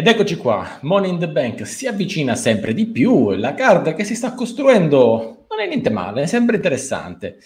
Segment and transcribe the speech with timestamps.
[0.00, 4.04] Ed eccoci qua, Money in the Bank si avvicina sempre di più, la card che
[4.04, 7.36] si sta costruendo non è niente male, è sempre interessante.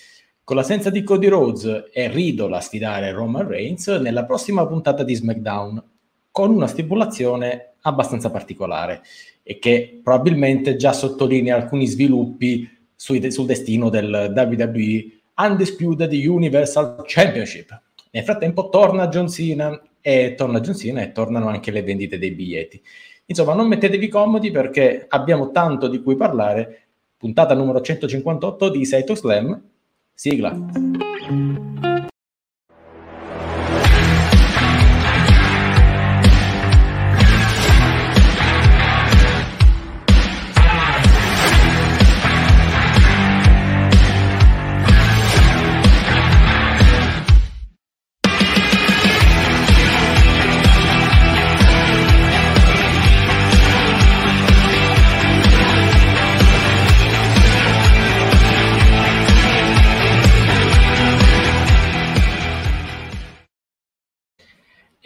[0.44, 5.16] Con l'assenza di Cody Rhodes e Riddle a sfidare Roman Reigns nella prossima puntata di
[5.16, 5.82] SmackDown,
[6.30, 9.02] con una stipulazione abbastanza particolare
[9.42, 15.04] e che probabilmente già sottolinea alcuni sviluppi sui, sul destino del WWE
[15.38, 17.82] Undisputed Universal Championship.
[18.12, 22.78] Nel frattempo torna John Cena e torna John e tornano anche le vendite dei biglietti.
[23.24, 26.88] Insomma, non mettetevi comodi perché abbiamo tanto di cui parlare.
[27.16, 29.58] Puntata numero 158 di Saito Slam.
[30.12, 31.83] Sigla.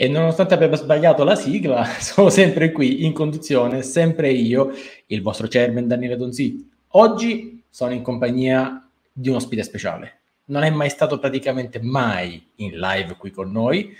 [0.00, 4.70] E nonostante abbia sbagliato la sigla, sono sempre qui in conduzione, sempre io,
[5.06, 6.70] il vostro chairman Daniele Donzi.
[6.90, 10.20] Oggi sono in compagnia di un ospite speciale.
[10.44, 13.92] Non è mai stato praticamente mai in live qui con noi,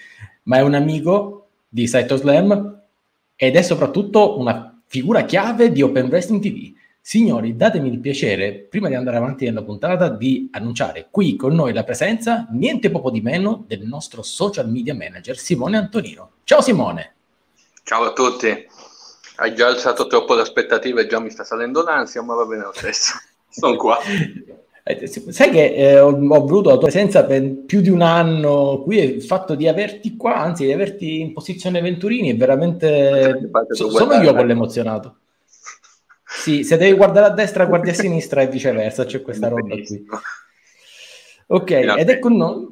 [0.45, 2.81] ma è un amico di Saito Slam
[3.35, 6.77] ed è soprattutto una figura chiave di Open Wrestling TV.
[7.09, 11.73] Signori, datemi il piacere, prima di andare avanti nella puntata, di annunciare qui con noi
[11.73, 16.33] la presenza, niente poco di meno, del nostro social media manager Simone Antonino.
[16.45, 17.15] Ciao Simone!
[17.83, 18.49] Ciao a tutti!
[19.37, 22.65] Hai già alzato troppo le aspettative e già mi sta salendo l'ansia, ma va bene
[22.65, 23.15] lo stesso.
[23.49, 23.97] Sono qua.
[24.85, 28.83] Eh, sai che eh, ho, ho, voluto la tua presenza per più di un anno
[28.83, 33.49] qui il fatto di averti qua, anzi di averti in posizione Venturini è veramente...
[33.71, 35.17] So, sono io quello emozionato.
[36.49, 40.07] Sì, se devi guardare a destra, guardi a sinistra e viceversa, c'è questa roba qui.
[41.49, 42.67] Ok, ed è con noi.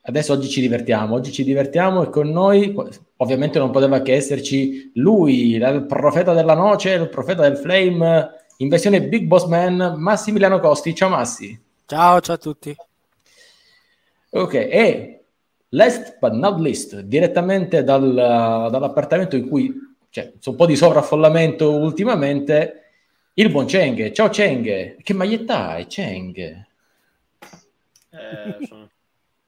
[0.00, 2.74] Adesso oggi ci divertiamo, oggi ci divertiamo e con noi,
[3.18, 8.68] ovviamente non poteva che esserci lui, il profeta della noce, il profeta del flame, in
[8.68, 10.96] versione Big Boss Man, Massimiliano Costi.
[10.96, 11.56] Ciao Massi.
[11.86, 12.76] Ciao, ciao a tutti.
[14.30, 15.24] Ok, e
[15.68, 19.72] last but not least, direttamente dal, dall'appartamento in cui
[20.14, 22.82] cioè, c'è un po' di sovraffollamento ultimamente.
[23.32, 26.38] Il buon Cheng, ciao Cheng, che maglietta hai Cheng?
[28.10, 28.90] Eh, sono,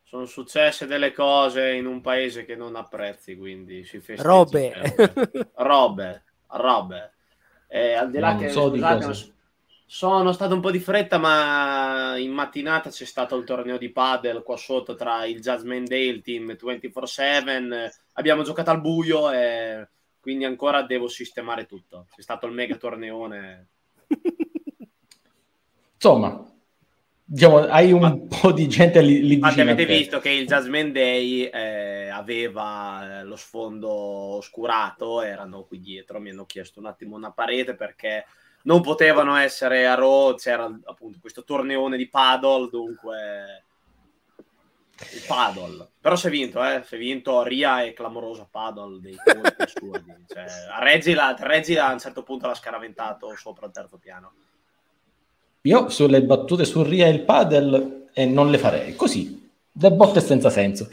[0.03, 4.29] sono, successe delle cose in un paese che non apprezzi, quindi si festeggia.
[4.29, 5.53] Robe.
[5.55, 7.13] robe, robe.
[7.69, 9.35] Eh, al di là non che, so scusate, di
[9.87, 14.43] sono stato un po' di fretta, ma in mattinata c'è stato il torneo di padel
[14.43, 17.89] qua sotto tra il Judgment Day e il team 24-7.
[18.15, 19.87] Abbiamo giocato al buio e
[20.27, 22.09] quindi ancora devo sistemare tutto.
[22.13, 23.69] C'è stato il mega torneone.
[25.95, 26.53] Insomma,
[27.25, 29.71] diciamo, hai un ma, po' di gente lì, lì vicino.
[29.71, 36.19] Avete visto che il Jasmine Day eh, aveva eh, lo sfondo oscurato, erano qui dietro,
[36.19, 38.27] mi hanno chiesto un attimo una parete perché
[38.63, 43.66] non potevano essere a Raw, c'era appunto questo torneone di paddle, dunque
[45.13, 45.89] il paddle.
[46.01, 46.83] Però si è vinto, eh?
[46.85, 49.17] Si è vinto Ria e clamorosa paddle dei
[49.59, 50.15] assurdi.
[50.27, 54.33] Cioè, a Reggila, Reggila a un certo punto l'ha scaraventato sopra il terzo piano.
[55.63, 58.95] Io sulle battute su Ria e il paddle eh, non le farei.
[58.95, 60.89] Così, del botte senza senso.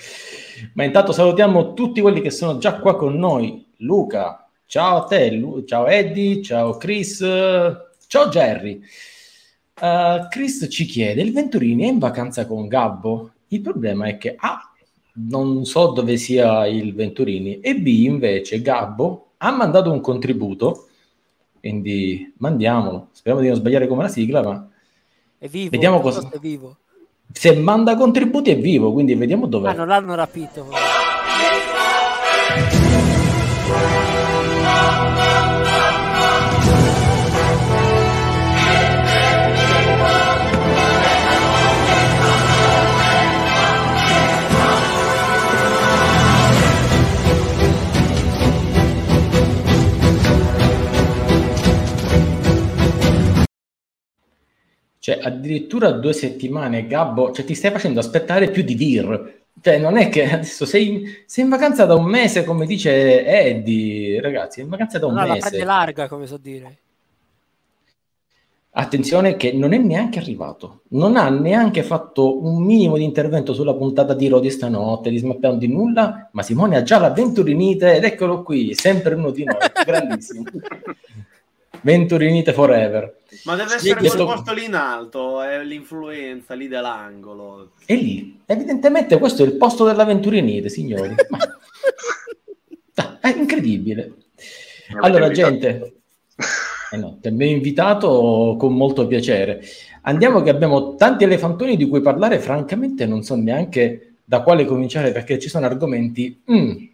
[0.73, 3.71] Ma intanto salutiamo tutti quelli che sono già qua con noi.
[3.77, 7.19] Luca, ciao a te, Lu- ciao Eddie, ciao Chris,
[8.07, 8.81] ciao Jerry.
[9.79, 13.32] Uh, Chris ci chiede, il Venturini è in vacanza con Gabbo?
[13.53, 14.71] Il problema è che A,
[15.29, 20.87] non so dove sia il Venturini, e B, invece, Gabbo ha mandato un contributo,
[21.59, 23.09] quindi mandiamolo.
[23.11, 24.67] Speriamo di non sbagliare come la sigla, ma
[25.37, 26.27] è vivo, vediamo cosa...
[26.31, 26.77] È vivo.
[27.31, 29.69] Se manda contributi è vivo, quindi vediamo dove.
[29.69, 30.69] Ah, non l'hanno rapito.
[55.03, 59.41] Cioè, addirittura due settimane, Gabbo, cioè ti stai facendo aspettare più di Vir.
[59.61, 63.25] Cioè, non è che adesso sei in, sei in vacanza da un mese, come dice
[63.25, 65.57] Eddie, ragazzi, in vacanza da un no, mese.
[65.57, 66.77] la larga, come so dire.
[68.71, 73.73] Attenzione che non è neanche arrivato, non ha neanche fatto un minimo di intervento sulla
[73.73, 78.05] puntata di Rodi stanotte, di SmackDown di nulla, ma Simone ha già la Venturinite ed
[78.05, 80.45] eccolo qui, sempre uno di noi, grandissimo.
[81.81, 83.17] Venturinite forever.
[83.45, 87.71] Ma deve essere quel posto lì in alto, è l'influenza lì dell'angolo.
[87.85, 91.13] E lì, evidentemente questo è il posto della Venturinite, signori.
[91.29, 91.39] Ma-
[93.19, 94.13] È incredibile.
[94.99, 95.93] Allora, gente,
[96.91, 99.63] eh no, ti abbiamo invitato con molto piacere.
[100.01, 105.11] Andiamo che abbiamo tanti elefantoni di cui parlare, francamente non so neanche da quale cominciare
[105.11, 106.85] perché ci sono argomenti mm,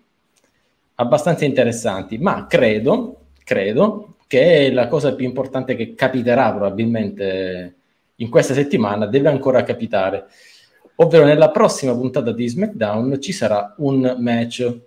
[0.96, 7.76] abbastanza interessanti, ma credo, credo che la cosa più importante che capiterà probabilmente
[8.18, 10.28] in questa settimana deve ancora capitare,
[10.98, 14.82] ovvero nella prossima puntata di SmackDown ci sarà un match.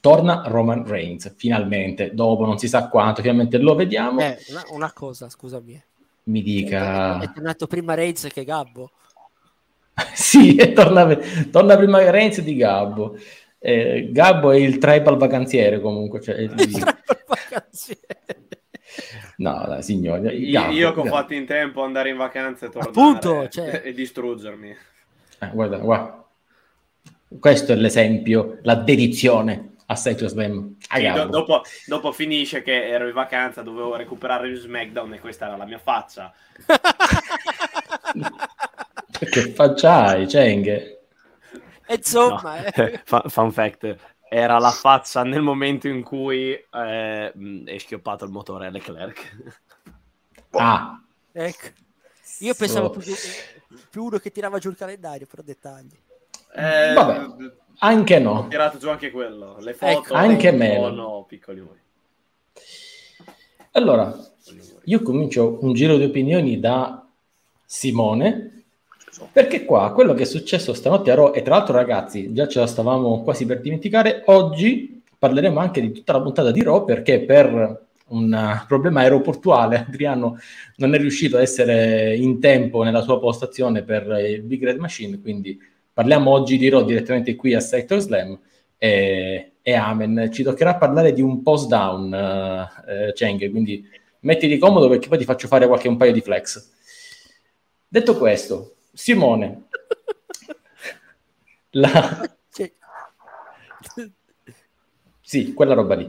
[0.00, 4.20] Torna Roman Reigns, finalmente, dopo non si sa quanto, finalmente lo vediamo.
[4.20, 5.82] Eh, una, una cosa, scusami.
[6.24, 7.20] Mi È, dica...
[7.20, 8.90] è tornato prima Reigns che Gabbo.
[10.14, 11.14] sì, torna,
[11.50, 13.18] torna prima Reigns di Gabbo.
[13.58, 16.20] Eh, Gabbo è il tribal vacanziere comunque.
[16.20, 16.50] Cioè, è il-
[17.26, 17.98] Vacanze.
[19.38, 20.48] no, dai, signori.
[20.48, 23.82] Io, Gabbo, io che ho fatto in tempo andare in vacanza e tornare Appunto, cioè.
[23.84, 24.76] e distruggermi.
[25.40, 26.24] Eh, guarda, guarda.
[27.40, 30.76] Questo è l'esempio, la dedizione a Saito Slam.
[30.78, 35.46] Sì, do- dopo, dopo finisce che ero in vacanza, dovevo recuperare il SmackDown e questa
[35.46, 36.32] era la mia faccia.
[39.18, 40.95] Che faccia hai, Cenghe?
[41.86, 42.64] E Insomma, No.
[42.66, 43.00] eh.
[43.04, 43.96] Fun, fun fact,
[44.28, 49.54] era la faccia nel momento in cui eh, mh, è schioppato il motore a Leclerc.
[50.50, 51.00] Ah,
[51.32, 51.66] ecco.
[52.40, 53.14] Io pensavo So- più,
[53.90, 55.96] più uno che tirava giù il calendario, però dettagli.
[56.54, 57.26] Eh, Vabbè,
[57.78, 58.48] anche Ho no.
[58.48, 59.58] tirato giù anche quello.
[59.60, 60.88] Le foto Ecco, anche meno.
[60.88, 61.80] sono piccoli muri.
[63.72, 64.14] Allora,
[64.84, 67.06] io comincio un giro di opinioni da
[67.64, 68.65] Simone,
[69.32, 72.60] perché qua quello che è successo stanotte a Raw, e tra l'altro ragazzi, già ce
[72.60, 77.20] la stavamo quasi per dimenticare, oggi parleremo anche di tutta la puntata di Raw, perché
[77.20, 80.38] per un problema aeroportuale Adriano
[80.76, 85.20] non è riuscito a essere in tempo nella sua postazione per il Big Red Machine,
[85.20, 85.58] quindi
[85.92, 88.38] parliamo oggi di Raw direttamente qui a Sector Slam,
[88.78, 90.30] e, e amen.
[90.32, 93.84] Ci toccherà parlare di un post down, eh, Cheng, quindi
[94.20, 96.70] mettiti comodo perché poi ti faccio fare qualche un paio di flex.
[97.88, 99.68] Detto questo, Simone,
[101.72, 102.30] la...
[105.20, 106.08] Sì, quella roba lì.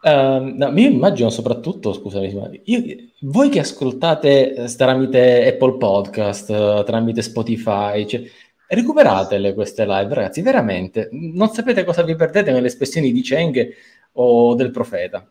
[0.00, 6.82] Ehm, no, io immagino soprattutto, scusami, io- voi che ascoltate eh, tramite Apple Podcast, eh,
[6.86, 8.22] tramite Spotify, cioè,
[8.68, 11.08] recuperatele queste live, ragazzi, veramente.
[11.12, 13.68] Non sapete cosa vi perdete nelle espressioni di Cheng
[14.12, 15.28] o del profeta.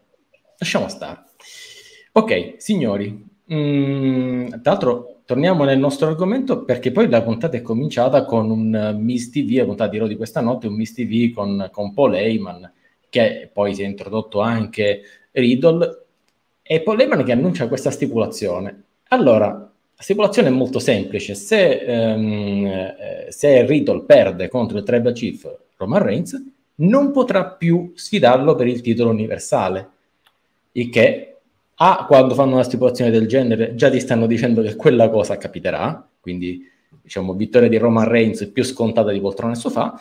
[0.57, 1.23] Lasciamo stare.
[2.11, 8.23] Ok, signori, mm, tra l'altro torniamo nel nostro argomento perché poi la puntata è cominciata
[8.23, 11.33] con un eh, Miss TV, la puntata di Raw di questa notte, un Miss TV
[11.33, 12.71] con, con Paul Heyman,
[13.09, 15.01] che poi si è introdotto anche
[15.31, 16.05] Riddle,
[16.63, 18.83] e Paul Heyman che annuncia questa stipulazione.
[19.09, 25.11] Allora, la stipulazione è molto semplice, se, ehm, eh, se Riddle perde contro il Tribal
[25.11, 26.41] Chief Roman Reigns,
[26.75, 29.89] non potrà più sfidarlo per il titolo universale,
[30.71, 31.26] il che
[31.79, 36.07] A, quando fanno una stipulazione del genere, già ti stanno dicendo che quella cosa capiterà,
[36.19, 36.67] quindi
[37.01, 39.99] diciamo vittoria di Roman Reigns più scontata di poltrone e sofà,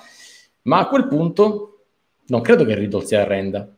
[0.63, 1.85] ma a quel punto
[2.29, 3.69] non credo che Riddle si arrenda,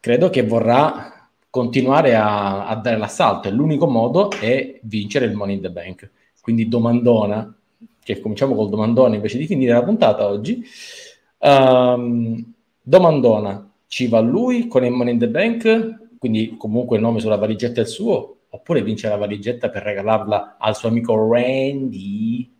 [0.00, 5.56] credo che vorrà continuare a, a dare l'assalto e l'unico modo è vincere il Money
[5.56, 6.10] in the Bank.
[6.40, 7.54] Quindi domandona,
[8.02, 10.64] che cominciamo col domandone invece di finire la puntata oggi.
[11.38, 17.18] Ehm, domandona, ci va lui con il Money in the Bank, quindi comunque il nome
[17.18, 22.58] sulla valigetta è il suo, oppure vince la valigetta per regalarla al suo amico Randy?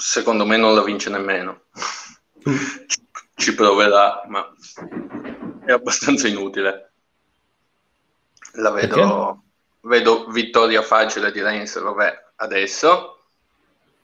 [0.00, 1.64] Secondo me non la vince nemmeno.
[3.36, 4.50] Ci- proverà, ma
[5.66, 6.92] è abbastanza inutile.
[8.52, 9.42] La vedo,
[9.82, 13.20] vedo vittoria facile di Reigns, vabbè, adesso.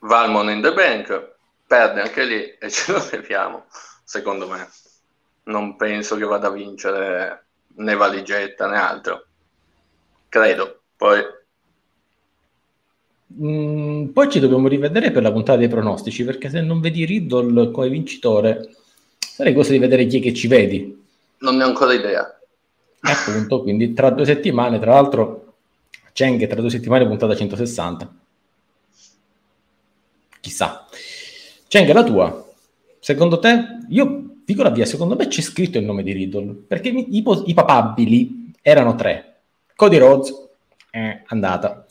[0.01, 3.65] Va al Money in the Bank, perde anche lì e ce lo leviamo,
[4.05, 4.69] secondo me.
[5.45, 7.45] Non penso che vada a vincere
[7.77, 9.27] né valigetta né altro.
[10.29, 10.83] Credo.
[10.97, 11.21] Poi
[13.41, 17.71] Mm, poi ci dobbiamo rivedere per la puntata dei pronostici, perché se non vedi Riddle
[17.71, 18.75] come vincitore,
[19.19, 21.01] sarei cosa di vedere chi è che ci vedi.
[21.39, 22.39] non ne ho ancora idea.
[23.05, 25.55] Appunto, quindi tra due settimane, tra l'altro,
[26.13, 28.15] Cheng tra due settimane puntata 160.
[30.41, 30.87] Chissà.
[31.69, 32.45] Cheng, la tua.
[33.01, 36.89] Secondo te, io dico la via, secondo me c'è scritto il nome di Riddle, perché
[36.89, 39.41] i, i papabili erano tre.
[39.75, 40.49] Cody Rhodes
[40.91, 41.87] è andata.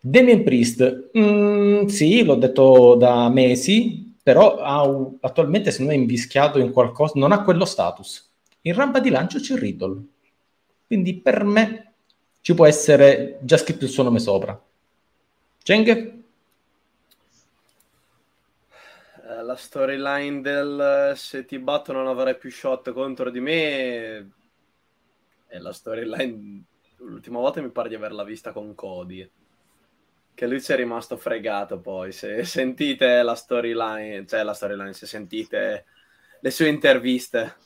[0.00, 4.82] Damien Priest, mm, sì, l'ho detto da mesi, però ha
[5.20, 8.28] attualmente secondo me è invischiato in qualcosa, non ha quello status.
[8.62, 10.02] In rampa di lancio c'è Riddle,
[10.86, 11.92] quindi per me
[12.40, 14.58] ci può essere già scritto il suo nome sopra.
[15.62, 15.88] Cheng?
[19.30, 24.30] Eh, la storyline del eh, se ti batto non avrai più shot contro di me
[25.48, 26.62] è la storyline
[26.98, 29.28] l'ultima volta mi pare di averla vista con Cody
[30.34, 35.06] che lui ci è rimasto fregato poi se sentite la storyline cioè la storyline se
[35.06, 35.84] sentite
[36.38, 37.56] le sue interviste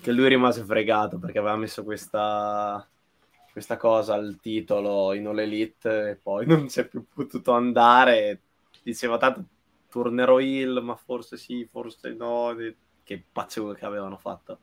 [0.00, 2.88] che lui rimase fregato perché aveva messo questa
[3.52, 8.40] questa cosa al titolo in All Elite e poi non si è più potuto andare
[8.82, 9.44] diceva tanto
[9.92, 12.56] tornerò il, ma forse sì, forse no.
[13.04, 14.60] Che pazzo che avevano fatto.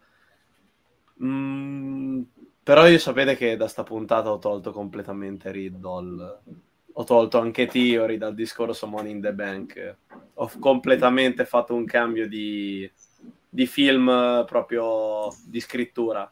[1.21, 2.21] Mm,
[2.63, 6.39] però io sapete che da sta puntata ho tolto completamente Riddle.
[6.93, 9.97] Ho tolto anche Theory dal discorso Money in the Bank.
[10.33, 12.91] Ho completamente fatto un cambio di,
[13.47, 16.31] di film proprio di scrittura.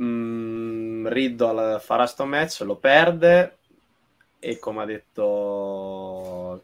[0.00, 3.58] Mm, Riddle farà sto match, lo perde
[4.44, 5.22] e come ha detto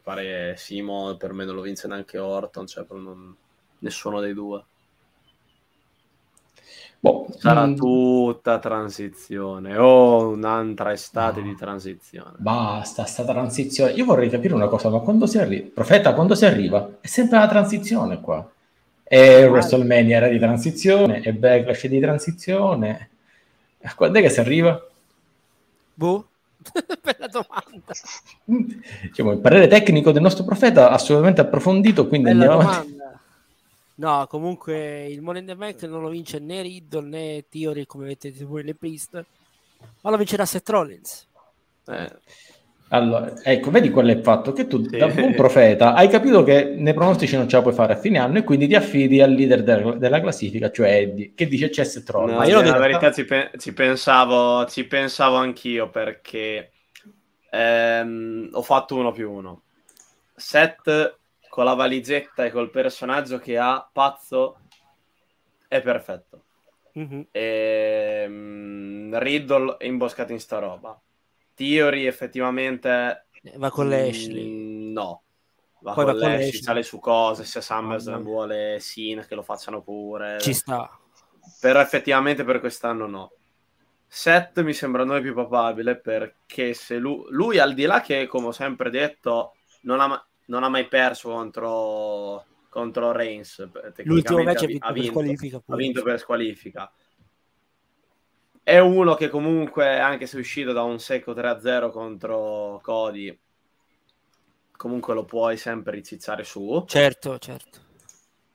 [0.01, 3.35] pare Simo per me non lo vince neanche Orton cioè non,
[3.79, 4.63] nessuno dei due
[6.99, 11.47] Boh, sarà mm, tutta transizione o oh, un'altra estate No.
[11.47, 13.93] di transizione Basta, sta transizione.
[13.93, 16.97] Io vorrei capire una cosa, ma quando si arriva, Profeta, quando si arriva?
[17.01, 18.47] È sempre la transizione qua.
[19.03, 23.09] E WrestleMania era di transizione, e Backlash è di transizione.
[23.95, 24.79] Quando è che si arriva?
[25.95, 26.27] Boh?
[27.01, 27.93] Bella domanda.
[29.03, 32.91] Diciamo, il parere tecnico del nostro profeta assolutamente approfondito, quindi Bella andiamo avanti.
[32.91, 33.19] domanda.
[33.95, 38.05] No, comunque il Money in the Bank non lo vince né Riddle né Theory come
[38.05, 39.23] avete detto voi le Priest,
[40.01, 41.27] ma lo vincerà Seth Rollins.
[41.87, 42.11] Eh,
[42.93, 44.97] Allora, ecco, vedi quello è il fatto che tu, Sì.
[44.97, 48.17] da buon profeta, hai capito che nei pronostici non ce la puoi fare a fine
[48.19, 51.83] anno e quindi ti affidi al leader del- della classifica, cioè Eddie, che dice c'è
[52.07, 52.31] Rollins.
[52.33, 56.71] no, Ma io la detto- verità ci, pe- ci pensavo ci pensavo anch'io perché
[57.49, 59.61] ehm, ho fatto uno più uno
[60.35, 61.17] Seth
[61.49, 64.57] con la valigetta e col personaggio che ha pazzo
[65.69, 66.43] è perfetto
[66.93, 67.27] Mhm.
[67.31, 70.99] Ehm, Riddle è imboscato in sta roba.
[71.61, 74.91] Theory effettivamente Eh, Va con mm, Ashley.
[74.91, 75.21] No.
[75.81, 76.61] Va Poi con va con Lashley, Lashley.
[76.61, 78.23] sale su cose, se SummerSlam no.
[78.23, 80.39] vuole Sin che lo facciano pure.
[80.39, 80.89] Ci sta.
[81.59, 83.31] Però effettivamente per quest'anno no.
[84.07, 88.47] Seth mi sembra noi più papabile perché se lui, lui al di là che come
[88.47, 89.53] ho sempre detto
[89.83, 93.91] non ha, non ha mai perso contro, contro Reigns L'ultimo
[94.43, 95.57] tecnicamente match ha ha vi- vinto, ha per vinto squalifica.
[95.57, 95.77] ha pure.
[95.77, 96.91] vinto per squalifica.
[98.71, 103.37] È uno che comunque, anche se è uscito da un secco 3-0 contro Cody,
[104.77, 106.81] comunque lo puoi sempre ricicciare su.
[106.87, 107.79] Certo, certo.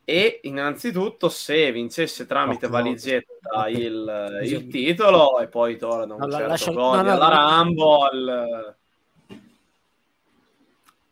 [0.06, 6.20] E innanzitutto, se vincesse tramite No, valigetta no, il, il titolo e poi torna un
[6.20, 7.62] No, la- certo lascia- Cody no, no, alla no.
[7.62, 8.76] Rumble,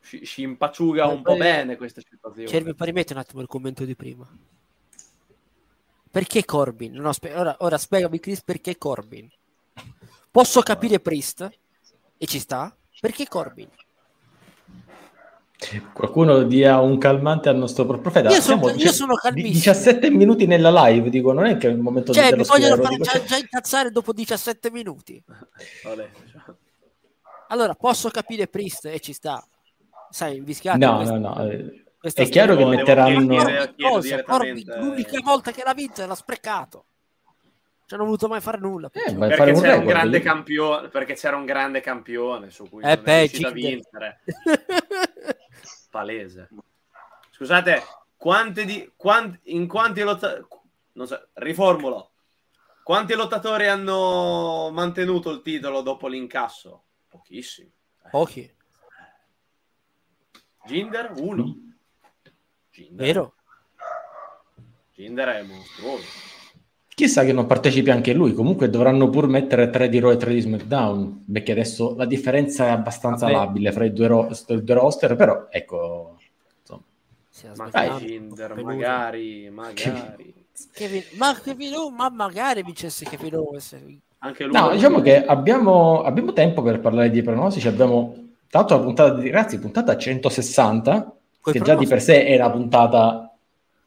[0.00, 2.48] si, si impacciuga un po' Poi- bene questa situazione.
[2.48, 4.26] Cioè, mi rimetti un attimo il commento di prima.
[6.14, 6.92] Perché Corbin?
[6.94, 9.28] No, spe- ora, ora spiegami, Chris, perché Corbin?
[10.30, 11.50] Posso capire Priest
[12.16, 12.72] e ci sta.
[13.00, 13.68] Perché Corbin?
[15.92, 18.30] Qualcuno dia un calmante al nostro profeta.
[18.30, 19.54] Io sono- Siamo io sono calmissimo.
[19.54, 22.80] 17 minuti nella live, dico, non è che è il momento Cioè, di mi vogliono
[22.80, 25.20] fare dico, già, già incazzare dopo 17 minuti.
[25.82, 26.10] Cioè,
[27.48, 29.44] Allora, posso capire Priest e ci sta.
[30.10, 30.78] Sai, invischiato.
[30.78, 31.82] No, questa- no, no.
[32.04, 33.74] Questa È chiaro che metteranno...
[33.80, 34.22] cosa?
[34.24, 36.84] Corbin, l'unica volta che l'ha vinta l'ha sprecato.
[37.86, 38.90] Ci hanno voluto mai fare nulla.
[38.92, 42.82] Eh, perché fare c'era un grande io- campione perché c'era un grande campione su cui
[42.82, 43.70] Eh non è beh, riuscito a Jinder.
[43.72, 44.20] vincere.
[45.88, 46.48] Palese.
[47.30, 47.82] Scusate
[48.18, 50.44] quante di quanti, in quanti lottatori
[50.92, 52.10] non so, riformulo.
[52.82, 56.82] Quanti lottatori hanno mantenuto il titolo dopo l'incasso?
[57.08, 57.72] Pochissimi.
[58.04, 58.54] Eh, Pochi,
[60.66, 61.54] Jinder uno
[62.74, 63.32] Jinder, vero?
[64.94, 66.02] Jinder è mostruoso
[66.94, 70.32] Chissà che non partecipi anche lui, comunque dovranno pur mettere 3 di Raw e 3
[70.32, 73.36] di SmackDown, perché adesso la differenza è abbastanza Vabbè.
[73.36, 76.16] labile fra i due, ro- due roster, però ecco,
[76.60, 76.82] insomma,
[77.28, 78.74] Sì, ma aspetta, che Jinder Venuto.
[78.74, 80.34] magari magari
[80.72, 83.76] Kevin- ma Kevin ma magari vincesse Kevin Owens.
[84.18, 87.66] anche lui No, diciamo che abbiamo, abbiamo tempo per parlare di pronostici.
[87.66, 88.14] Abbiamo
[88.48, 91.12] tra l'altro la puntata di ragazzi, puntata 160, Coi
[91.52, 93.34] che già di per sé era puntata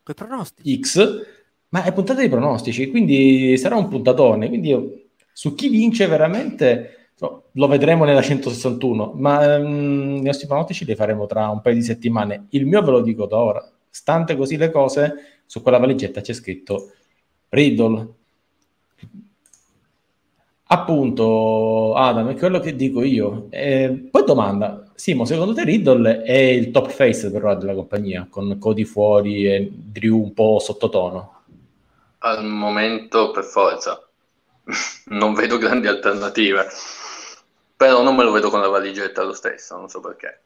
[0.04, 0.80] Coi pronostici.
[0.80, 1.26] X.
[1.70, 4.48] Ma è puntata di pronostici, quindi sarà un puntatone.
[4.48, 5.02] Quindi io,
[5.34, 10.96] su chi vince veramente no, lo vedremo nella 161, ma um, i nostri pronostici li
[10.96, 12.46] faremo tra un paio di settimane.
[12.52, 13.72] Il mio ve lo dico da ora.
[13.90, 16.94] Stante così le cose, su quella valigetta c'è scritto
[17.50, 18.08] Riddle.
[20.70, 23.48] Appunto, Adam, è quello che dico io.
[23.50, 28.58] Eh, poi domanda, Simo, secondo te Riddle è il top face però della compagnia, con
[28.58, 31.44] Cody fuori e Drew un po' sottotono?
[32.18, 34.02] Al momento per forza.
[35.10, 36.66] non vedo grandi alternative.
[37.78, 40.42] Però non me lo vedo con la valigetta lo stesso, non so perché.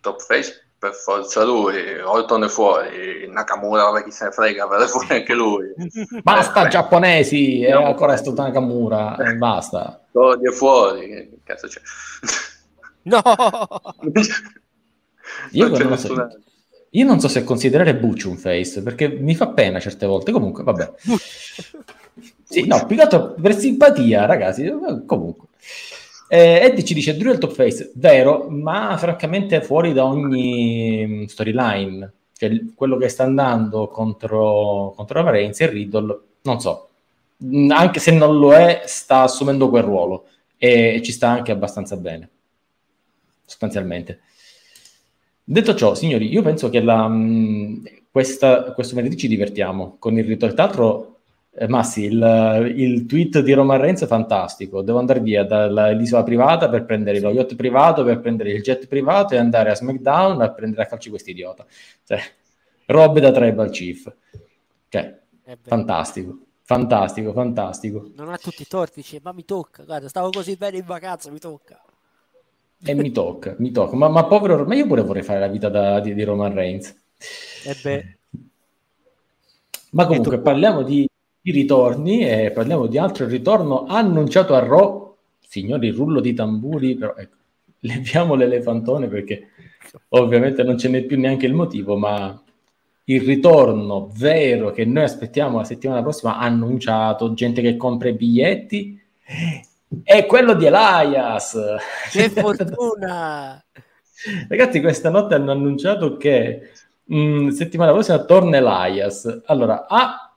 [0.00, 4.88] Top face per forza lui, Orton è fuori, Nakamura, vabbè chi se ne frega, per
[4.88, 5.72] fuori anche lui.
[6.20, 10.00] Basta eh, giapponesi, è ancora sto Nakamura, eh, basta.
[10.10, 11.80] Cody è fuori, che cazzo c'è?
[13.02, 13.22] No!
[15.52, 16.14] Io non, non so,
[16.92, 20.64] io non so se considerare Butch un face, perché mi fa pena certe volte, comunque
[20.64, 20.92] vabbè.
[22.42, 24.68] sì, no, più che altro per simpatia, ragazzi,
[25.06, 25.48] comunque.
[26.28, 31.06] Eh, Eddie ci dice Drew è il top face, vero, ma francamente fuori da ogni
[31.06, 32.12] mm, storyline.
[32.36, 36.88] Cioè, quello che sta andando contro, contro la Reigns e Riddle, non so,
[37.44, 40.26] mm, anche se non lo è, sta assumendo quel ruolo
[40.56, 42.28] e ci sta anche abbastanza bene,
[43.50, 44.20] sostanzialmente.
[45.42, 50.24] Detto ciò, signori, io penso che la, mm, questa, questo venerdì ci divertiamo con il
[50.24, 50.54] ritorno.
[50.54, 51.18] Tra l'altro,
[51.50, 54.82] eh, Massi, il, il, tweet di Roman Reigns è fantastico.
[54.82, 59.34] Devo andare via dall'isola privata per prendere lo yacht privato, per prendere il jet privato
[59.34, 61.66] e andare a SmackDown a prendere a calci quest'idiota.
[62.04, 62.20] Cioè,
[62.86, 64.12] robe da tribal chief.
[64.88, 65.18] Cioè,
[65.62, 66.38] fantastico.
[66.62, 68.12] Fantastico, fantastico.
[68.14, 71.28] Non ha tutti i torti, dice, ma mi tocca, guarda, stavo così bene in vacanza,
[71.28, 71.82] mi tocca.
[72.82, 73.96] E mi tocca, mi tocca.
[73.96, 76.94] Ma, ma povero, ma io pure vorrei fare la vita da, di, di Roman Reigns.
[77.64, 78.18] E beh.
[79.92, 81.08] Ma comunque parliamo di,
[81.40, 85.16] di ritorni e parliamo di altro ritorno annunciato a Raw.
[85.46, 87.36] Signori, rullo di tamburi, però ecco,
[87.80, 89.48] leviamo l'elefantone perché
[90.10, 92.40] ovviamente non ce n'è più neanche il motivo, ma
[93.04, 99.00] il ritorno vero che noi aspettiamo la settimana prossima annunciato, gente che compra i biglietti,
[100.02, 101.58] è quello di Elias.
[102.10, 103.62] Che fortuna!
[104.48, 106.70] Ragazzi, questa notte hanno annunciato che
[107.04, 109.42] mh, mm, settimana prossima torna Elias.
[109.46, 110.34] Allora, A,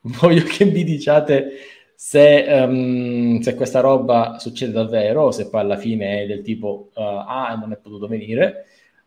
[0.00, 1.50] voglio che mi diciate
[1.94, 6.88] se, um, se, questa roba succede davvero o se poi alla fine è del tipo
[6.94, 8.64] uh, A non è potuto venire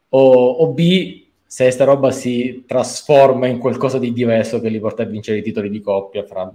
[0.10, 5.02] o, o B se questa roba si trasforma in qualcosa di diverso che li porta
[5.02, 6.52] a vincere i titoli di coppia fra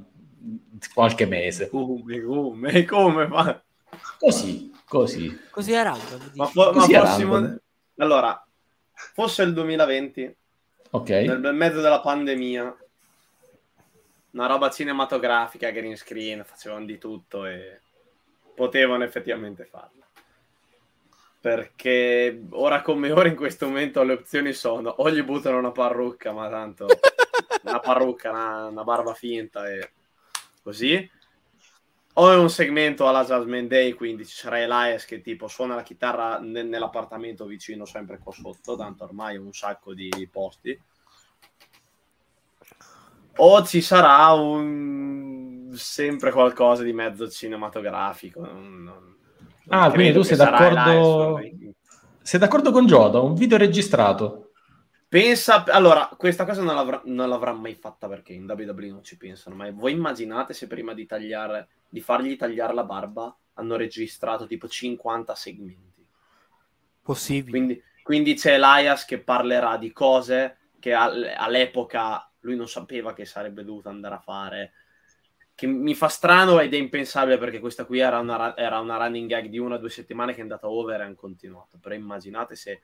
[0.93, 1.69] qualche mese.
[1.69, 3.27] Come, come, come?
[3.27, 3.63] Ma...
[4.19, 5.41] Così, così.
[5.51, 6.31] Così a random.
[6.35, 7.59] Ma, fo- così ma fossimo...
[7.99, 8.47] Allora,
[8.93, 10.37] fosse il 2020,
[10.91, 12.77] ok nel mezzo della pandemia,
[14.31, 17.81] una roba cinematografica, green screen, facevano di tutto e
[18.55, 20.05] potevano effettivamente farlo.
[21.41, 26.33] Perché ora come ora in questo momento le opzioni sono o gli buttano una parrucca,
[26.33, 26.87] ma tanto
[27.63, 29.93] una parrucca, una, una barba finta e
[30.69, 31.11] così.
[32.15, 35.83] O è un segmento alla Jasmine Day, quindi ci sarà Elias che tipo suona la
[35.83, 40.79] chitarra ne- nell'appartamento vicino, sempre qua sotto, tanto ormai un sacco di posti
[43.41, 48.41] o ci sarà un sempre qualcosa di mezzo cinematografico.
[48.41, 49.17] Non, non,
[49.69, 51.41] ah, quindi tu sei d'accordo...
[52.21, 53.21] Sei d'accordo con Giota?
[53.21, 54.48] Un video registrato?
[55.09, 59.17] Pensa, allora, questa cosa non l'avrà, non l'avrà, mai fatta perché in WWE non ci
[59.17, 64.47] pensano, ma voi immaginate se prima di tagliare, di fargli tagliare la barba, hanno registrato
[64.47, 66.07] tipo 50 segmenti.
[67.01, 67.51] Possibile.
[67.51, 73.65] Quindi, quindi c'è Elias che parlerà di cose che all'epoca lui non sapeva che sarebbe
[73.65, 74.73] dovuto andare a fare.
[75.55, 79.27] Che mi fa strano ed è impensabile perché questa qui era una, era una running
[79.27, 81.79] gag di una o due settimane che è andata over e hanno continuato.
[81.81, 82.83] Però immaginate se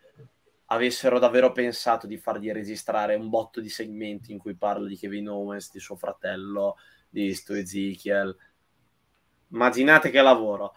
[0.66, 5.29] avessero davvero pensato di fargli registrare un botto di segmenti in cui parla di Kevin
[5.29, 6.77] Owens, di suo fratello,
[7.09, 8.35] di Stu Ezekiel.
[9.48, 10.74] Immaginate che lavoro.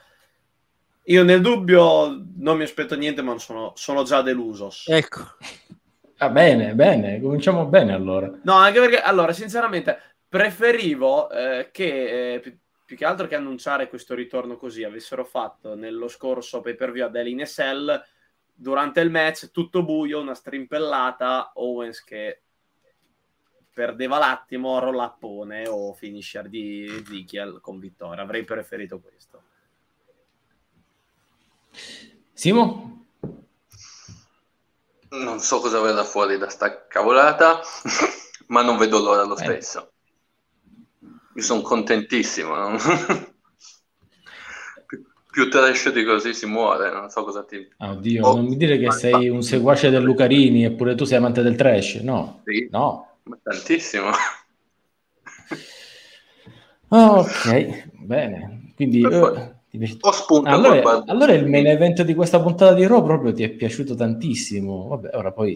[1.10, 4.72] Io nel dubbio non mi aspetto niente, ma sono, sono già deluso.
[4.88, 5.22] Ecco.
[6.18, 8.30] Ah, bene, bene, cominciamo bene allora.
[8.44, 9.98] No, anche perché, allora, sinceramente,
[10.28, 15.76] preferivo eh, che, eh, più, più, che altro che annunciare questo ritorno così, avessero fatto
[15.76, 18.04] nello scorso pay-per-view ad Elin SL,
[18.60, 22.42] durante il match, tutto buio, una strimpellata, Owens che
[23.72, 28.24] perdeva l'attimo, rollappone o finisher di Ezekiel con vittoria.
[28.24, 29.44] Avrei preferito questo.
[32.34, 32.96] Simo?
[35.10, 37.62] non so cosa verrà fuori da sta cavolata,
[38.48, 39.44] ma non vedo l'ora lo eh.
[39.44, 39.92] stesso.
[41.36, 42.56] Io sono contentissimo.
[42.56, 42.78] No?
[45.38, 47.64] più trash di così si muore, non so cosa ti...
[47.78, 51.44] Oddio, oh, non mi dire che sei un seguace del Lucarini eppure tu sei amante
[51.44, 52.42] del trash, no?
[52.44, 53.18] Sì, no.
[53.44, 54.10] tantissimo.
[56.88, 58.72] ok, bene.
[58.76, 59.04] Quindi...
[59.04, 59.56] Uh,
[60.00, 63.50] ho spunto allora, allora, il main event di questa puntata di Raw proprio ti è
[63.50, 64.88] piaciuto tantissimo.
[64.88, 65.56] Vabbè, ora poi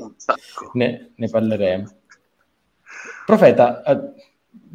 [0.74, 1.90] ne, ne, parleremo.
[3.26, 4.00] Profeta, eh,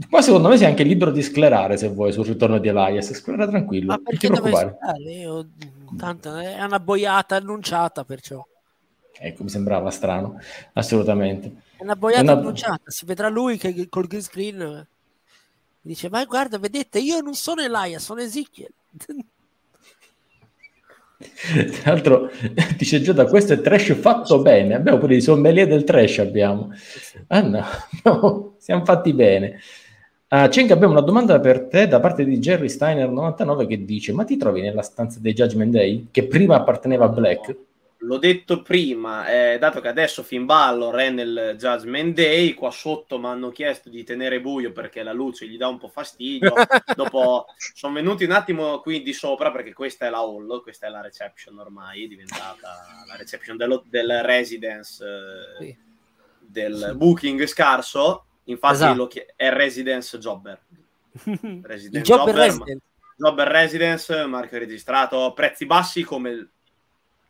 [0.08, 3.12] qua secondo me sei anche libero di sclerare se vuoi sul ritorno di Elias.
[3.12, 4.78] Sclera tranquillo, Ma non ti preoccupare.
[4.98, 5.48] Io,
[5.96, 8.44] tanto è una boiata annunciata perciò.
[9.18, 10.38] Ecco, mi sembrava strano,
[10.74, 11.62] assolutamente.
[11.76, 12.32] È una boiata è una...
[12.32, 14.86] annunciata, si vedrà lui che col green screen
[15.80, 18.70] dice, ma guarda, vedete, io non sono Elias, sono Ezekiel.
[21.18, 22.30] Tra l'altro
[22.76, 24.74] dice Giuda, questo è trash fatto bene.
[24.74, 26.70] Abbiamo pure i sommelier del trash abbiamo.
[27.28, 27.64] Ah no,
[28.04, 29.58] no siamo fatti bene.
[30.28, 34.12] Uh, Cenk, abbiamo una domanda per te da parte di Jerry Steiner 99 che dice:
[34.12, 37.56] Ma ti trovi nella stanza dei Judgment Day che prima apparteneva a Black?
[38.06, 43.18] L'ho detto prima, eh, dato che adesso Finn Balor è nel Judgment Day, qua sotto
[43.18, 46.54] mi hanno chiesto di tenere buio perché la luce gli dà un po' fastidio.
[46.94, 50.90] Dopo sono venuti un attimo qui di sopra perché questa è la hall, questa è
[50.90, 55.76] la reception ormai, è diventata la reception dello, del residence, eh, sì.
[56.38, 56.96] del sì.
[56.96, 58.24] booking scarso.
[58.44, 59.06] Infatti esatto.
[59.08, 60.60] chi- è residence jobber.
[61.62, 62.84] Residence jobber, jobber, residence.
[63.16, 66.50] jobber residence, marchio registrato, prezzi bassi come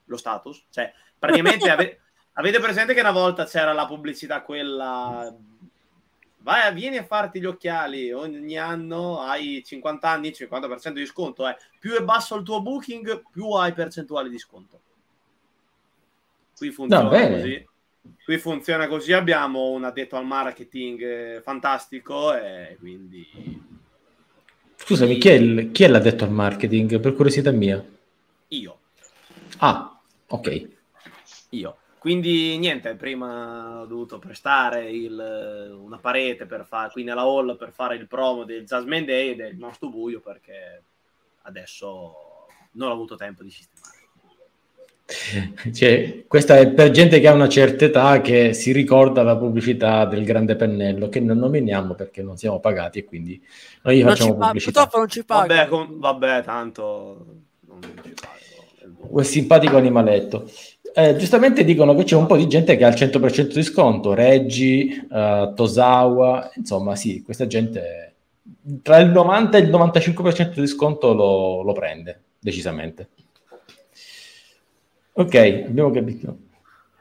[0.07, 0.64] lo status.
[0.71, 2.01] Cioè, praticamente ave-
[2.35, 5.33] avete presente che una volta c'era la pubblicità quella
[6.47, 11.49] vai, vieni a farti gli occhiali, ogni anno hai 50 anni, 50% di sconto.
[11.49, 11.57] Eh.
[11.81, 14.81] Più è basso il tuo booking, più hai percentuale di sconto.
[16.57, 17.66] Qui funziona no, così.
[18.25, 23.64] Qui funziona così, abbiamo un addetto al marketing eh, fantastico e quindi...
[24.77, 27.01] Scusami, chi è, il, chi è l'addetto al marketing?
[27.01, 27.85] Per curiosità mia.
[28.49, 28.79] Io.
[29.59, 29.95] Ah,
[30.29, 30.69] Ok.
[31.51, 31.77] Io.
[31.99, 37.73] Quindi niente, prima ho dovuto prestare il, una parete per fare, qui nella hall per
[37.73, 40.83] fare il promo del Jasmine Day ed è rimasto buio perché
[41.43, 43.95] adesso non ho avuto tempo di sistemare.
[45.73, 50.05] Cioè, questa è per gente che ha una certa età che si ricorda la pubblicità
[50.05, 53.41] del grande pennello che non nominiamo perché non siamo pagati e quindi
[53.83, 54.83] noi non facciamo pubblicità.
[54.83, 55.55] Purtroppo non ci paga.
[55.55, 57.27] Vabbè, con, vabbè tanto
[57.67, 58.45] non ci paga
[59.09, 60.51] quel simpatico animaletto.
[60.95, 64.14] Eh, giustamente dicono che c'è un po' di gente che ha il 100% di sconto,
[64.14, 68.14] Reggi, uh, Tosawa, insomma sì, questa gente
[68.83, 73.09] tra il 90 e il 95% di sconto lo, lo prende, decisamente.
[75.12, 76.38] Ok, abbiamo capito.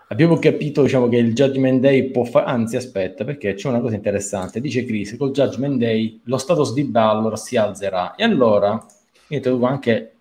[0.10, 3.96] Abbiamo capito diciamo, che il Judgment Day può fare, anzi aspetta, perché c'è una cosa
[3.96, 8.86] interessante, dice Chris, col Judgment Day lo status di Ballor si alzerà e allora
[9.30, 10.15] io trovo anche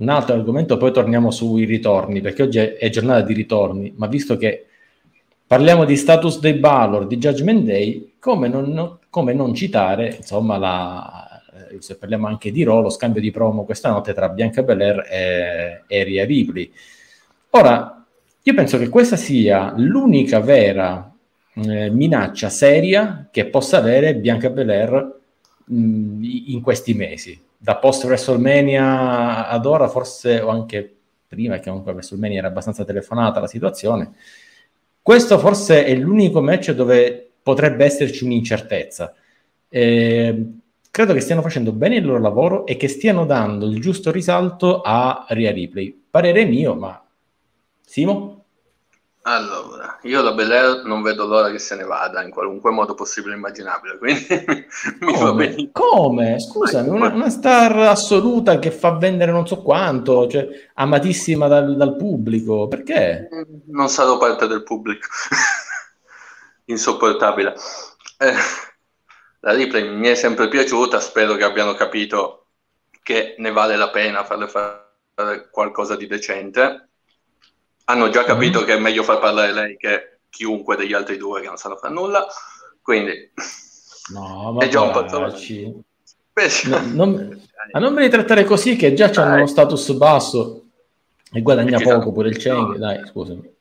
[0.00, 4.36] un altro argomento, poi torniamo sui ritorni, perché oggi è, giornata di ritorni, ma visto
[4.36, 4.66] che
[5.46, 11.42] parliamo di status dei Balor, di Judgment Day, come non, come non citare, insomma, la,
[11.70, 15.06] eh, se parliamo anche di Raw, lo scambio di promo questa notte tra Bianca Belair
[15.10, 16.72] e, e Ria Ripley.
[17.50, 18.02] Ora,
[18.42, 21.12] io penso che questa sia l'unica vera
[21.54, 25.19] eh, minaccia seria che possa avere Bianca Belair
[25.70, 30.96] mh, in questi mesi da post WrestleMania ad ora, forse o anche
[31.28, 34.14] prima, che comunque WrestleMania era abbastanza telefonata la situazione.
[35.02, 39.14] Questo forse è l'unico match dove potrebbe esserci un'incertezza.
[39.68, 40.46] Eh,
[40.90, 44.80] credo che stiano facendo bene il loro lavoro e che stiano dando il giusto risalto
[44.80, 46.04] a Ria Ripley.
[46.10, 47.02] Parere mio, ma
[47.90, 48.39] Simo?
[49.22, 53.34] Allora, io la Belair non vedo l'ora che se ne vada in qualunque modo possibile
[53.34, 54.26] e immaginabile, quindi
[55.00, 55.68] mi va bene.
[55.72, 56.40] Come?
[56.40, 61.96] Scusami, una, una, star assoluta che fa vendere non so quanto, cioè amatissima dal, dal
[61.96, 63.28] pubblico, perché?
[63.66, 65.06] Non sarò parte del pubblico,
[66.64, 67.54] insopportabile.
[68.16, 68.32] Eh,
[69.40, 72.46] la replay mi è sempre piaciuta, spero che abbiano capito
[73.02, 76.89] che ne vale la pena farle fare qualcosa di decente
[77.90, 78.64] hanno già capito mm.
[78.64, 81.92] che è meglio far parlare lei che chiunque degli altri due che non sanno fare
[81.92, 82.26] nulla,
[82.80, 83.30] quindi
[84.12, 85.34] no, ma è già un po' no,
[86.92, 90.64] non, ma non me li trattare così che già hanno uno status basso
[91.32, 93.58] e guadagna e poco pure il Cheng, dai, scusami.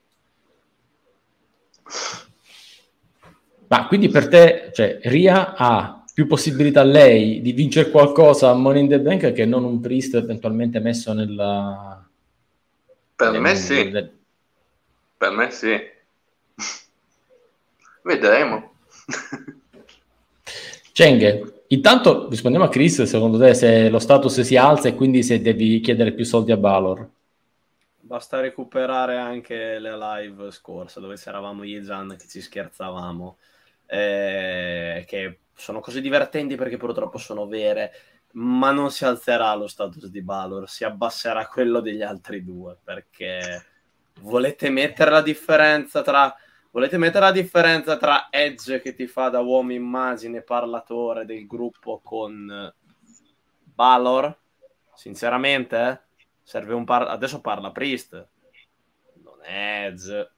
[3.67, 8.81] Ma quindi per te, cioè, Ria ha più possibilità lei di vincere qualcosa a Money
[8.81, 12.03] in the Bank che non un priest eventualmente messo nella...
[13.15, 13.91] Per me sì.
[13.91, 14.18] Nel,
[15.19, 15.77] per me sì.
[18.01, 18.75] Vedremo.
[20.93, 25.41] Cenghe, intanto rispondiamo a Chris, secondo te se lo status si alza e quindi se
[25.41, 27.09] devi chiedere più soldi a Valor?
[27.99, 33.37] Basta recuperare anche le live scorse dove c'eravamo io e Gian che ci scherzavamo,
[33.87, 37.91] eh, che sono cose divertenti perché purtroppo sono vere,
[38.31, 43.65] ma non si alzerà lo status di Balor, si abbasserà quello degli altri due perché
[44.21, 46.35] volete mettere la differenza tra
[46.71, 51.99] volete mettere la differenza tra Edge che ti fa da uomo immagine parlatore del gruppo
[52.03, 52.73] con
[53.63, 54.37] Balor?
[54.93, 55.99] Sinceramente, eh?
[56.43, 58.27] serve un par- adesso parla Priest,
[59.23, 60.31] non è Edge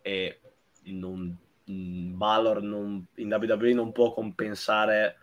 [0.00, 0.40] e
[0.84, 5.18] non, Balor non, in WWE non può compensare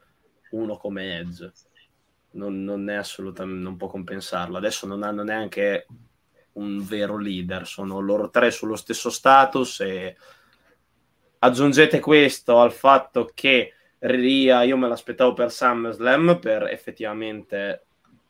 [0.52, 1.52] uno come Edge.
[2.32, 4.58] Non, non è assolutamente, non può compensarlo.
[4.58, 5.88] Adesso non hanno neanche
[6.54, 10.16] un vero leader, sono loro tre sullo stesso status e
[11.40, 17.86] aggiungete questo al fatto che Ria io me l'aspettavo per SummerSlam per effettivamente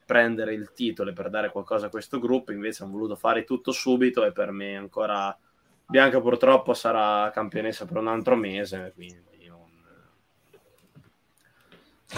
[0.05, 3.71] prendere il titolo e per dare qualcosa a questo gruppo, invece hanno voluto fare tutto
[3.71, 5.35] subito e per me ancora
[5.85, 9.32] Bianca purtroppo sarà campionessa per un altro mese, quindi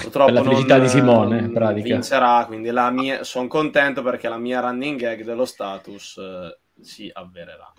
[0.02, 1.94] Purtroppo per la felicità di Simone, in pratica.
[1.94, 7.10] vincerà, quindi la mia, sono contento perché la mia running gag dello status eh, si
[7.12, 7.72] avvererà,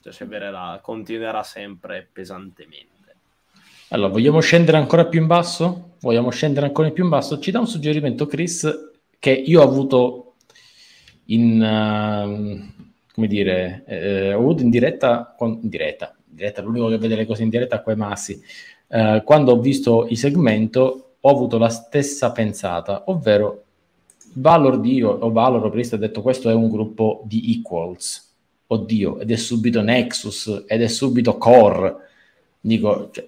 [0.00, 2.92] cioè si avvererà, continuerà sempre pesantemente.
[3.88, 5.96] Allora, vogliamo scendere ancora più in basso?
[6.00, 7.38] Vogliamo scendere ancora più in basso?
[7.38, 10.34] Ci dà un suggerimento Chris che io ho avuto
[11.26, 16.88] in, uh, come dire, eh, ho avuto in diretta, con, in diretta, in diretta, l'unico
[16.88, 18.40] che vede le cose in diretta qua è Massi,
[18.88, 23.62] uh, quando ho visto il segmento ho avuto la stessa pensata, ovvero
[24.34, 28.34] Valor Dio o Valor Priest ha detto questo è un gruppo di equals,
[28.66, 31.96] oddio, ed è subito Nexus, ed è subito Core,
[32.60, 33.26] dico, cioè,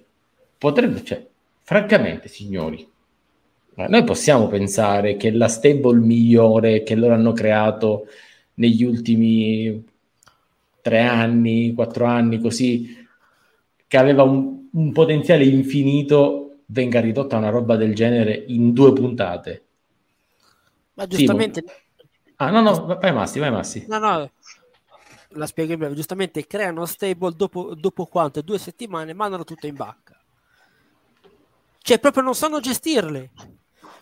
[0.59, 1.25] potrebbe, cioè,
[1.63, 2.87] francamente signori,
[3.73, 8.05] noi possiamo pensare che la stable migliore che loro hanno creato
[8.55, 9.83] negli ultimi
[10.81, 12.95] tre anni, quattro anni, così,
[13.87, 18.93] che aveva un, un potenziale infinito, venga ridotta a una roba del genere in due
[18.93, 19.65] puntate.
[20.93, 21.63] Ma giustamente...
[21.65, 23.85] Sì, ah, no, no, vai Massi, vai Massi.
[23.87, 24.31] No, no,
[25.29, 25.95] la spiego in breve.
[25.95, 28.41] Giustamente creano stable dopo, dopo quanto?
[28.41, 30.19] Due settimane, mandano tutto in bacca.
[31.79, 33.31] Cioè, proprio non sanno gestirle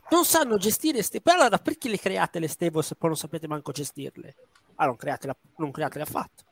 [0.09, 1.21] non sanno gestire ste...
[1.21, 4.35] Però allora perché le create le stable se poi non sapete manco gestirle?
[4.75, 6.43] Ah, non createle, non createle affatto.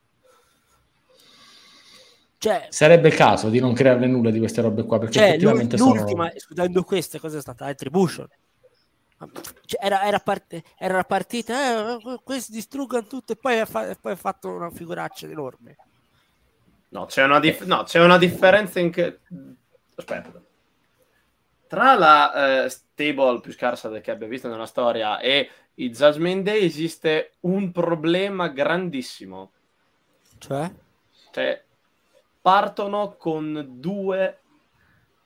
[2.43, 5.77] Cioè, Sarebbe il caso di non crearne nulla di queste robe qua, perché cioè, effettivamente
[5.77, 6.35] l'ultima, sono...
[6.35, 7.67] escludendo queste, cosa è stata?
[7.67, 8.27] Attribution.
[9.65, 13.95] Cioè, era, era, part- era la partita, eh, questi distruggono tutto e poi ha, fa-
[13.95, 15.77] poi ha fatto una figuraccia enorme.
[16.89, 19.19] No, c'è una, dif- no, c'è una differenza in che...
[19.95, 20.41] Aspetta
[21.65, 26.65] tra la uh, stable più scarsa che abbia visto nella storia e i Judgment Day
[26.65, 29.53] esiste un problema grandissimo.
[30.37, 30.71] Cioè?
[31.31, 31.62] Cioè,
[32.43, 34.39] partono con due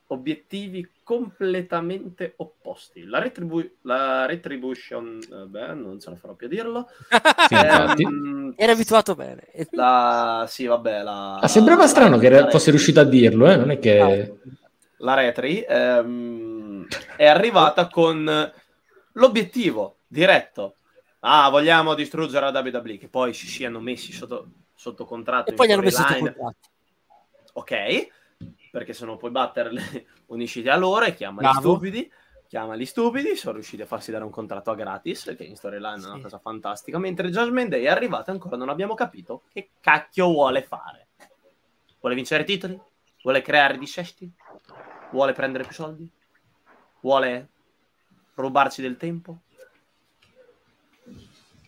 [0.08, 3.04] obiettivi completamente opposti.
[3.04, 6.88] La, retribu- la Retribution, eh, beh, non ce la farò più a dirlo.
[7.50, 9.44] sì, ehm, era abituato bene.
[9.72, 11.04] La, sì, vabbè.
[11.04, 13.58] La, ah, sembrava strano che fosse riuscito a dirlo, eh?
[13.58, 14.00] non è che...
[14.00, 14.56] Ah
[14.98, 18.52] la Retri, ehm, è arrivata con
[19.14, 20.78] l'obiettio diretto.
[21.20, 25.52] Ah, vogliamo distruggere la WWE, che poi si siano messi sotto, sotto contratto.
[25.52, 26.70] E poi gli hanno messo sotto contratto.
[27.58, 28.08] Ok,
[28.72, 29.82] perché se non puoi batterle
[30.28, 31.58] unisciti a loro e chiama Bravo.
[31.58, 32.12] gli stupidi.
[32.48, 36.00] Chiama gli stupidi, sono riusciti a farsi dare un contratto a gratis, che in storyline
[36.00, 36.06] sì.
[36.06, 36.98] è una cosa fantastica.
[36.98, 41.08] Mentre Judgment Day è arrivata ancora non abbiamo capito che cacchio vuole fare.
[42.00, 42.80] Vuole vincere titoli?
[43.24, 44.32] Vuole creare dissesti?
[45.12, 46.08] Vuole prendere più soldi?
[47.02, 47.50] Vuole
[48.36, 49.40] rubarci del tempo?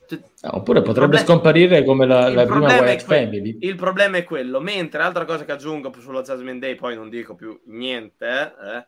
[0.10, 3.58] No, oppure potrebbe problem- scomparire come la, la prima White que- Family.
[3.62, 4.60] Il problema è quello.
[4.60, 8.28] Mentre altra cosa che aggiungo sullo Jasmine Day, poi non dico più niente.
[8.28, 8.88] Eh,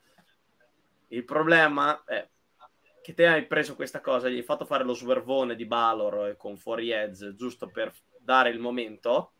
[1.10, 2.28] il problema è
[3.02, 6.56] che te hai preso questa cosa, gli hai fatto fare lo swervone di Balor con
[6.56, 9.34] Fuori Edge giusto per dare il momento.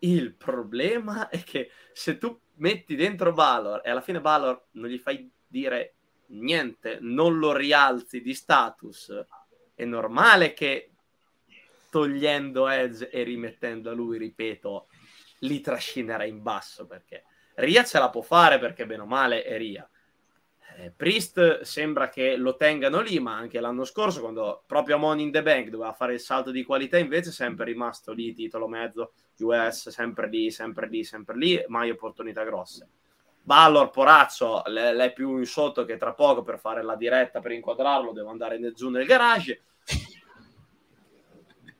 [0.00, 4.98] Il problema è che se tu metti dentro Valor e alla fine Valor non gli
[4.98, 5.94] fai dire
[6.26, 9.12] niente, non lo rialzi di status,
[9.74, 10.90] è normale che
[11.90, 14.88] togliendo Edge e rimettendo a lui, ripeto,
[15.40, 17.24] li trascinerà in basso perché
[17.56, 19.88] Ria ce la può fare perché bene o male è Ria.
[20.76, 25.30] Eh, Priest sembra che lo tengano lì, ma anche l'anno scorso, quando proprio Money in
[25.30, 29.12] the Bank doveva fare il salto di qualità, invece è sempre rimasto lì, titolo mezzo
[29.38, 32.88] US, sempre lì, sempre lì, sempre lì, mai opportunità grosse.
[33.44, 38.12] Ballor, porazzo, l'è più in sotto che tra poco per fare la diretta, per inquadrarlo,
[38.12, 39.62] devo andare nel giù nel garage.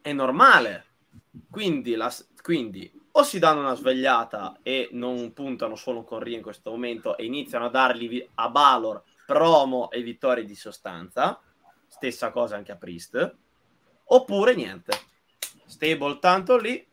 [0.02, 0.84] È normale.
[1.50, 6.42] Quindi, la, quindi o si danno una svegliata e non puntano solo con Ria in
[6.42, 11.40] questo momento e iniziano a dargli a Balor promo e vittorie di sostanza,
[11.86, 13.36] stessa cosa anche a Priest,
[14.04, 14.92] oppure niente.
[15.64, 16.86] Stable tanto lì,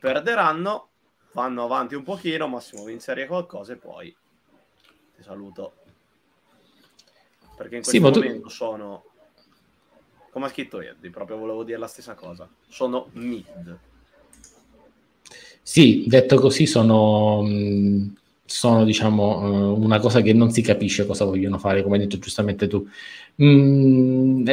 [0.00, 0.87] perderanno,
[1.38, 4.14] vanno avanti un pochino, Massimo vinceria qualcosa e poi
[5.16, 5.74] ti saluto.
[7.56, 8.48] Perché in questo sì, momento tu...
[8.48, 9.04] sono,
[10.30, 13.78] come ha scritto Eddie, proprio volevo dire la stessa cosa, sono mid.
[15.62, 17.46] Sì, detto così sono,
[18.44, 22.18] sono diciamo eh, una cosa che non si capisce cosa vogliono fare, come hai detto
[22.18, 22.88] giustamente tu.
[23.42, 24.48] Mm,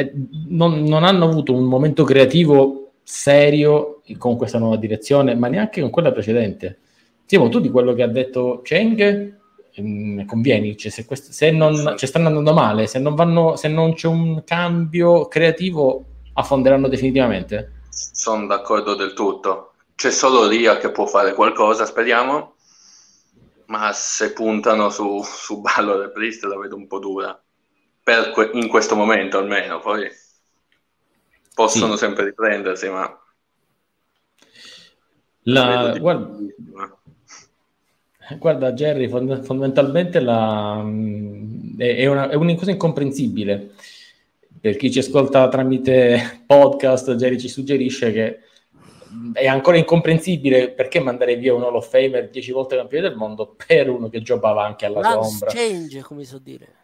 [0.48, 5.90] non, non hanno avuto un momento creativo serio con questa nuova direzione, ma neanche con
[5.90, 6.78] quella precedente.
[7.24, 9.38] Simo, tu di quello che ha detto Cheng
[9.80, 13.68] mm, convieni, cioè se, questo, se non cioè stanno andando male, se non, vanno, se
[13.68, 17.72] non c'è un cambio creativo, affonderanno definitivamente?
[17.90, 22.54] Sono d'accordo del tutto c'è solo Ria che può fare qualcosa, speriamo,
[23.66, 27.42] ma se puntano su, su Ballo e Priest la vedo un po' dura,
[28.04, 30.06] que- in questo momento almeno, poi
[31.56, 32.00] possono sì.
[32.00, 33.18] sempre riprendersi, ma...
[35.44, 35.96] La...
[35.98, 36.36] Guarda...
[38.38, 40.84] Guarda, Jerry, fondamentalmente la...
[41.78, 43.70] è, una, è una cosa incomprensibile.
[44.60, 48.40] Per chi ci ascolta tramite podcast, Jerry ci suggerisce che
[49.32, 53.56] è ancora incomprensibile perché mandare via un Hall of Famer 10 volte campione del mondo
[53.66, 55.50] per uno che giocava anche alla Lance sombra.
[55.52, 56.74] change, come so dire.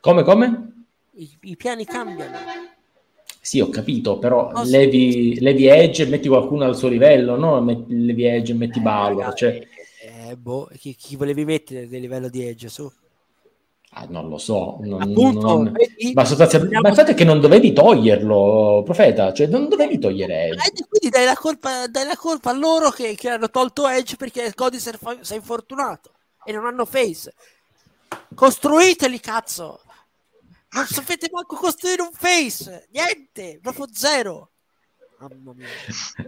[0.00, 0.84] Come, come?
[1.10, 2.38] I, I, piani cambiano.
[3.44, 7.58] Sì, ho capito, però oh, levi, levi, Edge e metti qualcuno al suo livello, no?
[7.88, 9.34] Levi Edge e metti eh, Balor.
[9.34, 9.66] Cioè...
[10.28, 12.88] Eh, boh, chi, chi volevi mettere del livello di Edge su?
[13.94, 15.72] Ah, non lo so, non, Appunto, non...
[15.72, 19.98] Vedi, ma sostanzialmente ma il fatto è che non dovevi toglierlo, profeta, cioè non dovevi
[19.98, 20.68] togliere Edge.
[20.68, 24.14] Eh, quindi dai la colpa, dai la colpa a loro che, che, hanno tolto Edge
[24.14, 26.12] perché Cody si è infortunato
[26.44, 27.34] e non hanno face.
[28.34, 29.80] Costruiteli, cazzo!
[30.74, 34.50] Non sapete manco costruire un face, niente, proprio zero.
[35.18, 35.66] Mamma mia.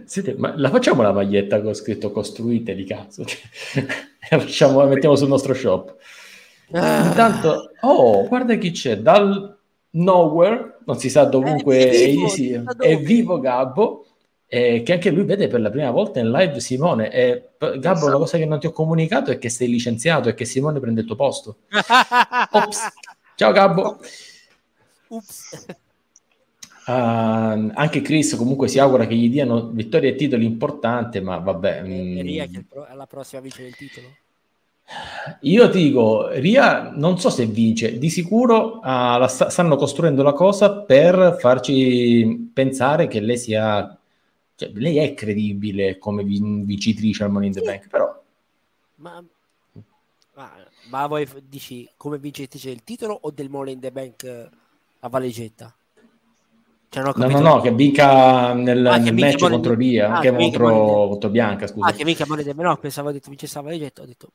[0.05, 3.25] Senti, ma la facciamo la maglietta con scritto costruiteli, cazzo.
[3.25, 3.39] Cioè,
[4.29, 5.95] la, facciamo, la mettiamo sul nostro shop.
[6.71, 7.07] Ah.
[7.07, 9.57] Intanto, oh, guarda chi c'è, dal
[9.91, 14.05] nowhere, non si sa dovunque, è vivo, sì, è vivo Gabbo,
[14.45, 17.11] eh, che anche lui vede per la prima volta in live Simone.
[17.11, 20.45] E, Gabbo, una cosa che non ti ho comunicato è che sei licenziato e che
[20.45, 21.57] Simone prende il tuo posto.
[22.51, 22.87] Ops.
[23.35, 23.99] Ciao Gabbo.
[26.87, 31.81] Uh, anche Chris comunque si augura che gli diano vittoria e titoli importanti, ma vabbè.
[31.83, 32.53] E, mm.
[32.53, 34.07] che è la prossima vice del titolo?
[35.41, 40.21] Io ti dico, Ria non so se vince, di sicuro uh, la sta, stanno costruendo
[40.21, 43.97] la cosa per farci pensare che lei sia,
[44.53, 47.65] cioè, lei è credibile come vincitrice al Money in the sì.
[47.65, 48.23] Bank, però...
[48.97, 49.23] Ma,
[50.35, 50.51] ma,
[50.89, 54.49] ma, voi dici come vincitrice del titolo o del Money in the Bank
[55.05, 55.75] a valigetta?
[56.89, 61.07] Cioè, no, no, no, che vinca nel, ah, nel match contro Ria, ah, che contro,
[61.09, 61.87] contro Bianca, scusa.
[61.87, 64.29] Ah, che vinca the Bank, no, pensavo che vincesse a valigetta, ho detto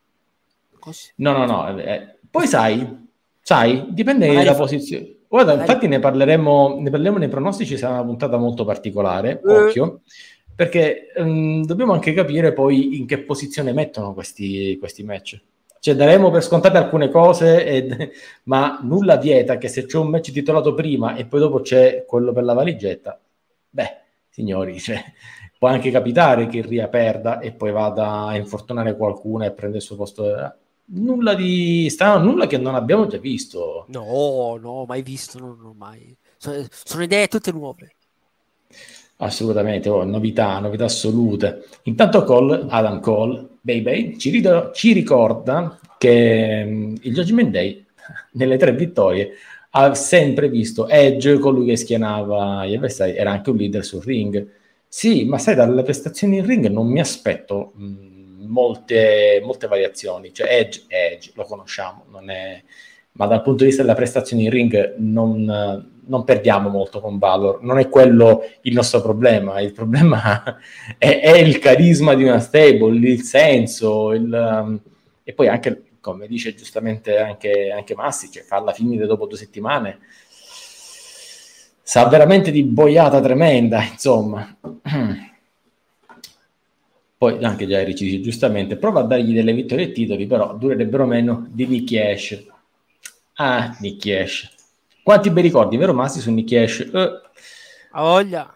[0.78, 1.10] Così.
[1.16, 1.78] No, no, no.
[1.78, 3.08] Eh, eh, poi sai,
[3.40, 4.62] sai, dipende Magari dalla fa...
[4.62, 5.16] posizione.
[5.28, 5.68] Guarda, Magari...
[5.68, 9.52] infatti ne parleremo, ne parleremo nei pronostici, sarà una puntata molto particolare, eh.
[9.52, 10.00] occhio,
[10.54, 15.40] perché um, dobbiamo anche capire poi in che posizione mettono questi, questi match.
[15.80, 18.10] Cioè, daremo per scontate alcune cose, ed,
[18.44, 22.32] ma nulla vieta che se c'è un match titolato prima e poi dopo c'è quello
[22.32, 23.18] per la valigetta,
[23.70, 23.96] beh,
[24.28, 25.02] signori, cioè,
[25.58, 29.82] può anche capitare che Ria perda e poi vada a infortunare qualcuno e prende il
[29.82, 30.54] suo posto
[30.92, 33.86] nulla di strano, nulla che non abbiamo già visto.
[33.88, 36.16] No, no, mai visto, no, no, mai.
[36.36, 37.96] Sono, sono, idee tutte nuove.
[39.22, 41.64] Assolutamente, oh, novità, novità assolute.
[41.84, 47.84] Intanto Cole, Adam Cole, baby, ci, rido, ci ricorda che um, il Judgment Day,
[48.32, 49.32] nelle tre vittorie,
[49.72, 54.48] ha sempre visto Edge, colui che schienava gli avversari, era anche un leader sul ring.
[54.88, 57.72] Sì, ma sai, dalle prestazioni in ring non mi aspetto...
[57.76, 58.10] Mh, mm,
[58.50, 62.62] molte, molte variazioni, cioè Edge, Edge, lo conosciamo, è...
[63.12, 67.62] ma dal punto di vista della prestazione in ring non, non, perdiamo molto con Valor,
[67.62, 70.42] non è quello il nostro problema, il problema
[70.98, 74.80] è, è il carisma di una stable, il senso, il, um,
[75.22, 79.98] e poi anche, come dice giustamente anche, anche Massi, cioè farla finire dopo due settimane,
[81.82, 84.56] sa veramente di boiata tremenda, insomma.
[87.20, 91.04] poi anche Jairi ci dice giustamente, prova a dargli delle vittorie e titoli, però durerebbero
[91.04, 92.46] meno di Nicky Ash.
[93.34, 94.59] Ah, Nicky Ash.
[95.02, 96.88] Quanti bei ricordi, vero Massi, su Nicky Ash?
[96.92, 97.28] Uh,
[97.92, 98.54] A voglia.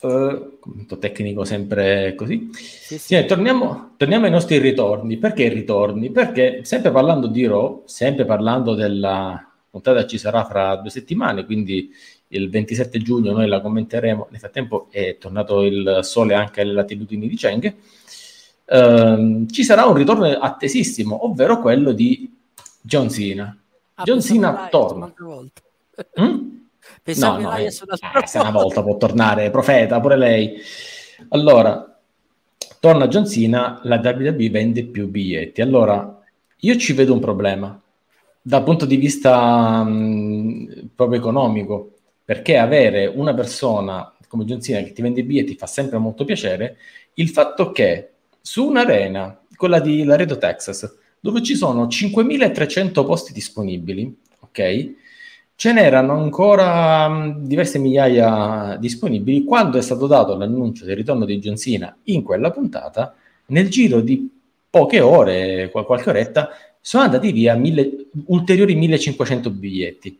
[0.00, 2.50] Uh, tecnico sempre così.
[2.52, 3.16] Sì, sì.
[3.16, 5.16] Sì, torniamo, torniamo, ai nostri ritorni.
[5.18, 6.10] Perché ritorni?
[6.10, 11.92] Perché sempre parlando di Raw, sempre parlando della puntata ci sarà fra due settimane, quindi
[12.28, 14.28] il 27 giugno noi la commenteremo.
[14.30, 17.74] Nel frattempo è tornato il sole anche alle latitudini di Cheng.
[18.66, 22.30] Uh, ci sarà un ritorno attesissimo, ovvero quello di
[22.80, 23.56] John Cena.
[24.00, 25.12] Ah, John Cena torna.
[26.20, 26.56] Mm?
[27.02, 30.60] Pensavo no, no, eh, eh, se una volta può tornare profeta pure lei.
[31.30, 31.98] Allora,
[32.78, 35.60] torna John Cena, la WWE vende più biglietti.
[35.60, 36.20] Allora,
[36.56, 37.80] io ci vedo un problema
[38.40, 41.94] dal punto di vista mh, proprio economico,
[42.24, 46.24] perché avere una persona come John Cena che ti vende i biglietti fa sempre molto
[46.24, 46.76] piacere,
[47.14, 50.88] il fatto che su un'arena, quella di Laredo, Texas,
[51.20, 54.94] dove ci sono 5.300 posti disponibili, ok?
[55.54, 61.38] Ce n'erano ancora mh, diverse migliaia disponibili quando è stato dato l'annuncio del ritorno di
[61.40, 63.14] John Cena in quella puntata.
[63.46, 64.30] Nel giro di
[64.70, 66.50] poche ore, qualche oretta,
[66.80, 70.18] sono andati via mille, ulteriori 1500 biglietti.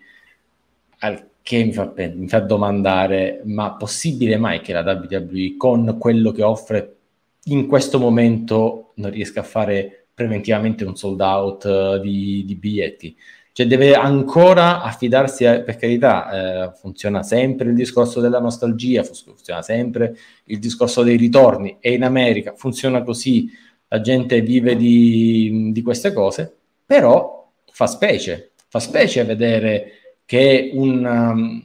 [0.98, 6.32] Al che mi fa, mi fa domandare: ma possibile mai che la WWE, con quello
[6.32, 6.96] che offre
[7.44, 13.16] in questo momento, non riesca a fare preventivamente un sold out uh, di, di biglietti?
[13.52, 19.62] Cioè deve ancora affidarsi, a, per carità, eh, funziona sempre il discorso della nostalgia, funziona
[19.62, 20.16] sempre
[20.46, 23.50] il discorso dei ritorni e in America funziona così,
[23.88, 26.54] la gente vive di, di queste cose,
[26.84, 29.92] però fa specie, fa specie vedere
[30.24, 31.64] che un, um,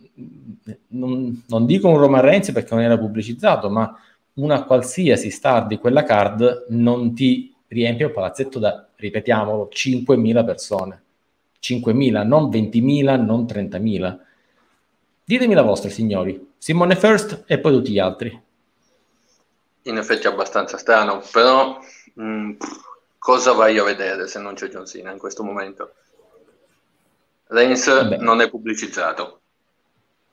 [0.89, 3.95] non, non, dico un Roman Reigns perché non era pubblicizzato, ma
[4.35, 11.03] una qualsiasi star di quella card non ti riempie un palazzetto da, ripetiamolo, 5.000 persone
[11.63, 14.19] 5.000, non 20.000, non 30.000.
[15.23, 16.51] Ditemi la vostra, signori.
[16.57, 18.41] Simone First e poi tutti gli altri.
[19.83, 21.79] In effetti è abbastanza strano, però
[22.15, 22.51] mh, mm,
[23.17, 25.93] cosa vai a vedere se non c'è John Cena in questo momento?
[27.47, 28.17] Reigns Vabbè.
[28.17, 29.41] non è pubblicizzato,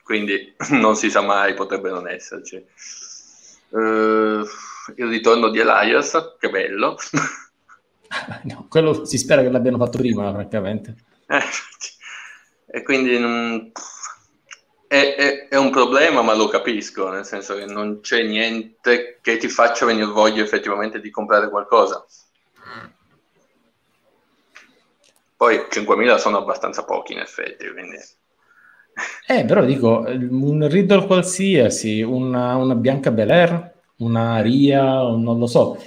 [0.03, 2.65] quindi non si sa mai, potrebbe non esserci.
[3.71, 4.45] Uh,
[4.97, 6.97] il ritorno di Elias, che bello.
[8.45, 10.95] no, quello si spera che l'abbiano fatto prima, francamente.
[12.67, 13.71] e quindi non...
[14.87, 19.37] è, è, è, un problema, ma lo capisco, nel senso che non c'è niente che
[19.37, 22.05] ti faccia venire voglia effettivamente di comprare qualcosa.
[25.37, 27.97] Poi 5.000 sono abbastanza pochi in effetti, quindi...
[29.27, 33.70] Eh, però dico, un Riddle qualsiasi, una, una Bianca Belair,
[34.01, 35.79] una Ria, non lo so.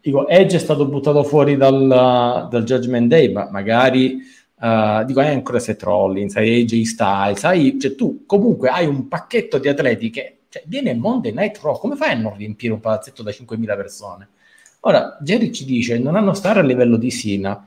[0.00, 5.32] Dico, Edge è stato buttato fuori dal, dal Judgment Day, ma magari Uh, dico, hai
[5.32, 10.10] ancora Seth Rollins, hai AJ Styles, hai, cioè, tu comunque hai un pacchetto di atleti
[10.10, 13.64] che cioè, viene Monday Night Raw, come fai a non riempire un palazzetto da 5.000
[13.76, 14.28] persone?
[14.80, 17.66] Ora, Jerry ci dice, non hanno stare a livello di Sina.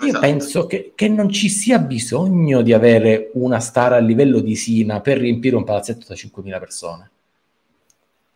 [0.00, 0.20] Io esatto.
[0.20, 5.00] penso che, che, non ci sia bisogno di avere una star a livello di Sina
[5.00, 7.10] per riempire un palazzetto da 5.000 persone.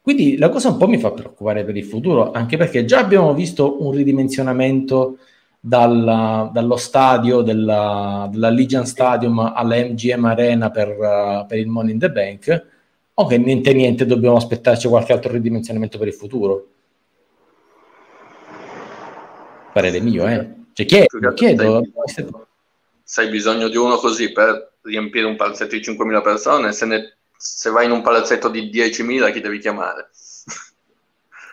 [0.06, 3.34] Quindi la cosa un po' mi fa preoccupare per il futuro, anche perché già abbiamo
[3.34, 5.18] visto un ridimensionamento
[5.58, 11.94] dalla, dallo stadio della, della Legion Stadium alla MGM Arena per, uh, per, il Money
[11.94, 12.66] in the Bank.
[13.14, 16.68] O che niente niente dobbiamo aspettarci qualche altro ridimensionamento per il futuro.
[19.72, 20.50] Parere mio eh.
[20.72, 21.82] Cioè chiedo, chiedo
[23.02, 27.15] se hai bisogno di uno così per riempire un palazzetto di 5.000 persone se, ne,
[27.36, 30.10] se vai in un palazzetto di 10.000 chi devi chiamare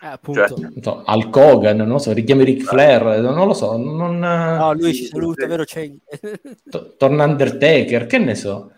[0.02, 0.46] eh, appunto.
[0.46, 3.76] Cioè, so, Al Kogan, non lo so, richiami Ric Flair, non lo so.
[3.76, 5.64] Non, no, lui ci saluta, vero?
[5.64, 5.90] C'è...
[6.70, 8.70] To- torna Undertaker, che ne so.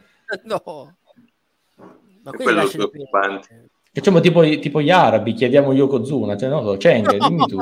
[0.44, 0.96] No.
[2.22, 3.68] Ma quello è preoccupante.
[3.92, 7.28] Facciamo tipo, tipo, gli arabi, chiediamo Yokozuna, cioè lo so, Cheng, no.
[7.28, 7.59] dimmi tu.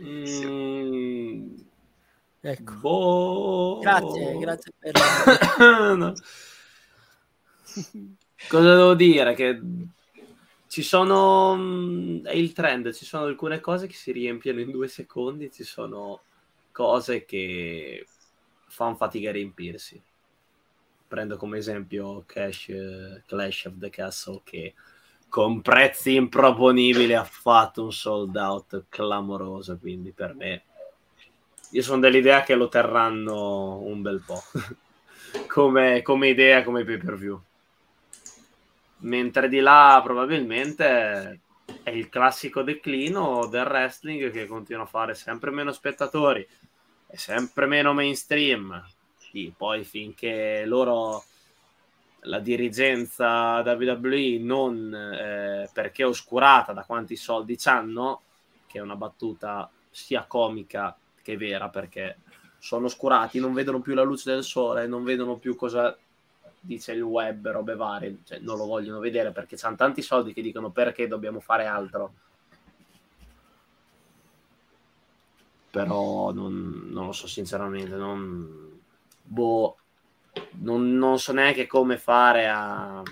[0.00, 1.51] Mm.
[2.44, 2.74] Ecco.
[2.74, 3.78] Boh.
[3.80, 4.92] Grazie, grazie per...
[5.96, 6.12] no.
[8.48, 9.34] Cosa devo dire?
[9.34, 9.60] Che
[10.66, 14.88] ci sono mm, è il trend, ci sono alcune cose che si riempiono in due
[14.88, 16.22] secondi, ci sono
[16.72, 18.06] cose che
[18.66, 20.02] fanno fatica a riempirsi.
[21.06, 24.74] Prendo come esempio Cash, Clash of the Castle che
[25.28, 30.64] con prezzi improponibili ha fatto un sold out clamoroso, quindi per me
[31.72, 34.42] io sono dell'idea che lo terranno un bel po'
[35.48, 37.40] come, come idea, come pay per view.
[38.98, 41.40] mentre di là probabilmente
[41.82, 46.46] è il classico declino del wrestling che continua a fare sempre meno spettatori
[47.06, 48.84] e sempre meno mainstream.
[49.16, 51.24] Sì, poi finché loro
[52.24, 58.22] la dirigenza WWE non eh, perché oscurata da quanti soldi hanno,
[58.66, 62.18] che è una battuta sia comica che vera perché
[62.58, 65.96] sono oscurati, non vedono più la luce del sole, non vedono più cosa
[66.64, 70.42] dice il web, robe varie, cioè, non lo vogliono vedere perché hanno tanti soldi che
[70.42, 72.12] dicono perché dobbiamo fare altro.
[75.70, 78.78] Però non, non lo so sinceramente, non,
[79.22, 79.76] boh,
[80.60, 83.02] non, non, so neanche come fare a,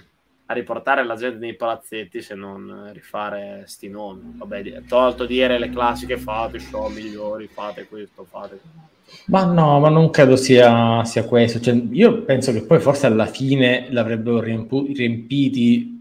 [0.50, 4.34] a, riportare la gente nei palazzetti se non rifare sti nomi.
[4.36, 8.88] Vabbè, tolto dire le classiche fate show migliori, fate questo, fate questo
[9.26, 11.60] ma no, ma non credo sia, sia questo.
[11.60, 15.98] Cioè, io penso che poi forse alla fine l'avrebbero riempu- riempiti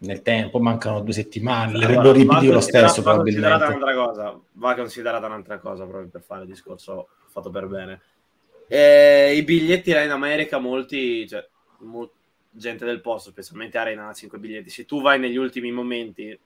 [0.00, 3.64] nel tempo, mancano due settimane, l'avrebbero riempiti lo stesso va probabilmente.
[3.64, 8.00] Un'altra cosa, va considerata un'altra cosa proprio per fare il discorso fatto per bene.
[8.66, 11.46] E I biglietti là in America, molti, cioè,
[11.80, 12.14] molti,
[12.50, 16.38] gente del posto, specialmente Arena a 5 biglietti, se tu vai negli ultimi momenti,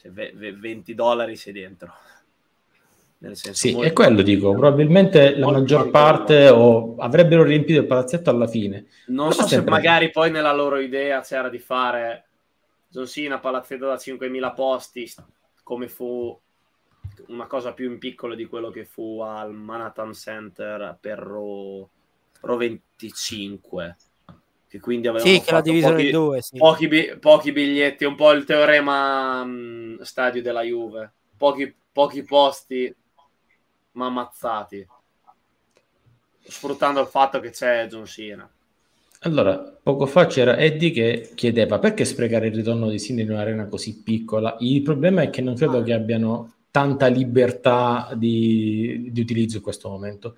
[0.00, 1.92] cioè, 20 dollari sei dentro.
[3.18, 8.28] Nel senso, sì, è quello dico, probabilmente la maggior parte o avrebbero riempito il palazzetto
[8.28, 8.88] alla fine.
[9.06, 12.26] Non so se magari poi nella loro idea c'era di fare
[12.88, 15.10] John Cena palazzetto da 5.000 posti,
[15.62, 16.38] come fu
[17.28, 21.88] una cosa più in piccolo di quello che fu al Manhattan Center per Ro,
[22.40, 23.96] Ro 25
[24.68, 26.56] che quindi avevano sì, che la divisione pochi, in due, sì.
[26.58, 32.94] pochi, pochi, biglietti, un po' il teorema mh, mm, stadio della Juve, pochi, pochi posti
[33.92, 34.86] ma ammazzati,
[36.42, 38.48] sfruttando il fatto che c'è John Cena.
[39.20, 43.66] Allora, poco fa c'era Eddie che chiedeva perché sprecare il ritorno di Cena in un'arena
[43.66, 44.56] così piccola.
[44.60, 49.88] Il problema è che non credo che abbiano tanta libertà di, di utilizzo in questo
[49.88, 50.36] momento.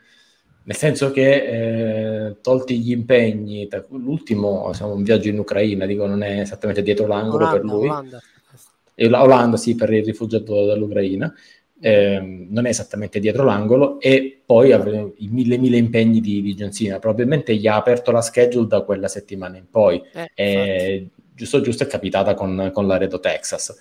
[0.69, 6.23] Nel senso che, eh, tolti gli impegni, l'ultimo siamo un viaggio in Ucraina, dico non
[6.23, 7.89] è esattamente dietro l'angolo Olanda, per lui.
[7.89, 9.23] Olanda.
[9.23, 11.33] Olanda, sì, per il rifugiato dall'Ucraina.
[11.81, 13.99] Eh, non è esattamente dietro l'angolo.
[13.99, 16.99] E poi i mille mille impegni di, di John Cena.
[16.99, 20.03] Probabilmente gli ha aperto la schedule da quella settimana in poi.
[20.13, 23.75] Eh, e, giusto giusto è capitata con, con l'Aredo Texas.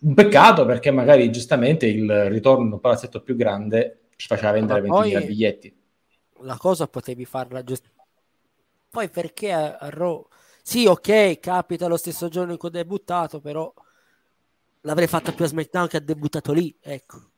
[0.00, 4.82] Un peccato perché magari giustamente il ritorno in un palazzetto più grande ci faceva vendere
[4.82, 5.76] 20.000 biglietti
[6.42, 7.88] la cosa potevi farla giusto
[8.90, 10.26] poi perché a, Raw
[10.62, 13.72] sì ok capita lo stesso giorno in cui ho debuttato però
[14.82, 17.30] l'avrei fatta più a SmackDown che ha debuttato lì ecco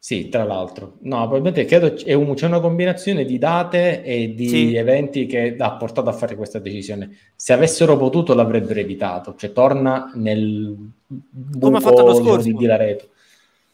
[0.00, 0.98] sì, tra l'altro.
[1.00, 4.74] No, probabilmente credo c'è, un, c'è una combinazione di date e di sì.
[4.74, 7.10] eventi che ha portato a fare questa decisione.
[7.34, 12.46] Se avessero potuto l'avrebbero evitato, cioè torna nel buco Come ha fatto l'anno scorso.
[12.46, 13.08] di, di Laredo.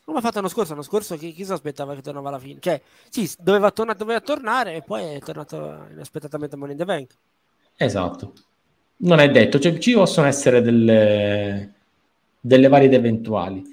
[0.05, 0.73] Come ha fatto l'anno scorso?
[0.73, 2.61] L'anno scorso chi, chi si aspettava che tornava alla fine?
[2.61, 6.85] Cioè, sì, doveva, torna, doveva tornare e poi è tornato inaspettatamente a Money in the
[6.85, 7.17] Bank.
[7.77, 8.33] Esatto.
[8.97, 11.73] Non è detto, cioè, ci possono essere delle,
[12.39, 13.65] delle varie ed eventuali.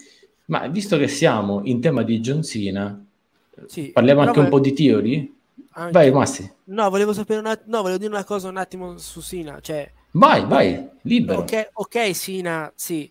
[0.46, 3.04] Ma visto che siamo in tema di John Cena,
[3.68, 4.44] sì, parliamo anche vai...
[4.46, 5.32] un po' di teorie?
[5.72, 5.92] Anche...
[5.92, 6.50] Vai, Massi.
[6.66, 7.60] No, volevo sapere una...
[7.66, 9.60] no, volevo dire una cosa un attimo su Cena.
[9.60, 9.92] Cioè...
[10.12, 11.40] Vai, vai, libero.
[11.40, 13.10] Ok, ok, Cena, sì,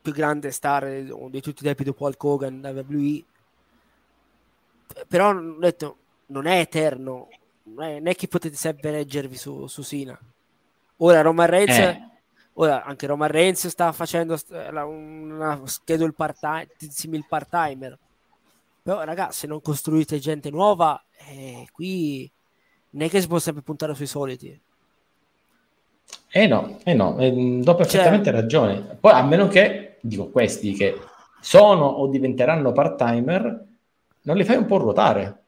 [0.00, 3.24] più grande star di tutti i tempi dopo Hulk Hogan, WWE.
[5.06, 5.96] Però, ho detto,
[6.26, 7.28] non è eterno.
[7.62, 10.18] Non è, non è che potete sempre reggervi su, su Cena.
[10.98, 11.78] Ora Roman Reigns...
[11.78, 12.08] Eh
[12.54, 17.96] Ora anche Roman Reigns sta facendo una schedule part-time, simil part-timer.
[18.82, 22.30] Però ragazzi, se non costruite gente nuova, eh, qui
[22.90, 24.60] non è che si può sempre puntare sui soliti.
[26.32, 28.80] Eh no, eh no, eh, do perfettamente cioè, ragione.
[28.98, 30.98] Poi a meno che, dico questi che
[31.40, 33.64] sono o diventeranno part-timer,
[34.22, 35.42] non li fai un po' ruotare.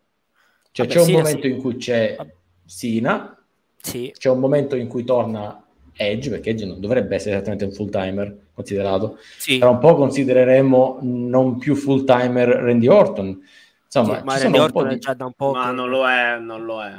[0.70, 1.50] Cioè Vabbè, c'è un Sina, momento sì.
[1.50, 2.16] in cui c'è
[2.64, 3.38] Sina,
[3.76, 4.12] sì.
[4.16, 5.62] c'è un momento in cui torna
[5.94, 9.18] Edge, perché Edge non dovrebbe essere esattamente un full timer considerato.
[9.36, 9.58] Sì.
[9.58, 13.40] Tra un po' considereremo non più full timer Randy Orton.
[13.84, 14.94] Insomma, sì, ma Randy Orton di...
[14.94, 15.52] è già da un po'.
[15.52, 16.92] Ma non lo è, non lo è.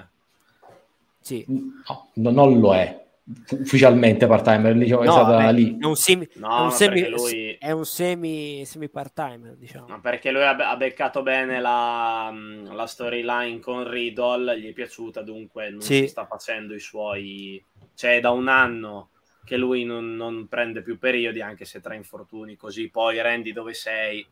[1.19, 1.45] Sì.
[1.47, 3.02] No, non lo è
[3.51, 6.71] ufficialmente part timer diciamo, no, è stata beh, lì è un semi, no, è un
[6.71, 7.57] semi, lui...
[7.57, 12.33] è un semi, semi part timer diciamo no, perché lui ha, ha beccato bene la,
[12.69, 15.99] la storyline con Riddle gli è piaciuta dunque non sì.
[15.99, 17.63] si sta facendo i suoi
[17.93, 19.09] cioè da un anno
[19.45, 22.89] che lui non, non, prende più periodi, anche se tra infortuni così.
[22.89, 24.25] Poi Randy, dove sei?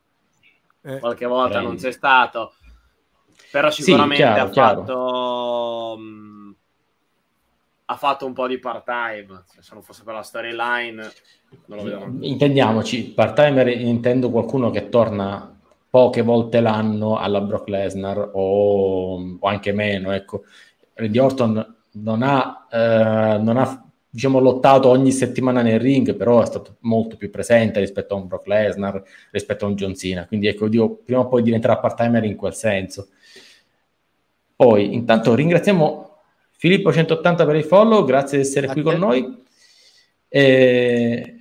[0.83, 1.67] Eh, Qualche volta Randy.
[1.67, 2.53] non c'è stato,
[3.51, 4.79] però sicuramente sì, chiaro, ha, chiaro.
[4.85, 6.30] Fatto, um,
[7.91, 9.43] ha fatto un po' di part-time.
[9.59, 11.11] Se non fosse per la storyline,
[11.65, 12.13] non lo vedo.
[12.21, 19.73] Intendiamoci, part-timer intendo qualcuno che torna poche volte l'anno alla Brock Lesnar o, o anche
[19.73, 20.13] meno.
[20.13, 20.43] Ecco,
[20.93, 26.45] Randy Orton non ha, eh, non ha diciamo, lottato ogni settimana nel ring, però è
[26.45, 30.25] stato molto più presente rispetto a un Brock Lesnar, rispetto a un John Cena.
[30.27, 33.09] Quindi ecco, dico, prima o poi diventerà part-timer in quel senso.
[34.55, 36.10] Poi, intanto ringraziamo
[36.61, 39.43] Filippo 180 per il follow, grazie di essere qui con noi.
[40.27, 41.35] E,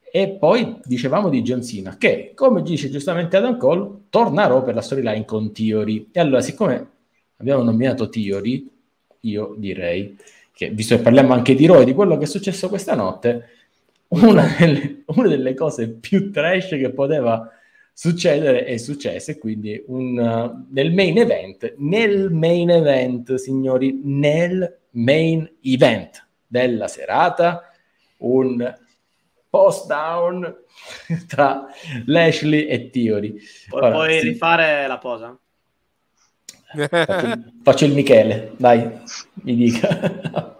[0.00, 4.80] e, poi dicevamo di John Cena, che come dice giustamente Adam Cole, tornerò per la
[4.80, 6.08] storyline con Theory.
[6.10, 6.88] E allora, siccome
[7.36, 8.66] abbiamo nominato Theory,
[9.20, 10.16] io direi
[10.52, 13.48] che, visto che parliamo anche di Roy, di quello che è successo questa notte,
[14.08, 17.46] una delle, una delle cose più trash che poteva
[17.98, 24.80] succedere è successo e quindi un, uh, nel main event, nel main event, signori, nel
[24.90, 27.70] main event della serata,
[28.18, 28.78] un
[29.48, 30.56] post down
[31.26, 31.68] tra
[32.04, 33.40] Lashley e Theory.
[33.66, 34.28] Pu- Ora, puoi sì.
[34.28, 35.38] rifare la posa?
[36.76, 38.90] Faccio, faccio, il Michele, dai,
[39.42, 40.58] mi dica.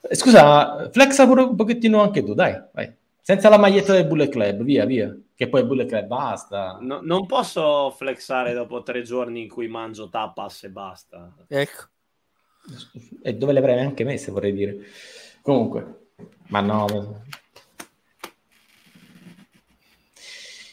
[0.10, 2.90] Scusa, flexa pure un pochettino anche tu, dai, vai.
[3.20, 6.78] Senza la maglietta del Bullet Club, via, via che poi Bullet Club basta.
[6.80, 11.34] No, non posso flexare dopo tre giorni in cui mangio tapas e basta.
[11.48, 11.88] Ecco.
[13.22, 14.78] E dove le avrei anche messe, vorrei dire.
[15.42, 16.06] Comunque,
[16.48, 17.22] ma no.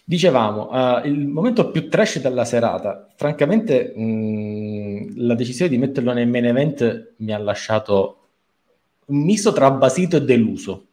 [0.03, 6.27] Dicevamo, uh, il momento più trash della serata, francamente mh, la decisione di metterlo nel
[6.27, 8.17] main event mi ha lasciato
[9.05, 10.85] un misto tra basito e deluso.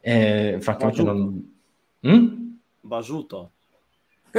[0.00, 1.57] Eh, francamente non
[2.06, 2.52] Mm?
[2.80, 3.52] Basuto.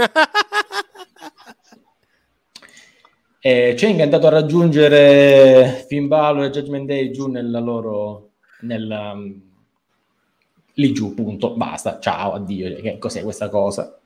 [3.41, 8.29] e Cheng è andato a raggiungere Finn Balor e Judgment Day giù nella loro
[8.61, 9.41] nella, um,
[10.73, 13.99] lì giù, punto, basta, ciao, addio, che cos'è questa cosa?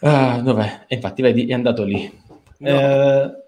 [0.00, 0.84] Uh, dov'è?
[0.88, 2.10] E infatti, vedi, è andato lì.
[2.58, 2.68] No.
[2.68, 3.42] Eh,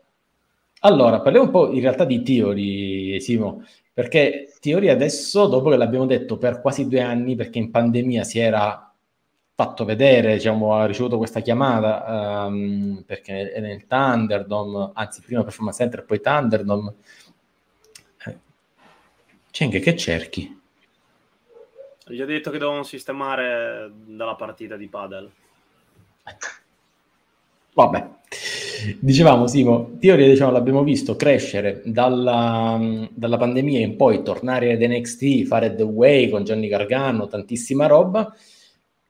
[0.80, 3.64] allora, parliamo un po' in realtà di Theory, Simo,
[3.94, 8.40] perché Theory adesso, dopo che l'abbiamo detto per quasi due anni, perché in pandemia si
[8.40, 8.92] era
[9.54, 15.78] fatto vedere, diciamo, ha ricevuto questa chiamata, um, perché è nel Thunderdome, anzi prima Performance
[15.78, 16.94] Center e poi Thunderdome.
[18.26, 18.38] Eh,
[19.52, 20.60] Cenghe, che cerchi?
[22.06, 25.30] Gli ho detto che dovevano sistemare dalla partita di padel.
[27.74, 28.10] Vabbè,
[29.00, 32.78] dicevamo Simo, Theory diciamo, l'abbiamo visto crescere dalla,
[33.10, 38.34] dalla, pandemia in poi, tornare ad NXT, fare The Way con Johnny Gargano, tantissima roba,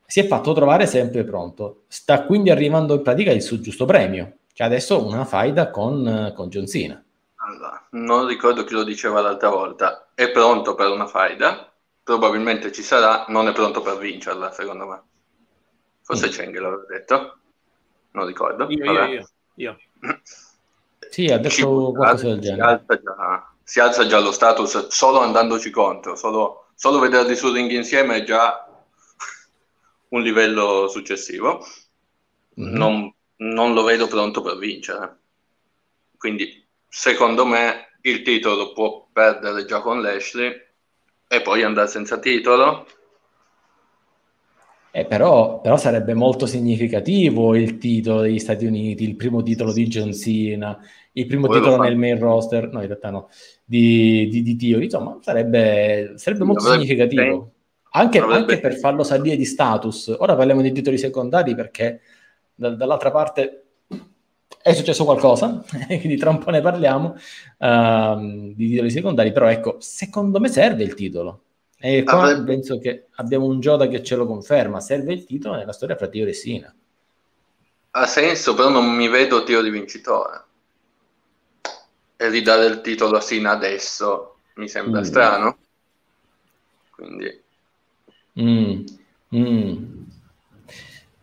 [0.07, 1.85] si è fatto trovare sempre pronto.
[1.89, 6.49] Sta quindi arrivando in pratica il suo giusto premio, che adesso una faida con, con
[6.49, 7.03] John Cena.
[7.37, 11.73] Allora, non ricordo chi lo diceva l'altra volta, è pronto per una faida,
[12.03, 15.03] probabilmente ci sarà, non è pronto per vincerla, secondo me.
[16.03, 16.31] Forse mm.
[16.31, 17.39] Cheng l'aveva detto
[18.15, 18.67] non ricordo.
[18.69, 19.79] Io, io, io, io.
[21.11, 22.85] Sì, ha detto qualcosa del genere.
[22.85, 27.53] Si alza, già, si alza, già, lo status solo andandoci contro, solo, solo vederli sul
[27.53, 28.67] ring insieme è già
[30.09, 31.65] un livello successivo.
[32.61, 32.75] Mm-hmm.
[32.75, 35.19] Non, non lo vedo pronto per vincere.
[36.17, 40.53] Quindi, secondo me, il titolo può perdere già con Lashley
[41.27, 42.87] e poi andare senza titolo
[44.97, 49.89] eh, però, però, sarebbe molto significativo il titolo degli Stati Uniti, il primo titolo di
[49.89, 50.79] John Cena,
[51.11, 53.29] il primo Poi titolo nel main roster, no in realtà no,
[53.65, 57.53] di, di, di Tio, insomma sarebbe, sarebbe molto avrebbe significativo.
[57.91, 60.15] Anche, anche, per farlo salire di status.
[60.17, 62.01] Ora parliamo di titoli secondari perché
[62.55, 63.65] da, dall'altra parte
[64.63, 67.17] è successo qualcosa, quindi tra un po' ne parliamo
[67.59, 71.41] uh, di titoli secondari, però ecco, secondo me serve il titolo
[71.79, 72.45] e qua Avrebbe...
[72.45, 76.09] penso che abbiamo un Gioda che ce lo conferma, serve il titolo nella storia fra
[76.09, 76.75] Tio e Sina.
[77.91, 80.45] Ha senso, però non mi vedo Tio di vincitore.
[82.17, 85.05] E ridare il titolo a Sina adesso mi sembra mm.
[85.05, 85.59] strano.
[86.91, 87.43] Quindi...
[88.41, 88.85] Mm.
[89.35, 89.85] Mm.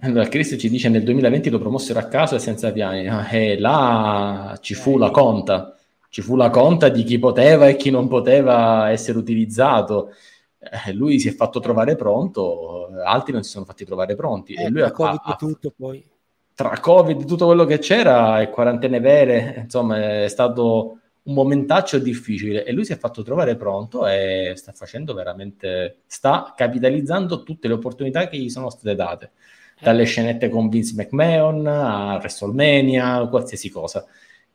[0.02, 3.08] Allora, Chris ci dice nel 2020 lo promossero a caso e senza piani.
[3.08, 5.78] Ah, e là ci fu la conta.
[6.10, 10.14] Ci fu la conta di chi poteva e chi non poteva essere utilizzato
[10.62, 14.54] eh, lui si è fatto trovare pronto, altri non si sono fatti trovare pronti.
[14.54, 16.06] Eh, e lui ha, Covid ha, tutto poi.
[16.54, 22.64] Tra Covid, tutto quello che c'era e quarantene vere, insomma, è stato un momentaccio difficile
[22.64, 27.76] e lui si è fatto trovare pronto e sta facendo veramente, sta capitalizzando tutte le
[27.76, 29.32] opportunità che gli sono state date,
[29.80, 34.06] dalle scenette con Vince McMahon a WrestleMania, qualsiasi cosa.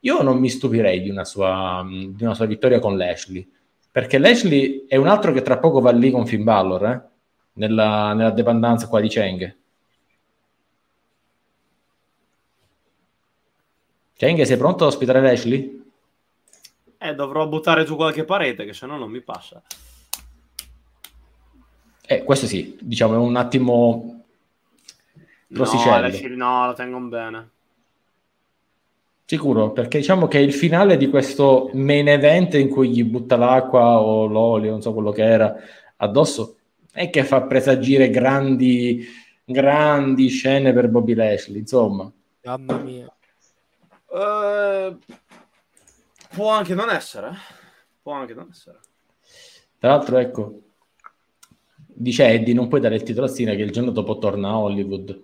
[0.01, 3.49] io non mi stupirei di una sua, di una sua vittoria con Lashley,
[3.97, 7.03] perché Lashley è un altro che tra poco va lì con Finn Balor, eh?
[7.55, 9.57] nella, nella dependenza qua di Cheng.
[14.13, 15.83] Cheng, sei pronto ad ospitare Lashley?
[16.99, 19.63] Eh, dovrò buttare giù qualche parete, che se no non mi passa.
[22.03, 24.25] Eh, questo sì, diciamo, è un attimo...
[25.47, 27.51] No, Lashley, no, lo tengo bene.
[29.29, 33.99] Sicuro, perché diciamo che il finale di questo main event in cui gli butta l'acqua
[33.99, 35.53] o l'olio, non so quello che era,
[35.97, 36.59] addosso,
[36.93, 39.05] è che fa presagire grandi,
[39.45, 42.09] grandi scene per Bobby Lashley, insomma.
[42.45, 43.13] Mamma mia.
[44.07, 44.97] Uh,
[46.33, 47.33] può anche non essere.
[48.01, 48.79] Può anche non essere.
[49.77, 50.61] Tra l'altro, ecco,
[51.85, 54.59] dice Eddie, non puoi dare il titolo a Sina che il giorno dopo torna a
[54.59, 55.21] Hollywood.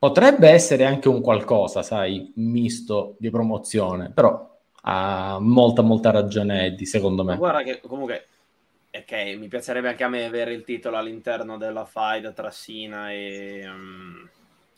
[0.00, 6.86] Potrebbe essere anche un qualcosa, sai, misto di promozione, però ha molta, molta ragione Eddie,
[6.86, 7.36] secondo me.
[7.36, 8.26] Guarda che comunque,
[8.90, 13.68] ok, mi piacerebbe anche a me avere il titolo all'interno della fight tra Sina e,
[13.68, 14.28] um,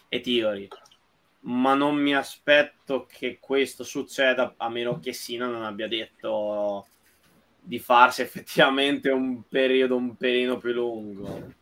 [0.08, 0.68] e Theory
[1.44, 6.86] ma non mi aspetto che questo succeda a meno che Sina non abbia detto
[7.58, 11.54] di farsi effettivamente un periodo un pelino più lungo.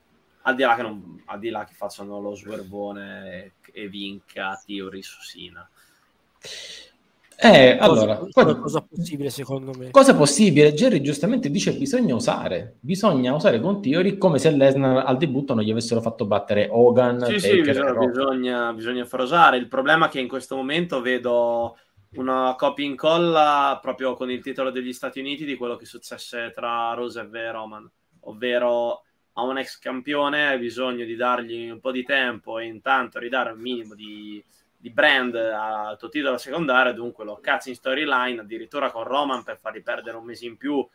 [0.43, 4.61] Al di là che, non, al di là che facciano lo swervone e, e vinca
[4.65, 5.69] Theory su Sina.
[7.43, 9.91] Eh, allora, cosa, cosa possibile secondo me?
[9.91, 10.75] Cosa possibile?
[10.75, 15.65] Jerry giustamente dice bisogna usare, bisogna usare con Theory come se Lesnar al debutto non
[15.65, 17.25] gli avessero fatto battere Hogan.
[17.25, 19.57] Sì, sì, bisogna, bisogna, bisogna, far usare.
[19.57, 21.79] Il problema è che in questo momento vedo
[22.17, 26.53] una copia in colla proprio con il titolo degli Stati Uniti di quello che successe
[26.55, 29.05] tra Rusev e Roman, ovvero
[29.35, 33.53] a un ex campione hai bisogno di dargli un po' di tempo e intanto ridare
[33.53, 34.43] un minimo di
[34.81, 39.59] di brand al tuo titolo secondario, dunque lo cazzo in storyline, addirittura con Roman per
[39.59, 40.87] fargli perdere un mese in più,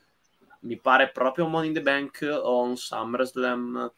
[0.62, 3.94] mi pare proprio Money in the Bank o un SummerSlam,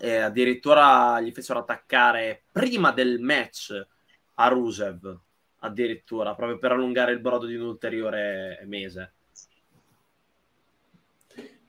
[0.00, 3.86] e addirittura gli fecero attaccare prima del match
[4.34, 5.16] a Rusev,
[5.60, 9.12] addirittura, proprio per allungare il brodo di un ulteriore mese.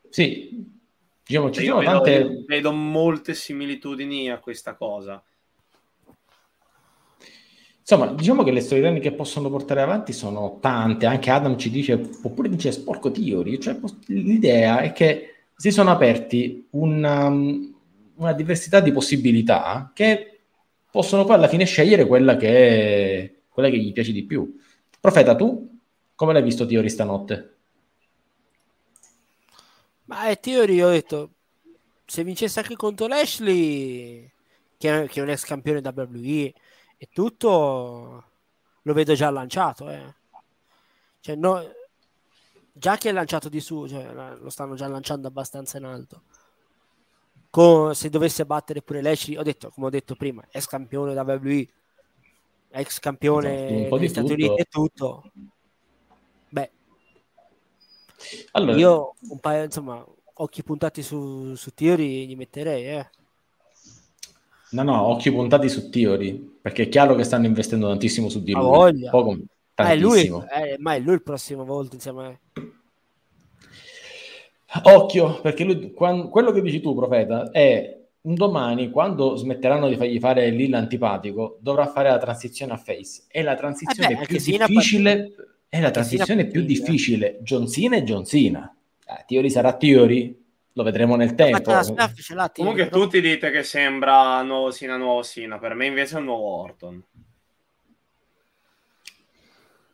[0.09, 0.76] Sì,
[1.27, 2.43] diciamo, ci sono vedo, tante...
[2.47, 5.21] vedo molte similitudini a questa cosa.
[7.79, 11.93] Insomma, diciamo che le storyline che possono portare avanti sono tante, anche Adam ci dice,
[12.21, 18.91] oppure dice sporco Theory, cioè l'idea è che si sono aperti una, una diversità di
[18.91, 20.39] possibilità che
[20.91, 24.57] possono poi alla fine scegliere quella che, quella che gli piace di più.
[24.99, 25.79] Profeta, tu
[26.13, 27.56] come l'hai visto Theory stanotte?
[30.07, 31.31] Ma è Theory, ho detto,
[32.05, 34.29] se vincesse anche contro Lashley,
[34.77, 36.53] che è, che è un ex campione WWE,
[36.97, 38.23] e tutto
[38.81, 39.89] lo vedo già lanciato.
[39.89, 40.15] Eh.
[41.19, 41.61] Cioè, no,
[42.71, 46.21] già che è lanciato di su, cioè, lo stanno già lanciando abbastanza in alto.
[47.49, 51.23] Con, se dovesse battere pure Lecce, ho detto, come ho detto prima, ex campione da
[51.23, 51.67] WWE,
[52.69, 55.31] ex campione esatto, degli Stati Uniti e tutto.
[58.51, 58.77] Allora.
[58.77, 60.05] io un paio, insomma,
[60.35, 63.09] occhi puntati su, su Theory gli metterei, eh.
[64.71, 68.51] No, no, occhi puntati su Theory, perché è chiaro che stanno investendo tantissimo su di
[68.51, 68.63] lui.
[68.63, 69.09] Voglia.
[69.09, 69.37] Poco,
[69.75, 72.39] ah, è lui, eh, ma è lui il prossimo volta insieme me.
[74.83, 79.95] Occhio, perché lui, quando, quello che dici tu, profeta, è un domani, quando smetteranno di
[79.95, 83.23] fargli fare lì l'antipatico, dovrà fare la transizione a face.
[83.27, 85.31] È la transizione eh beh, più difficile.
[85.69, 87.39] È la transizione più difficile.
[87.41, 88.73] John Cena e John Cena.
[89.05, 90.43] Eh, Theory sarà Theory,
[90.73, 91.73] lo vedremo nel tempo.
[92.53, 96.61] Comunque tutti dite che sembra nuovo Sina, nuovo Sina, per me invece è un nuovo
[96.61, 97.03] Orton.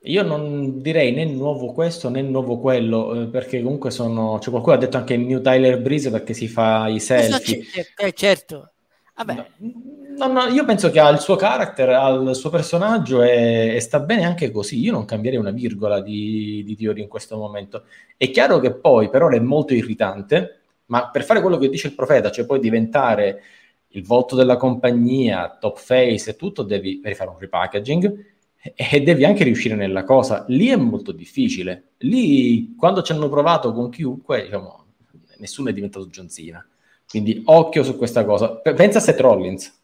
[0.06, 4.38] Io non direi né nuovo questo né nuovo quello, eh, perché comunque sono...
[4.40, 7.64] Cioè, qualcuno ha detto anche New Tyler Breeze perché si fa i selfie.
[7.96, 8.74] Eh, certo.
[9.16, 9.34] Vabbè.
[9.34, 9.48] No,
[10.18, 14.00] no, io penso che ha il suo carattere, ha il suo personaggio e, e, sta
[14.00, 14.80] bene anche così.
[14.80, 17.86] Io non cambierei una virgola di, di Theory in questo momento.
[18.18, 21.88] È chiaro che poi per ora è molto irritante, ma per fare quello che dice
[21.88, 23.42] il profeta, cioè poi diventare
[23.90, 28.26] il volto della compagnia, top face e tutto, devi, devi fare un repackaging
[28.76, 30.46] e devi anche riuscire nella cosa.
[30.48, 31.92] Lì è molto difficile.
[32.00, 34.86] Lì, quando ci hanno provato con chiunque, diciamo,
[35.38, 36.66] nessuno è diventato John Cena.
[37.08, 38.56] Quindi occhio su questa cosa.
[38.56, 39.82] Pensa a Seth Rollins.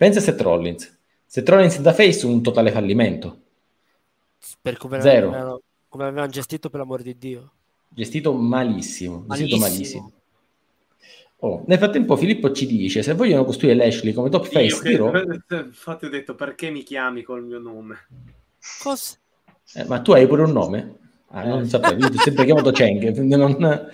[0.00, 0.98] Pensa a Seth Rollins.
[1.26, 3.40] Seth Rollins da face un totale fallimento.
[4.62, 5.28] Per come Zero.
[5.28, 7.52] Avevano, come avevano gestito per l'amore di Dio.
[7.86, 9.26] Gestito malissimo.
[9.28, 10.12] Gestito malissimo.
[11.40, 15.12] Oh, nel frattempo Filippo ci dice se vogliono costruire Lashley come top face che, dirò...
[15.50, 18.06] infatti ho detto perché mi chiami col mio nome
[18.82, 19.16] Cosa?
[19.74, 20.96] Eh, ma tu hai pure un nome?
[21.28, 21.68] Ah, non Eh.
[21.68, 23.18] sapevo, io ti ho sempre chiamato Cheng.
[23.18, 23.90] Non...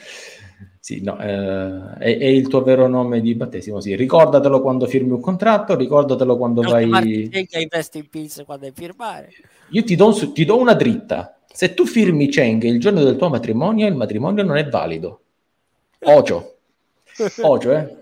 [0.79, 3.97] Sì, no, eh, è, è il tuo vero nome di battesimo, sì.
[3.97, 7.29] Ricordatelo quando firmi un contratto, ricordatelo quando Non vai...
[7.29, 9.33] Cheng ai Best in Pills quando hai firmare.
[9.71, 11.39] Io ti do, ti do una dritta.
[11.53, 15.23] Se tu firmi Cheng il giorno del tuo matrimonio, il matrimonio non è valido.
[16.05, 16.59] Ocio.
[17.43, 17.97] Ocio, eh.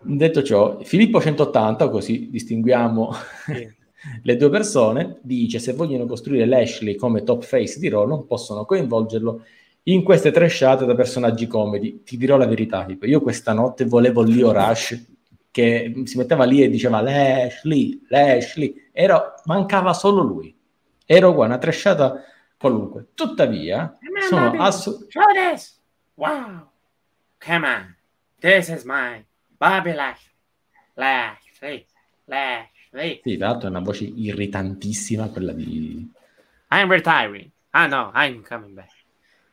[0.00, 3.12] Detto ciò, Filippo 180, così distinguiamo
[3.44, 3.82] Sì.
[4.22, 8.64] le due persone, dice se vogliono costruire Lashley come top face di Raw non possono
[8.64, 9.44] coinvolgerlo
[9.84, 12.02] in queste trashate da personaggi comedy.
[12.02, 15.12] Ti dirò la verità, tipo, io questa notte volevo Leo Rush
[15.50, 20.52] che si metteva lì e diceva Lashley, Lashley, Era- mancava solo lui.
[21.06, 22.24] Ero qua, una trashata
[22.58, 23.08] qualunque.
[23.14, 23.96] Tuttavia,
[24.28, 25.62] sono assolutamente...
[26.14, 26.70] Wow!
[27.44, 27.96] Come on!
[28.40, 29.24] This is my
[29.56, 30.32] Bobby Lashley.
[30.94, 31.86] Lashley.
[32.24, 33.20] Lashley.
[33.22, 36.10] Sì, tra l'altro è una voce irritantissima quella di...
[36.70, 37.48] I'm retiring.
[37.70, 38.93] Ah no, I'm coming back.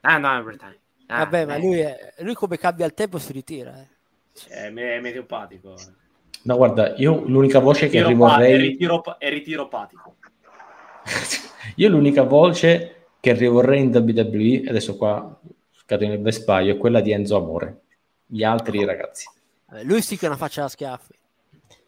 [0.01, 0.79] Ah no, retiring.
[1.07, 1.59] Ah, Vabbè, ma eh.
[1.59, 3.79] lui, è- lui come cambia il tempo si ritira.
[3.81, 3.87] eh.
[4.33, 5.75] Cioè, è me- meteopatico.
[6.43, 8.57] No, guarda, io l'unica voce che Ritiro pa- è, rivorrei...
[8.57, 10.15] ritiro, pa- è ritiropatico.
[11.75, 15.39] Io l'unica voce che rivorrei in WWE, adesso qua
[15.71, 17.81] scateno il vespaio, è quella di Enzo Amore.
[18.25, 19.25] Gli altri ragazzi.
[19.67, 21.13] Vabbè, lui sì che è una faccia da schiaffi.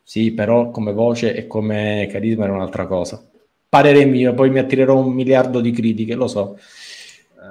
[0.04, 3.24] Sì, però come voce e come carisma era un'altra cosa.
[3.70, 6.58] Parere mio, poi mi attirerò un miliardo di critiche, lo so.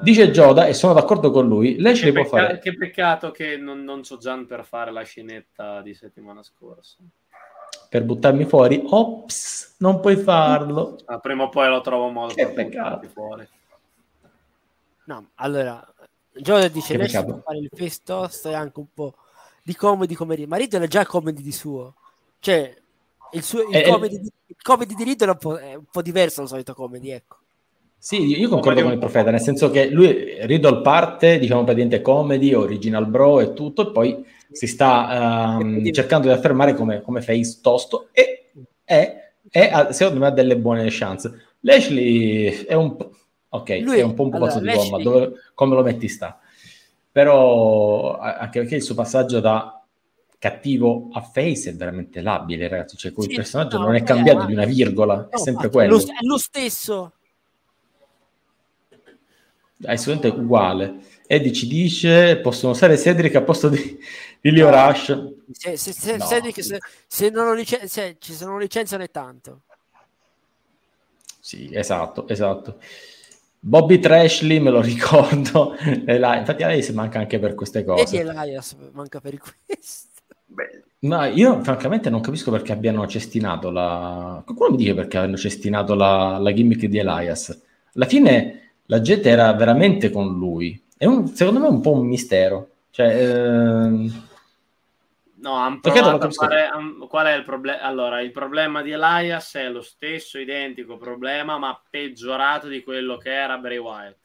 [0.01, 2.59] Dice Gioda, e sono d'accordo con lui, lei ce Che, li può fare.
[2.59, 6.97] che peccato che non, non so Gian per fare la scenetta di settimana scorsa.
[7.88, 10.97] Per buttarmi fuori, ops, non puoi farlo.
[11.07, 12.88] Ma prima o poi lo trovo modo Che per peccato.
[12.97, 13.49] buttarti fuori.
[15.05, 15.84] No, allora,
[16.32, 19.14] Giorgio dice, lei può fare il face toast e anche un po'
[19.62, 20.49] di comedy come Riddle.
[20.51, 21.95] Ma Riddle è già comedy di suo.
[22.38, 22.74] Cioè,
[23.32, 25.84] il, suo, il, Eh, comedy, di, il comedy di Riddle è un, po', è un
[25.90, 27.36] po' diverso dal solito comedy, ecco.
[28.05, 32.53] Sì, io concordo con il profeta, nel senso che lui, Riddle parte, diciamo, praticamente comedy,
[32.53, 37.61] original bro e tutto, e poi si sta Quindi- cercando di affermare come, come face
[37.62, 38.50] tosto e
[38.82, 41.30] è, è, secondo me ha delle buone chance.
[41.61, 43.12] Lashley è un po'...
[43.50, 46.40] Ok, Lui- è un po' un pupazzo allora, di gomma, dove- come lo metti sta.
[47.12, 49.80] Però anche perché il suo passaggio da
[50.40, 54.38] cattivo a face è veramente labile, ragazzi, cioè quel Sì, personaggio no, non è cambiato
[54.40, 55.96] ma- di una virgola, è No, sempre infatti, quello.
[55.98, 57.12] È lo, è lo stesso.
[59.83, 60.95] È assolutamente uguale.
[61.26, 63.99] Eddie ci dice possono usare Cedric a posto di,
[64.41, 64.87] di Leo No.
[64.87, 65.33] Rush.
[65.53, 66.24] Se, se, se, No.
[66.26, 69.62] Cedric, se, se non lo licen- se ci sono licenziano è tanto.
[71.41, 72.78] Sì, esatto, esatto.
[73.59, 75.74] Bobby Trashley, me lo ricordo.
[76.05, 78.20] E infatti a lei si manca anche per queste Vedi cose.
[78.20, 80.09] Elias manca per questo.
[80.47, 84.43] Beh, Ma io francamente non capisco perché abbiano cestinato la...
[84.45, 87.59] Qualcuno mi dice perché hanno cestinato la, la gimmick di Elias.
[87.95, 90.80] Alla fine la gente era veramente con lui.
[90.97, 92.68] È un- secondo me è un po' un mistero.
[92.91, 94.30] Cioè, ehm,
[95.43, 96.70] No, hanno provato a fare...
[97.09, 97.80] Qual è il problema?
[97.80, 103.33] Allora, il problema di Elias è lo stesso identico problema, ma peggiorato di quello che
[103.33, 104.18] era Bray Wyatt.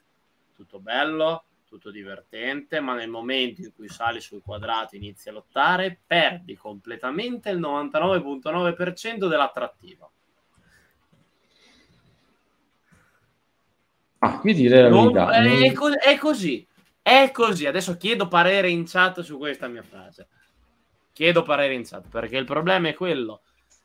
[0.56, 5.32] Tutto bello, tutto divertente, ma nel momento in cui sali sul quadrato e inizi a
[5.32, 10.08] lottare, perdi completamente il 99.9% dell'attrattiva.
[14.20, 15.32] Ah, io direi la Non- verità.
[15.66, 16.68] è, co- è così,
[17.02, 17.66] è così.
[17.66, 20.28] Adesso chiedo parere in chat su questa mia frase.
[21.14, 23.42] Chiedo parere in chat perché il problema è quello.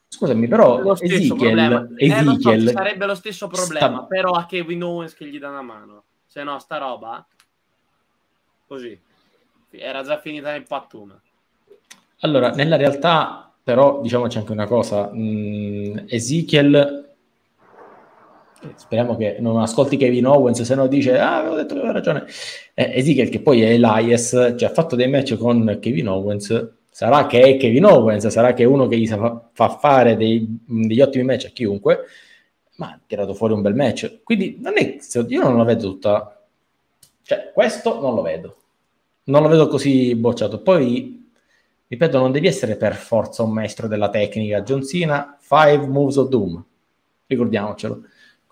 [0.09, 1.87] Scusami, però lo stesso problema.
[1.97, 5.27] Ezekiel, Eh, lo so, Ezekiel sarebbe lo stesso problema, sta- però a Kevin Owens che
[5.27, 6.05] gli dà una mano.
[6.27, 7.27] Se no, sta roba
[8.67, 8.99] così
[9.71, 11.21] era già finita nel pattume.
[12.21, 17.12] Allora, nella realtà, però, diciamoci anche una cosa: mh, Ezekiel, eh,
[18.77, 22.25] speriamo che non ascolti Kevin Owens, se no dice, ah, avevo detto che aveva ragione.
[22.75, 26.73] Eh, Ezekiel, che poi è Elias, cioè ha fatto dei match con Kevin Owens.
[26.91, 30.47] Sarà che è Kevin Owens, sarà che è uno che gli fa, fa fare dei-
[30.67, 32.01] degli ottimi match a chiunque,
[32.77, 34.21] ma ha tirato fuori un bel match.
[34.23, 34.99] Quindi non è,
[35.29, 36.45] io non la vedo tutta.
[37.23, 38.57] Cioè, questo non lo vedo.
[39.25, 40.61] Non lo vedo così bocciato.
[40.61, 41.31] Poi
[41.87, 44.63] ripeto, non devi essere per forza un maestro della tecnica.
[44.63, 46.65] John Cena, Five Moves of Doom,
[47.27, 48.03] ricordiamocelo.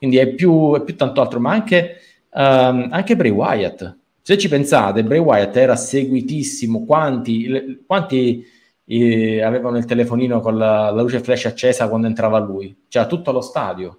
[0.00, 1.98] Quindi è più, è più tanto altro, ma anche,
[2.32, 3.98] ehm, anche Bray Wyatt.
[4.22, 6.86] Se ci pensate, Bray Wyatt era seguitissimo.
[6.86, 8.42] Quanti, quanti
[8.86, 12.74] eh, avevano il telefonino con la, la luce flash accesa quando entrava lui?
[12.88, 13.98] C'era tutto lo stadio.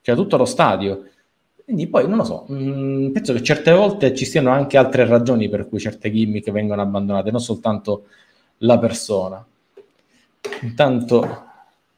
[0.00, 1.04] C'era tutto lo stadio.
[1.64, 5.50] Quindi poi non lo so, mh, penso che certe volte ci siano anche altre ragioni
[5.50, 8.06] per cui certe gimmick vengono abbandonate, non soltanto
[8.60, 9.46] la persona.
[10.62, 11.44] Intanto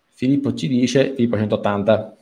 [0.08, 2.16] Filippo ci dice, Filippo 180,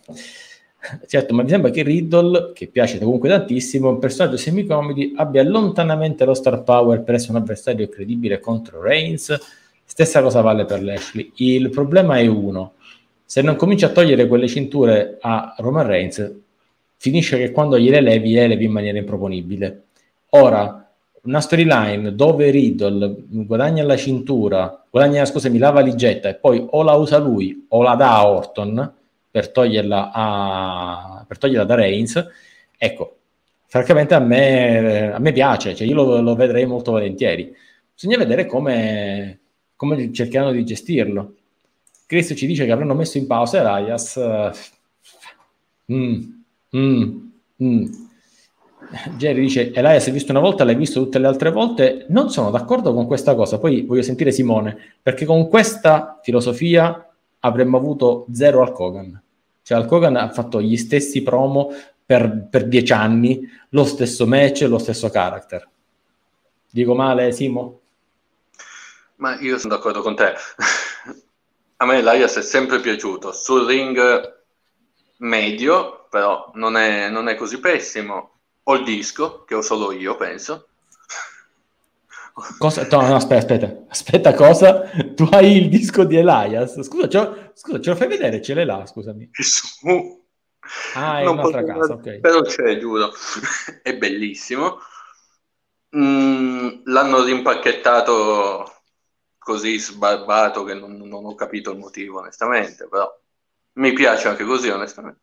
[1.07, 6.25] Certo, ma mi sembra che Riddle, che piace comunque tantissimo, un personaggio semicomedy, abbia lontanamente
[6.25, 9.39] lo star power per essere un avversario credibile contro Reigns.
[9.85, 11.33] Stessa cosa vale per Lashley.
[11.37, 12.73] Il problema è uno.
[13.25, 16.35] Se non cominci a togliere quelle cinture a Roman Reigns,
[16.97, 19.83] finisce che quando gliele levi, le levi in maniera improponibile.
[20.31, 20.91] Ora,
[21.23, 26.95] una storyline dove Riddle guadagna la cintura, guadagna, scusami, la valigetta e poi o la
[26.95, 28.95] usa lui o la dà a Orton
[29.31, 32.27] per toglierla, a, per toglierla da Reigns,
[32.77, 33.19] ecco,
[33.67, 37.55] francamente a me, a me piace, cioè io lo, lo, vedrei molto volentieri.
[37.95, 39.39] Bisogna vedere come,
[39.77, 41.35] come cercheranno di gestirlo.
[42.07, 44.19] Chris ci dice che avranno messo in pausa Elias.
[45.93, 46.23] Mm,
[46.77, 47.19] mm,
[47.63, 47.85] mm.
[49.17, 52.07] Jerry dice: Elias, hai visto una volta, l'hai visto tutte le altre volte.
[52.09, 53.59] Non sono d'accordo con questa cosa.
[53.61, 57.10] Poi voglio sentire Simone, perché con questa filosofia
[57.41, 59.23] avremmo avuto zero Al Kogan.
[59.63, 61.73] Cioè, Al Kogan ha fatto gli stessi promo
[62.05, 65.69] per, per dieci anni, lo stesso match, lo stesso character.
[66.71, 67.81] Dico male, Simo?
[69.17, 70.35] Ma io sono d'accordo con te.
[71.77, 73.33] A me l'Arias è sempre piaciuto.
[73.33, 74.39] Sul ring
[75.19, 78.39] medio, però non è, non è così pessimo.
[78.65, 80.70] Ho il disco, che ho solo io, penso.
[82.59, 82.87] Cosa?
[82.91, 84.83] No, no, aspetta, aspetta, aspetta, cosa?
[85.15, 86.81] Tu hai il disco di Elias?
[86.83, 88.41] Scusa, ce, scusa, ce lo fai vedere?
[88.43, 89.29] Ce l'hai là, scusami.
[89.33, 90.19] Su.
[90.95, 92.21] Ah, è non un'altra casa, ok.
[92.21, 93.13] Però c'è, giuro.
[93.83, 94.79] è bellissimo.
[95.97, 98.83] Mm, l'hanno rimpacchettato
[99.39, 103.11] così sbarbato che non, non ho capito il motivo, onestamente, però
[103.75, 105.23] mi piace anche così, onestamente.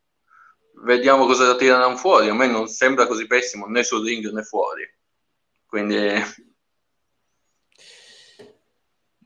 [0.83, 2.29] Vediamo cosa tirano fuori.
[2.29, 4.83] A me non sembra così pessimo né sul ring né fuori.
[5.65, 5.97] Quindi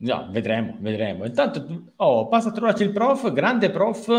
[0.01, 1.25] No, vedremo, vedremo.
[1.25, 4.09] Intanto oh, passa a trovarci il prof, grande prof,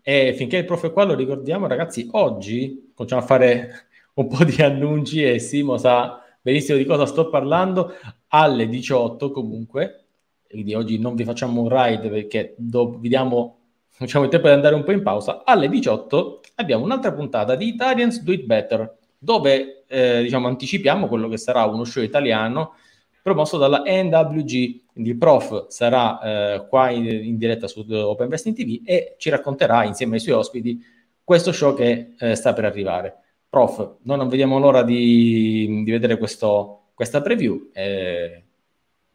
[0.00, 4.44] e finché il prof è qua lo ricordiamo, ragazzi, oggi cominciamo a fare un po'
[4.44, 7.94] di annunci e Simo sa benissimo di cosa sto parlando,
[8.28, 10.04] alle 18 comunque,
[10.48, 13.58] quindi oggi non vi facciamo un ride perché do, vi diamo
[13.98, 17.66] diciamo, il tempo di andare un po' in pausa, alle 18 abbiamo un'altra puntata di
[17.66, 22.74] Italians Do It Better, dove eh, diciamo, anticipiamo quello che sarà uno show italiano
[23.22, 24.84] promosso dalla NWG.
[24.92, 29.30] Quindi il prof sarà eh, qua in, in, diretta su Open Investing TV e ci
[29.30, 30.84] racconterà insieme ai suoi ospiti
[31.24, 33.16] questo show che eh, sta per arrivare.
[33.48, 37.70] Prof, noi non vediamo l'ora di, di vedere questo, questa preview.
[37.72, 38.42] Eh,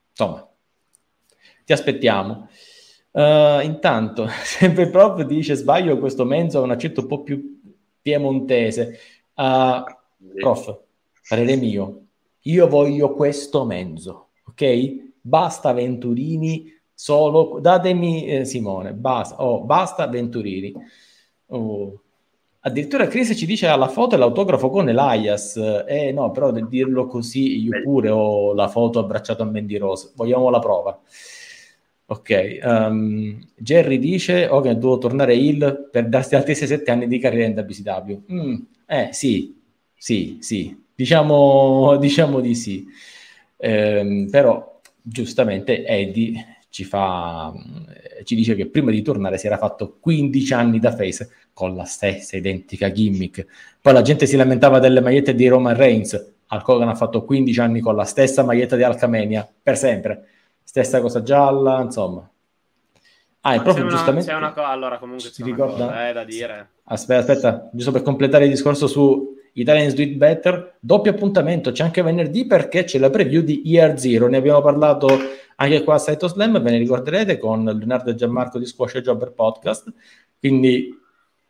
[0.10, 0.47] insomma,
[1.66, 2.47] ti aspettiamo.
[3.12, 7.60] Uh, intanto, sempre il prof dice sbaglio, questo mezzo ha un accento un po' più
[8.01, 8.99] piemontese.
[9.34, 9.84] Uh,
[10.36, 10.80] prof,
[11.28, 12.07] parere mio,
[12.52, 15.16] io voglio questo mezzo, ok?
[15.22, 20.74] Basta Venturini, solo datemi eh, Simone, basta, oh, basta Venturini.
[21.48, 22.02] Oh.
[22.60, 25.56] Addirittura Chris ci dice la foto e l'autografo con Elias.
[25.88, 30.12] Eh no, però del dirlo così io pure ho la foto abbracciato a Mandy Rose.
[30.16, 31.00] Vogliamo la prova.
[32.10, 37.48] Ok, um, Jerry dice che devo tornare il per darsi altri 6-7 anni di carriera
[37.48, 38.34] in WCW.
[38.34, 39.57] Mm, eh sì,
[39.98, 42.88] sì, sì, Diciamo, diciamo di sì.
[43.56, 47.54] Eh, però giustamente Eddie ci, fa,
[48.24, 51.84] ci dice che prima di tornare si era fatto 15 anni da face con la
[51.84, 53.45] stessa identica gimmick.
[53.80, 56.34] Poi la gente si lamentava delle magliette di Roman Reigns.
[56.50, 60.28] Hulk Hogan ha fatto 15 anni con la stessa maglietta di Alcamenia, per sempre.
[60.64, 62.28] Stessa cosa gialla, insomma.
[63.41, 64.32] Ah, è proprio giustamente...
[64.32, 65.86] Una, una co- allora comunque si ricorda?
[65.86, 66.70] Cosa, eh, da dire.
[66.86, 71.84] Aspetta, aspetta, giusto per completare il discorso su Italians Do It Better, doppio appuntamento, c'è
[71.84, 75.08] anche venerdì perché c'è la preview di Year Zero, ne abbiamo parlato
[75.55, 79.01] anche qua a Saito Slam, ve ne ricorderete con Leonardo e Gianmarco di Squash e
[79.01, 79.91] Jobber Podcast,
[80.39, 80.95] quindi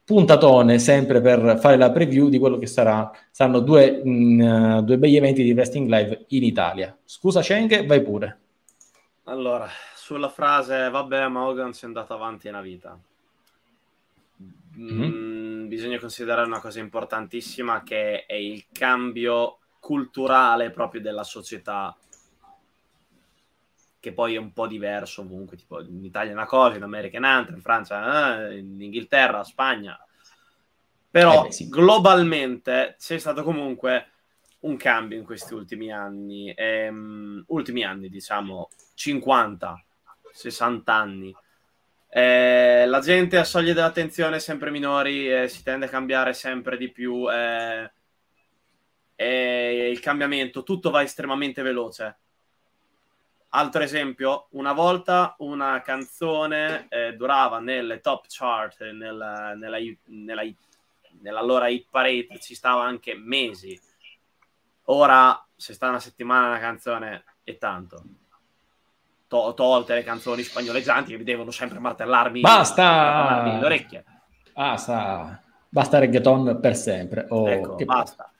[0.05, 4.97] puntatone sempre per fare la preview di quello che sarà, saranno due, mh, mm, due
[4.97, 6.97] begli eventi di Wrestling Live in Italia.
[7.03, 8.39] Scusa Schenke, vai pure.
[9.25, 12.97] Allora, sulla frase, vabbè, ma Hogan si è andato avanti nella vita.
[14.79, 15.36] Mm-hmm.
[15.67, 21.95] Bisogna considerare una cosa importantissima che è il cambio culturale proprio della società
[23.99, 27.55] che poi è un po' diverso ovunque, tipo in Italia una cosa, in America un'altra,
[27.55, 29.99] in Francia, eh, in Inghilterra, Spagna.
[31.09, 31.67] Però eh beh, sì.
[31.67, 34.11] globalmente c'è stato comunque
[34.59, 39.83] un cambio in questi ultimi anni, ehm, ultimi anni diciamo 50,
[40.31, 41.35] 60 anni
[42.09, 46.91] eh, la gente ha soglie dell'attenzione sempre minori, eh, si tende a cambiare sempre di
[46.91, 47.29] più.
[47.29, 47.91] Eh,
[49.91, 52.17] il cambiamento, tutto va estremamente veloce.
[53.49, 60.43] Altro esempio, una volta una canzone eh, durava nelle top chart, nel, nella, nella
[61.21, 63.79] nella loro hit parade ci stava anche mesi.
[64.85, 68.03] Ora, se sta una settimana una canzone, è tanto.
[69.27, 72.83] To- tolte le canzoni spagnoleggianti che mi devono sempre martellarmi, Basta!
[72.83, 74.05] martellarmi le orecchie.
[74.53, 75.41] Basta!
[75.69, 77.25] Basta reggaeton per sempre.
[77.29, 78.31] Oh, ecco, che- basta.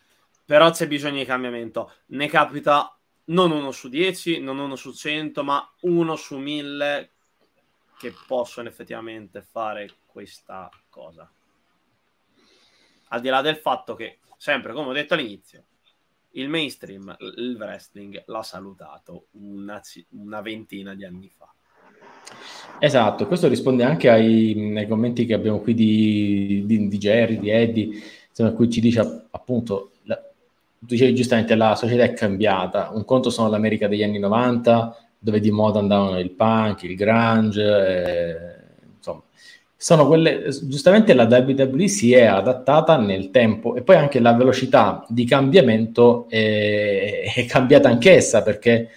[0.45, 1.91] Però c'è bisogno di cambiamento.
[2.07, 7.11] Ne capita non uno su 10, non uno su 100, ma uno su 1000
[7.97, 11.29] che possono effettivamente fare questa cosa.
[13.09, 15.63] Al di là del fatto che, sempre come ho detto all'inizio,
[16.32, 21.51] il mainstream, il wrestling l'ha salutato una, una ventina di anni fa.
[22.80, 27.49] Esatto, questo risponde anche ai, ai commenti che abbiamo qui di, di, di Jerry, di
[27.49, 27.89] Eddie,
[28.30, 30.21] insomma, cui ci dice appunto, la,
[30.78, 35.49] dicevi giustamente, la società è cambiata, un conto sono l'America degli anni 90, dove di
[35.49, 39.23] moda andavano il punk, il grunge, eh, insomma,
[39.80, 45.05] sono quelle, giustamente la WWE si è adattata nel tempo e poi anche la velocità
[45.07, 48.89] di cambiamento è, è cambiata anch'essa perché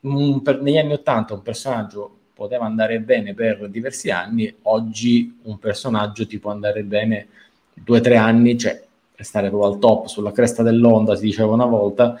[0.00, 5.58] un- per- negli anni 80 un personaggio poteva andare bene per diversi anni, oggi un
[5.58, 7.28] personaggio ti può andare bene
[7.74, 8.82] due o tre anni, cioè
[9.16, 12.18] restare proprio al top, sulla cresta dell'onda, si diceva una volta,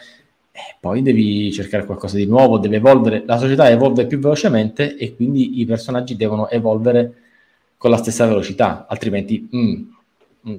[0.50, 5.14] e poi devi cercare qualcosa di nuovo, deve evolvere, la società evolve più velocemente e
[5.14, 7.12] quindi i personaggi devono evolvere
[7.76, 9.48] con la stessa velocità, altrimenti...
[9.54, 9.82] mm,
[10.48, 10.54] mm.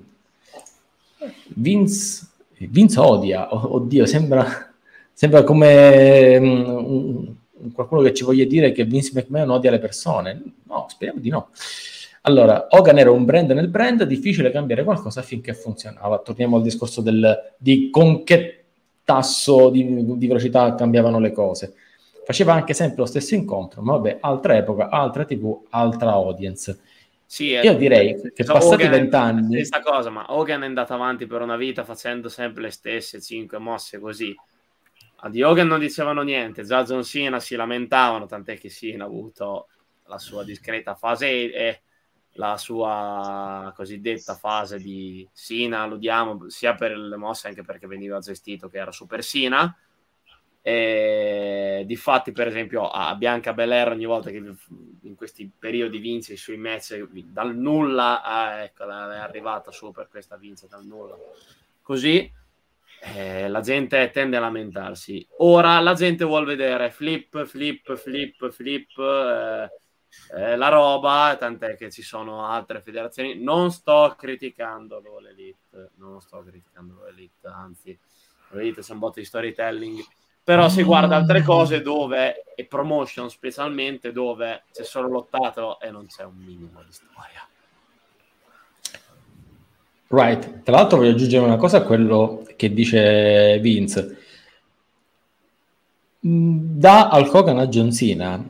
[1.56, 2.28] Vince,
[2.70, 4.46] Vince odia, o- oddio, sembra,
[5.14, 7.36] sembra come un-
[7.74, 10.42] qualcuno che ci voglia dire che Vince McMahon odia le persone.
[10.64, 11.50] No, speriamo di no.
[12.22, 16.20] Allora, Hogan era un brand nel brand, difficile cambiare qualcosa finché funzionava.
[16.20, 18.66] Torniamo al discorso del, di con che
[19.04, 21.74] tasso di, di velocità cambiavano le cose.
[22.26, 26.78] Faceva anche sempre lo stesso incontro, ma vabbè, altra epoca, altra TV, altra audience.
[27.30, 30.66] Sì, è- Io direi che so, passati Hogan è- vent'anni- Stessa cosa, ma Hogan è
[30.66, 34.34] andato avanti per una vita facendo sempre le stesse cinque mosse così.
[35.22, 39.08] A di Hogan non dicevano niente, già John Cena si lamentavano, tant'è che Cena ha
[39.08, 39.68] avuto
[40.06, 41.82] la sua discreta fase e
[42.34, 48.20] la sua cosiddetta fase di Cena, lo diamo sia per le mosse anche perché veniva
[48.20, 49.76] gestito che era Super Cena.
[50.68, 56.38] E difatti, per esempio, a Bianca Belair ogni volta che in questi periodi vince i
[56.38, 61.16] suoi match dal nulla, ah, ecco, è arrivata su per questa vince dal nulla.
[61.82, 62.30] Così
[63.00, 65.26] eh, la gente tende a lamentarsi.
[65.38, 69.70] Ora la gente vuole vedere flip, flip, flip, flip, eh,
[70.36, 73.42] eh, la roba, tant'è che ci sono altre federazioni.
[73.42, 77.98] Non sto criticando l'Elite, non sto criticando l'Elite, anzi,
[78.50, 80.04] l'Elite c'è un botto di storytelling.
[80.48, 86.08] Però si guarda altre cose dove, e promotion specialmente, dove c'è solo lottato e non
[86.08, 87.46] c'è un minimo di storia.
[90.08, 94.18] Right, tra l'altro voglio aggiungere una cosa a quello che dice Vince.
[96.26, 98.42] Mm, Da Hulk Hogan a John Cena,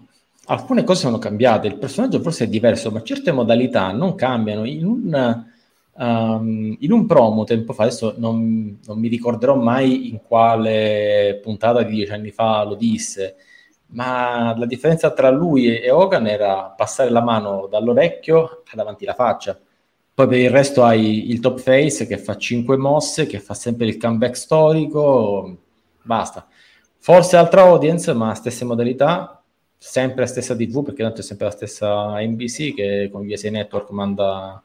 [0.46, 4.66] alcune cose sono cambiate, il personaggio forse è diverso, ma certe modalità non cambiano.
[4.66, 5.47] In un,
[5.98, 11.84] um, in un promo tempo fa, adesso non, non mi ricorderò mai in quale puntata
[11.84, 13.36] di dieci anni fa lo disse,
[13.88, 19.14] ma la differenza tra lui e Hogan era passare la mano dall'orecchio a davanti alla
[19.14, 19.60] faccia.
[20.14, 23.86] Poi per il resto hai il top face che fa 5 mosse, che fa sempre
[23.86, 25.58] il comeback storico,
[26.02, 26.48] basta.
[26.98, 29.44] Forse altra audience, ma stesse modalità,
[29.78, 33.90] sempre la stessa TV, perché tanto è sempre la stessa NBC che con USA Network
[33.92, 34.62] manda,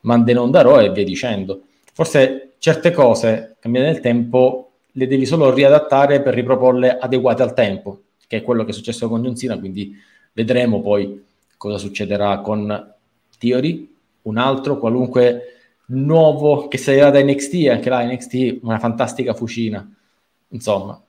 [0.00, 1.62] manda in onda Raw e via dicendo.
[1.92, 8.02] Forse certe cose, cambiate nel tempo, le devi solo riadattare per riproporle adeguate al tempo,
[8.26, 9.96] che è quello che è successo con John Cena, quindi
[10.32, 11.24] vedremo poi
[11.56, 12.94] cosa succederà con
[13.38, 15.54] Theory, un altro qualunque
[15.86, 19.88] nuovo che salirà da NXT, anche là NXT una fantastica fucina,
[20.48, 21.00] insomma.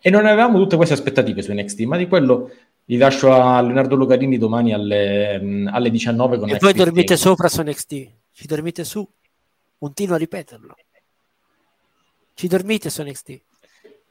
[0.00, 2.50] E non avevamo tutte queste aspettative su NXT, ma di quello
[2.84, 7.18] li lascio a Leonardo Lucarini domani alle, alle 19 con E poi NXT dormite Takeover.
[7.18, 8.10] sopra su NXT.
[8.38, 9.04] Ci dormite su.
[9.80, 10.76] Continuo a ripeterlo.
[12.34, 13.40] Ci dormite su NXT.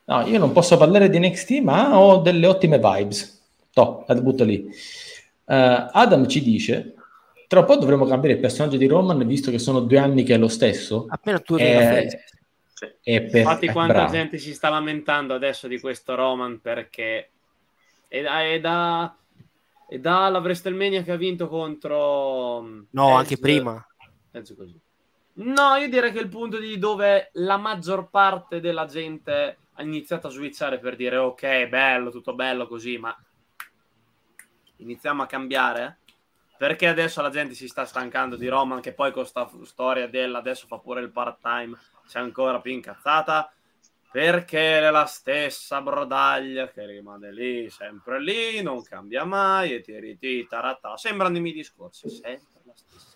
[0.03, 3.41] No, io non posso parlare di NXT, ma ho delle ottime vibes.
[3.71, 4.65] Toh, la butto lì.
[5.45, 6.95] Eh, Adam ci dice,
[7.47, 10.33] tra un po' dovremo cambiare il personaggio di Roman, visto che sono due anni che
[10.33, 11.05] è lo stesso.
[11.07, 12.23] Appena tu Eh, la face.
[12.73, 12.85] Sì.
[13.03, 14.11] E per, Infatti, eh, quanta bravo.
[14.11, 17.29] gente si sta lamentando adesso di questo Roman perché
[18.09, 19.15] è da, è da,
[19.87, 22.59] è dalla WrestleMania che ha vinto contro
[22.89, 23.81] No, Edge- anche prima.
[24.38, 24.80] Edge così.
[25.39, 30.27] No, io direi che il punto di dove la maggior parte della gente ha iniziato
[30.27, 33.15] a switchare per dire ok, bello, tutto bello così, ma
[34.77, 35.99] iniziamo a cambiare.
[36.57, 40.39] perché adesso la gente si sta stancando di Roman, che poi con questa storia della
[40.39, 41.77] adesso fa pure il part-time,
[42.07, 43.51] c'è ancora più incazzata,
[44.11, 50.47] perché è la stessa brodaglia che rimane lì, sempre lì, non cambia mai, e tiriti,
[50.47, 53.06] taratà, sembrano i miei discorsi, sempre la stessa.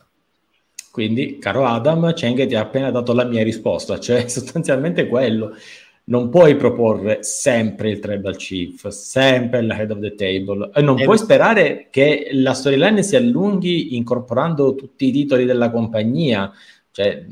[0.91, 5.55] Quindi, caro Adam, Cheng ti ha appena dato la mia risposta, cioè sostanzialmente quello.
[6.03, 10.99] Non puoi proporre sempre il tribal chief, sempre la head of the table, e non
[10.99, 16.51] e puoi sperare che la storyline si allunghi incorporando tutti i titoli della compagnia,
[16.91, 17.23] cioè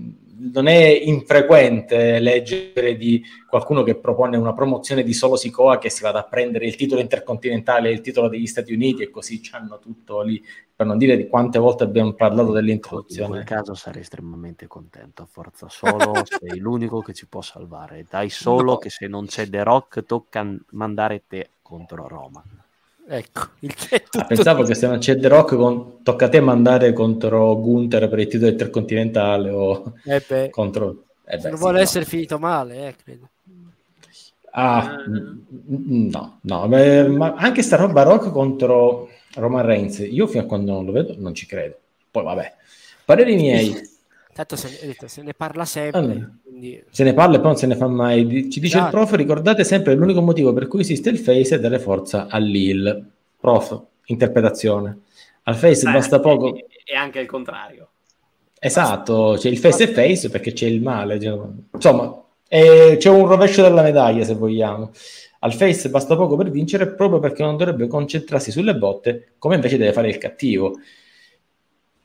[0.54, 6.02] non è infrequente leggere di qualcuno che propone una promozione di solo Sikoa che si
[6.02, 10.22] vada a prendere il titolo intercontinentale il titolo degli Stati Uniti e così hanno tutto
[10.22, 10.42] lì,
[10.80, 13.26] per non dire di quante volte abbiamo parlato dell'introduzione.
[13.26, 18.30] In quel caso sarei estremamente contento, forza solo, sei l'unico che ci può salvare, dai
[18.30, 18.78] solo no.
[18.78, 22.42] che se non c'è The Rock tocca mandare te contro Roma.
[23.10, 23.76] Ecco, il
[24.12, 26.02] ah, pensavo che se non c'è The Rock con...
[26.02, 31.04] tocca a te mandare contro Gunther per il titolo intercontinentale o eh contro...
[31.26, 31.84] Eh beh, se non sì, vuole no.
[31.84, 33.30] essere finito male, eh, credo.
[34.52, 35.10] Ah, eh.
[35.68, 40.72] no, no, beh, ma anche sta roba Rock contro Roman Reigns, io fino a quando
[40.72, 41.78] non lo vedo non ci credo.
[42.12, 42.54] Poi vabbè,
[43.06, 43.76] pareri miei.
[44.34, 46.00] Tanto se, se ne parla sempre.
[46.00, 46.82] Allora, quindi...
[46.90, 48.50] Se ne parla e poi non se ne fa mai.
[48.50, 48.86] Ci dice esatto.
[48.86, 53.06] il prof, ricordate sempre l'unico motivo per cui esiste il face è dare forza all'il.
[53.38, 55.00] Prof, interpretazione.
[55.44, 56.56] Al face eh, basta poco.
[56.56, 57.90] E anche il contrario.
[58.60, 61.16] Esatto, c'è il face e face perché c'è il male.
[61.74, 64.92] Insomma, è, c'è un rovescio della medaglia se vogliamo.
[65.40, 69.78] Al face basta poco per vincere proprio perché non dovrebbe concentrarsi sulle botte come invece
[69.78, 70.74] deve fare il cattivo.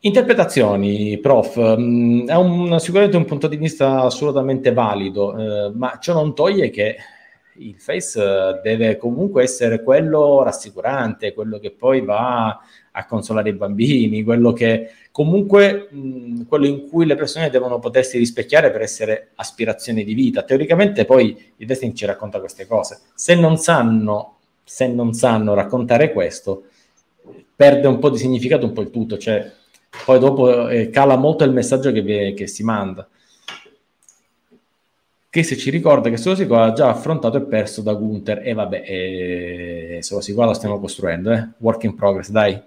[0.00, 6.12] Interpretazioni, prof, mm, è un, sicuramente un punto di vista assolutamente valido, eh, ma ciò
[6.12, 6.96] non toglie che
[7.56, 12.60] il face deve comunque essere quello rassicurante, quello che poi va
[12.96, 18.18] a consolare i bambini, quello che comunque mh, quello in cui le persone devono potersi
[18.18, 20.42] rispecchiare per essere aspirazioni di vita.
[20.42, 23.00] Teoricamente poi il wrestling ci racconta queste cose.
[23.14, 26.66] Se non sanno, se non sanno raccontare questo,
[27.56, 29.50] perde un po' di significato un po' il tutto, cioè
[30.04, 33.08] poi dopo eh, cala molto il messaggio che, che, si manda.
[35.30, 38.52] Che se ci ricorda che Solo Sikoa ha già affrontato e perso da Gunther, e
[38.52, 41.48] vabbè, eh, Solo Sikoa lo stiamo costruendo, eh?
[41.58, 42.60] work in progress, dai,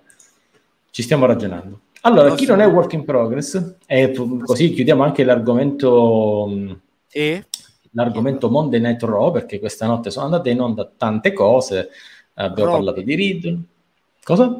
[0.97, 1.81] ci stiamo ragionando.
[2.01, 4.11] Allora, chi non è work in progress, e
[4.43, 6.75] così chiudiamo anche l'argomento,
[7.11, 7.45] e?
[7.91, 11.89] l'argomento Monday Night Raw, perché questa notte sono andate in onda tante cose,
[12.33, 12.83] abbiamo robe.
[12.83, 13.59] parlato di Riddle.
[14.23, 14.59] Cosa?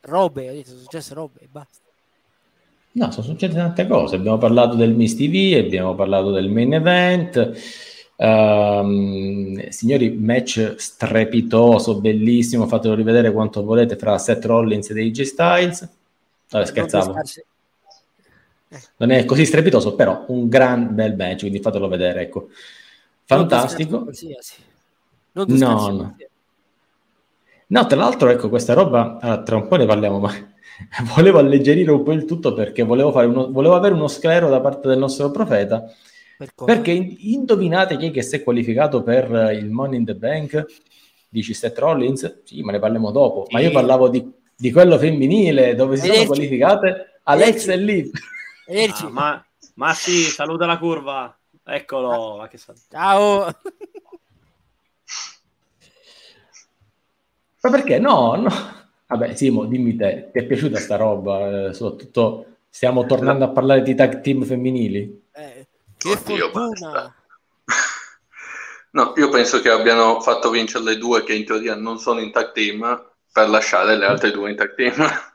[0.00, 1.78] Robe, ho detto, sono successe robe e basta.
[2.90, 4.16] No, sono successe tante cose.
[4.16, 7.52] Abbiamo parlato del Miss TV, abbiamo parlato del main event.
[8.16, 12.66] Um, signori, match strepitoso, bellissimo.
[12.66, 15.88] Fatelo rivedere quanto volete fra Seth Rollins e AJ Styles.
[16.50, 17.14] Vabbè, scherzavo.
[18.96, 22.22] Non è così strepitoso, però un gran bel match, quindi fatelo vedere.
[22.22, 22.48] Ecco.
[23.24, 24.08] Fantastico.
[25.32, 26.16] No, no.
[27.68, 30.32] No, tra l'altro, ecco, questa roba, allora, tra un po' ne parliamo, ma
[31.14, 34.88] volevo alleggerire un po' il tutto perché volevo, uno, volevo avere uno sclero da parte
[34.88, 35.84] del nostro profeta.
[36.36, 40.66] Per perché indovinate chi è che si è qualificato per il Money in the Bank?
[41.28, 42.42] Dici Seth Rollins?
[42.44, 43.44] Sì, ma ne parliamo dopo.
[43.46, 43.54] Sì.
[43.54, 48.10] Ma io parlavo di, di, quello femminile dove si sono qualificate Alex e Liv.
[48.68, 51.36] Ah, ma, ma sì, saluta la curva.
[51.64, 52.40] Eccolo.
[52.40, 52.50] Ah.
[52.90, 53.50] Ciao.
[57.60, 57.98] Ma perché?
[57.98, 58.50] No, no.
[59.08, 61.68] Vabbè, Simo, dimmi te, ti è piaciuta sta roba?
[61.68, 65.25] Eh, soprattutto stiamo tornando a parlare di tag team femminili?
[66.06, 67.14] Che Oddio, fortuna!
[68.92, 72.30] No, io penso che abbiano fatto vincere le due che in teoria non sono in
[72.30, 74.94] tag team per lasciare le altre due in tag team.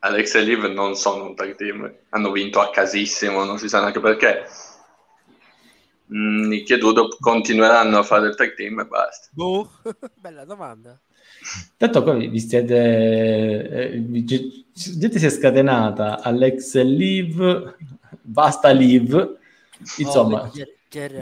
[0.00, 3.78] Alex e Liv non sono un tag team, hanno vinto a casissimo, non si sa
[3.80, 4.48] neanche perché
[6.08, 9.28] Nick e Dudo continueranno a fare il tag team e basta.
[9.30, 9.70] Boh,
[10.20, 11.00] bella domanda.
[11.76, 12.74] Tanto poi vi siete
[13.68, 13.98] eh,
[14.76, 17.76] gente si è scatenata Alex e Liv
[18.20, 19.38] basta Liv
[19.96, 20.42] insomma.
[20.42, 20.50] Oh,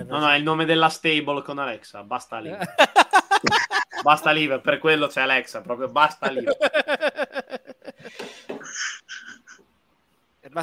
[0.06, 2.56] no no è il nome della stable con Alexa basta Liv
[4.02, 6.50] basta Liv per quello c'è Alexa proprio basta Liv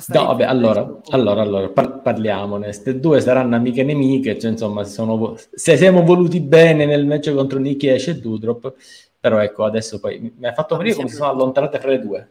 [0.07, 2.65] No, vabbè, allora, allora, allora par- parliamone.
[2.65, 7.33] Queste due saranno amiche e nemiche, cioè, insomma, sono, se siamo voluti bene nel match
[7.33, 8.73] contro Nicky Ash e Dudrop,
[9.19, 12.29] però ecco, adesso poi mi ha fatto venire come si sono allontanate fra le due.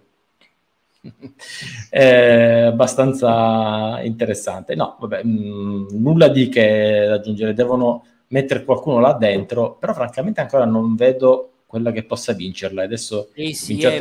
[1.89, 4.75] È abbastanza interessante.
[4.75, 9.93] No, vabbè, mh, mm, nulla di che da aggiungere, devono mettere qualcuno là dentro, però
[9.93, 12.83] francamente ancora non vedo quella che possa vincerla.
[12.83, 13.31] Adesso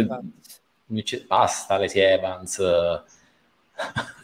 [0.02, 0.62] Evans.
[0.86, 2.58] vince- basta Lacey Evans.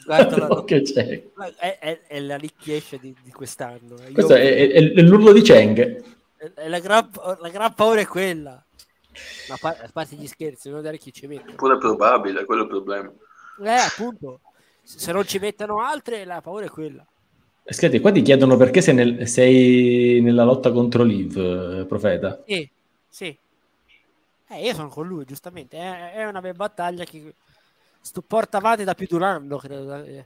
[0.05, 1.23] Guarda, No, che c'è?
[1.57, 3.95] È, è- è la ricchiescia di, di quest'anno.
[4.07, 6.03] Io- Questo è, è- è l'urlo di Cheng.
[6.67, 8.64] la, gran, la gran paura è quella.
[9.47, 11.53] Ma a par- a parte gli scherzi, non vedere chi ci mette.
[11.53, 13.11] Pure probabile, quello è il problema.
[13.63, 14.41] Eh, appunto,
[14.83, 17.05] se non ci mettono altre, la paura è quella.
[17.63, 22.43] Senti, qua ti chiedono perché sei, nel- sei nella lotta contro Liv, eh, profeta.
[22.45, 22.69] Sì,
[23.09, 23.37] sì.
[24.47, 25.77] Eh, io sono con lui, giustamente.
[25.77, 27.33] È, è una bella battaglia che
[28.01, 29.95] sto porta avanti da più di un anno, credo.
[30.03, 30.25] eh.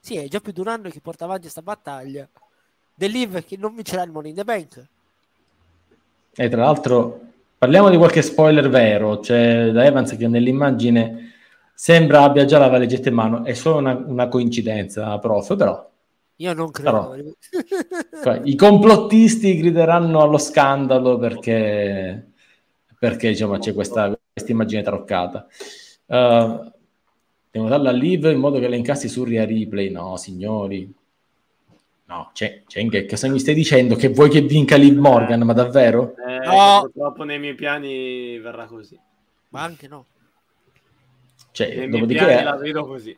[0.00, 2.28] Sì, è già più di un anno che porta avanti questa battaglia.
[2.94, 4.86] Dell'Iv che non vincerà il Money in the Bank.
[6.36, 7.20] E tra l'altro
[7.58, 11.32] parliamo di qualche spoiler vero, c'è da Evans che nell'immagine
[11.74, 15.90] sembra abbia già la valigetta in mano, è solo una, una coincidenza, prof, però
[16.36, 16.90] Io non credo.
[16.90, 17.14] Però-
[18.22, 22.32] Cioè, I complottisti grideranno allo scandalo perché,
[22.98, 25.46] perché diciamo, c'è questa, questa immagine taroccata.
[26.06, 26.72] Uh,
[27.50, 29.90] devo darla a Liv in modo che la incassi su Ria Replay.
[29.90, 30.92] No, signori.
[32.14, 33.96] No, che cosa mi stai dicendo?
[33.96, 35.40] Che vuoi che vinca Liv Morgan?
[35.42, 36.14] Ma davvero?
[36.26, 36.80] Eh, No.
[36.82, 38.98] Purtroppo nei miei piani verrà così.
[39.48, 40.06] Ma anche no.
[41.50, 43.16] Cioè, Nei miei dopodiché, piani la vedo così.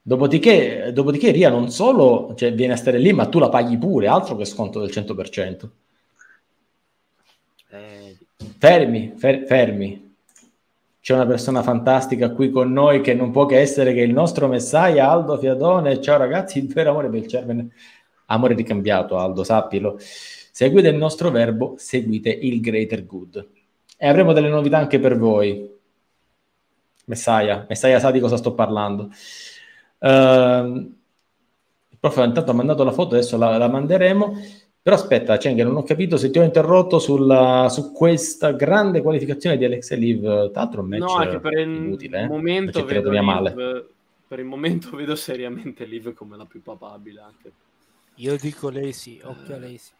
[0.00, 4.06] dopodiché, dopodiché Ria non solo cioè, viene a stare lì, ma tu la paghi pure,
[4.06, 5.70] altro che sconto del 100%.
[7.70, 8.16] Eh,
[8.58, 10.02] Fermi, fer- fermi.
[11.00, 14.48] C'è una persona fantastica qui con noi che non può che essere che il nostro
[14.48, 16.00] messaia Aldo Fiadone.
[16.00, 17.70] Ciao ragazzi, il vero amore per il Cerven.
[18.26, 19.96] Amore ricambiato, Aldo, sappilo.
[19.98, 23.46] Seguite il nostro verbo, seguite il greater good.
[23.96, 25.72] E avremo delle novità anche per voi.
[27.06, 29.10] Messaia, Messaia sa di cosa sto parlando.
[29.98, 30.94] Ehm,
[31.90, 34.34] il prof intanto ha mandato la foto, adesso la, la manderemo.
[34.82, 39.56] Però aspetta, Cheng, non ho capito se ti ho interrotto sulla- su questa grande qualificazione
[39.56, 40.20] di Alex Liv.
[40.50, 42.26] Tra l'altro un match no, è che per il inutile, eh?
[42.26, 43.52] momento vedo Liv, male.
[44.28, 47.52] per il momento vedo seriamente Liv come la più papabile anche.
[48.16, 49.92] Io dico lei sì, occhio a lei sì.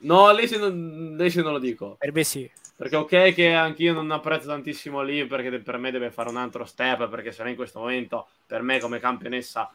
[0.00, 1.96] No, lei se non, non lo dico.
[1.98, 2.50] Per me sì.
[2.76, 6.64] Perché ok che anch'io non apprezzo tantissimo Liv perché per me deve fare un altro
[6.64, 9.70] step perché se no in questo momento per me come campionessa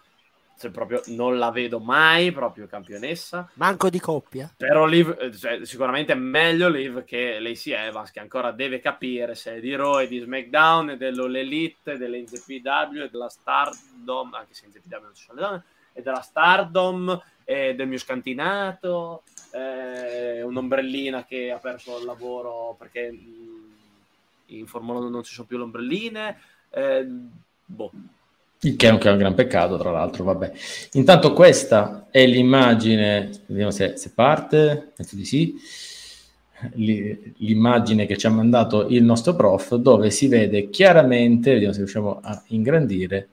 [0.58, 4.52] se proprio non la vedo mai proprio campionessa Manco di coppia.
[4.58, 9.36] però Liv eh, cioè, sicuramente è meglio Liv che Lacey Evans che ancora deve capire
[9.36, 14.68] se è di Raw e di SmackDown e dell'Elite dell'NZPW e della Stardom anche se
[14.68, 15.64] NZPW non ci sono le donne
[15.94, 23.10] e della Stardom e del mio scantinato eh, un'ombrellina che ha perso il lavoro perché
[23.10, 23.76] mh,
[24.48, 26.38] in Formula 1 non ci sono più le ombrelline
[26.72, 27.08] eh,
[27.66, 27.92] boh
[28.62, 30.52] Il che è un, che è un gran peccato, tra l'altro, vabbè.
[30.94, 35.56] Intanto questa è l'immagine, vediamo se, se parte, penso di sì,
[36.74, 41.80] Li- l'immagine che ci ha mandato il nostro prof, dove si vede chiaramente, vediamo se
[41.80, 43.30] riusciamo a ingrandire,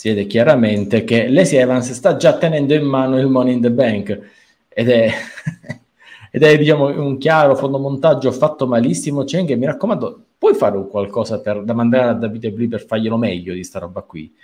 [0.00, 3.70] si vede chiaramente che Lacey Evans sta già tenendo in mano il Money in the
[3.70, 4.30] Bank
[4.66, 5.12] ed è,
[6.32, 9.24] ed è diciamo, un chiaro fotomontaggio fatto malissimo.
[9.24, 13.18] Cheng, mi raccomando, puoi fare un qualcosa per, da mandare a Davide Blee per farglielo
[13.18, 14.34] meglio di sta roba qui?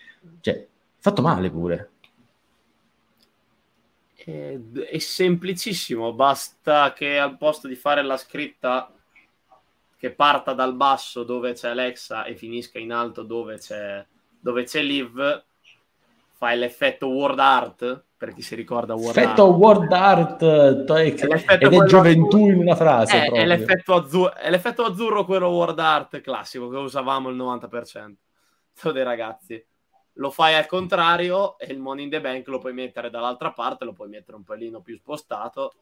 [0.42, 0.66] Cioè,
[0.98, 1.90] fatto male pure.
[4.14, 4.58] È,
[4.90, 8.92] è semplicissimo, basta che al posto di fare la scritta
[9.96, 14.04] che parta dal basso dove c'è Alexa e finisca in alto dove c'è,
[14.46, 15.44] dove c'è Liv,
[16.34, 19.56] fai l'effetto word art, per chi si ricorda word Effetto art.
[19.58, 22.52] word art l'effetto ed è gioventù azzurro.
[22.52, 23.16] in una frase.
[23.16, 23.44] Eh, è, proprio.
[23.46, 29.66] l'effetto azzurro, è l'effetto azzurro quello word art classico che usavamo il 90% dei ragazzi.
[30.18, 33.84] Lo fai al contrario e il money in the bank lo puoi mettere dall'altra parte,
[33.84, 35.74] lo puoi mettere un pelino più spostato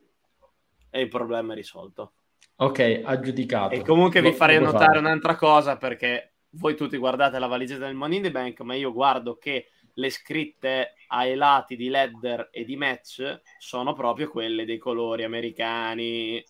[0.89, 2.13] e il problema è risolto.
[2.57, 3.75] Ok, aggiudicato.
[3.75, 5.05] E comunque vi Lo- farei lo puoi notare fare.
[5.07, 8.93] un'altra cosa perché voi tutti guardate la valigia del Money in the Bank, ma io
[8.93, 14.79] guardo che le scritte ai lati di ladder e di match sono proprio quelle dei
[14.79, 16.45] colori americani.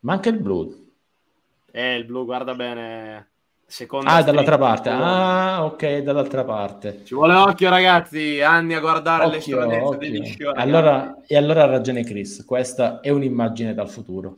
[0.00, 0.92] Ma anche il blu.
[1.72, 3.30] E il blu, guarda bene.
[3.66, 4.90] Seconda Ah, dall'altra parte.
[4.90, 7.00] Ah, ok, dall'altra parte.
[7.04, 8.40] Ci vuole occhio, ragazzi.
[8.40, 10.52] Anni a guardare le Occhio, stranezze degli show.
[10.54, 14.36] Allora, e allora ha ragione Chris, questa è un'immagine dal futuro.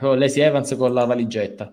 [0.00, 1.72] Lacey Evans con la valigetta.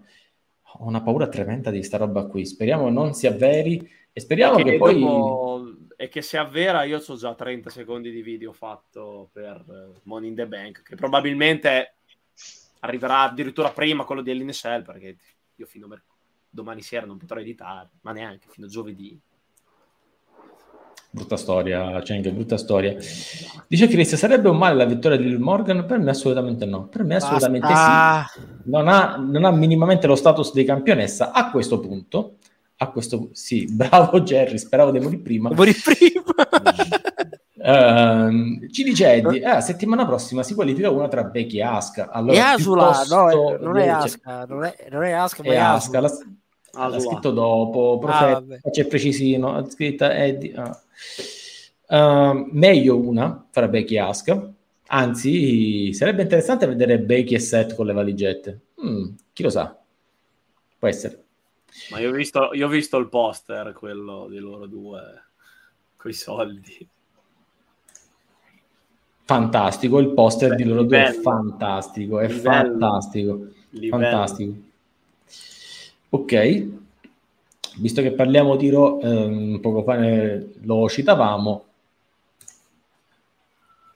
[0.79, 2.45] Ho una paura tremenda di sta roba qui.
[2.45, 4.99] Speriamo non sia veri e speriamo E che, che poi...
[4.99, 9.99] dopo- e che se avvera, io ho già 30 secondi di video fatto per eh,
[10.03, 11.95] Money in the Bank, che probabilmente
[12.81, 15.17] arriverà addirittura prima quello di LNSL, perché
[15.55, 16.01] io fino a
[16.49, 19.19] domani sera non potrò editare, ma neanche fino a giovedì.
[21.15, 22.93] Brutta storia, c'è anche brutta storia.
[23.69, 25.85] Dice Chris, sarebbe un male la vittoria di Lil Morgan?
[25.85, 26.87] Per me assolutamente no.
[26.87, 28.31] Per me assolutamente Basta.
[28.33, 28.39] sì.
[28.65, 32.35] Non ha, non ha minimamente lo status di campionessa a questo punto.
[32.77, 35.49] A questo sì, bravo Jerry, speravo di morire prima.
[35.53, 36.33] Morì prima.
[37.67, 42.11] Ehm, ci dice Eddie, eh, settimana prossima si qualifica una tra Becky e Asuka.
[42.11, 45.49] Allora, e Asula, no, piuttosto è- non è Asca, non è, non è Asca, ma
[45.49, 46.25] è è Asuka, Asula.
[46.75, 50.53] L'ha, l'ha scritto dopo, Ah, Profeta, c'è precisino, ha scritta Eddie.
[50.55, 50.81] ah.
[51.87, 54.51] Ehm, meglio una fra Becky e Asuka.
[54.87, 58.59] Anzi, sarebbe interessante vedere Becky e Seth con le valigette.
[58.85, 59.77] Mm, chi lo sa?
[60.77, 61.23] Può essere.
[61.89, 65.01] Ma io ho visto, io ho visto il poster, quello di loro due,
[65.97, 66.87] coi soldi.
[69.27, 71.21] Fantastico, il poster Beh, di loro due è livello.
[71.21, 72.41] fantastico, è Livello.
[72.51, 73.47] fantastico.
[73.71, 74.03] Livello.
[74.03, 74.53] Fantastico.
[76.15, 76.67] Ok,
[77.79, 81.65] visto che parliamo di Raw, ehm, poco fa ne- lo citavamo,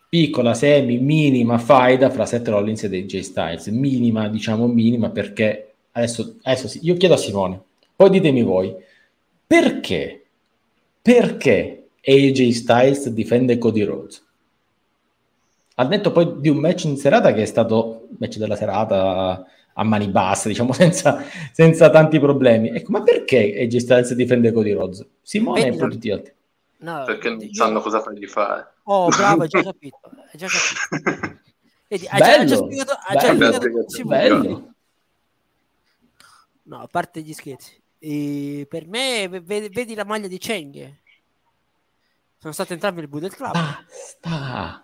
[0.10, 6.36] piccola, semi, minima faida fra Seth Rollins e AJ Styles, minima, diciamo minima, perché adesso,
[6.42, 7.62] adesso sì, io chiedo a Simone,
[7.96, 8.76] poi ditemi voi,
[9.48, 10.26] perché,
[11.02, 14.26] perché AJ Styles difende Cody Rhodes?
[15.76, 19.84] Al netto poi di un match in serata che è stato match della serata a
[19.84, 22.70] mani basse, diciamo senza, senza tanti problemi.
[22.70, 25.06] Ecco, ma perché AJ Styles difende Cody Rhodes?
[25.22, 26.34] Simone Vedi, e poi tutti gli altri.
[26.82, 28.74] No, Perché non io- sanno cosa fargli fare.
[28.84, 30.00] Oh, bravo, hai già capito.
[30.04, 31.38] Hai già capito.
[31.88, 33.54] Vedi, ha già, ha già Bello, spiegato, ha già bello.
[33.54, 34.18] spiegato Simone.
[34.18, 34.74] Bello.
[36.64, 37.82] No, a parte gli scherzi.
[37.98, 40.96] E per me, ve- vedi, vedi la maglia di Cheng.
[42.38, 43.52] Sono state entrambe nel Bullet Club.
[43.54, 44.84] Basta.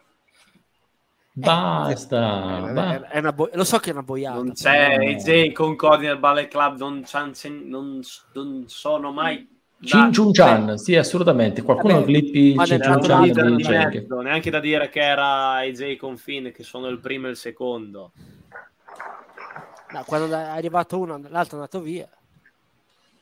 [1.38, 2.70] Basta.
[2.70, 4.38] Eh, ba- è una bo- lo so che è una boiata.
[4.38, 5.04] Non c'è no.
[5.04, 7.04] AJ con Cody nel Ballet Club, non,
[7.66, 8.02] non,
[8.32, 9.54] non sono mai...
[9.82, 11.62] Cin Chun Chan, sì, assolutamente.
[11.62, 16.52] Qualcuno Vabbè, clippi Cin Chun Chan neanche, neanche da dire che era AJ con Finn,
[16.52, 18.14] che sono il primo e il secondo.
[19.92, 22.08] No, quando è arrivato uno, l'altro è andato via.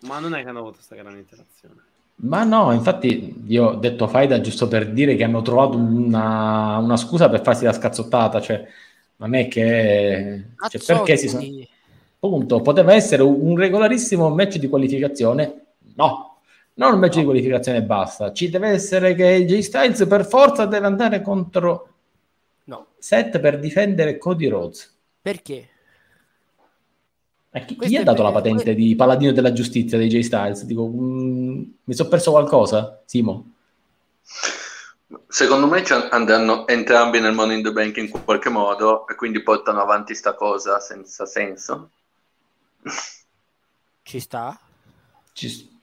[0.02, 1.82] Ma non è che hanno avuto questa grande interazione.
[2.16, 6.96] Ma no, infatti io ho detto faida giusto per dire che hanno trovato una, una
[6.98, 8.66] scusa per farsi la scazzottata, cioè
[9.18, 10.44] non è che...
[10.70, 11.44] Cioè, perché si sono...
[12.20, 12.62] Punto.
[12.62, 15.62] Poteva essere un regolarissimo match di qualificazione?
[15.96, 16.38] No,
[16.76, 18.32] non un match di qualificazione e basta.
[18.32, 21.90] Ci deve essere che J Styles per forza deve andare contro
[22.66, 24.96] No, Seth per difendere Cody Rhodes.
[25.22, 25.68] perché?
[27.56, 30.08] E chi, chi Questo gli ha dato la patente que- di paladino della giustizia di
[30.08, 30.64] J Styles?
[30.64, 33.52] Dico, mm, mi sono perso qualcosa, Simo?
[35.28, 39.44] Secondo me ci andranno entrambi nel Money in the Bank in qualche modo e quindi
[39.44, 41.92] portano avanti sta cosa senza senso.
[44.02, 44.60] Ci sta?
[45.34, 45.80] Ci,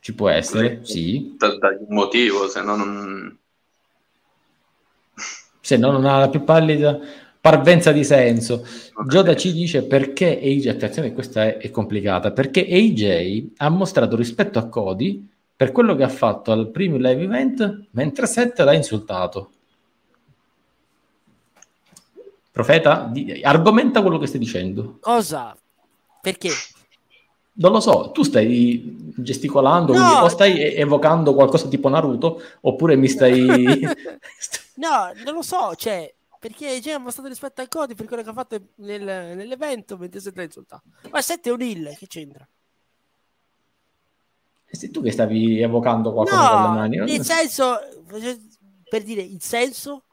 [0.00, 1.34] ci può essere, sì.
[1.38, 3.38] Per dargli un motivo, se no non...
[5.62, 6.98] Se no non ha la più pallida
[7.40, 8.66] parvenza di senso.
[8.94, 9.06] Ok.
[9.08, 14.58] Gioda ci dice perché AJ, attenzione, questa è, è complicata, perché AJ ha mostrato rispetto
[14.58, 15.26] a Cody
[15.56, 19.50] per quello che ha fatto al primo live event, mentre Seth l'ha insultato.
[22.50, 24.98] Profeta, di- argomenta quello che stai dicendo.
[25.00, 25.56] Cosa?
[26.20, 26.50] Perché?
[27.52, 29.98] Non lo so, tu stai gesticolando No.
[29.98, 33.46] quindi o stai evocando qualcosa tipo Naruto, oppure mi stai...
[34.80, 36.10] No, non lo so, cioè,
[36.40, 40.20] perché già ha mostrato rispetto al Cody per quello che ha fatto nel- nell'evento mentre
[40.20, 40.82] si è insultato.
[41.10, 42.48] Ma 7 è un hill, che c'entra?
[44.72, 46.96] Sei tu che stavi evocando qualcosa con le No, mani.
[46.96, 47.78] nel senso,
[48.88, 50.04] per dire il senso,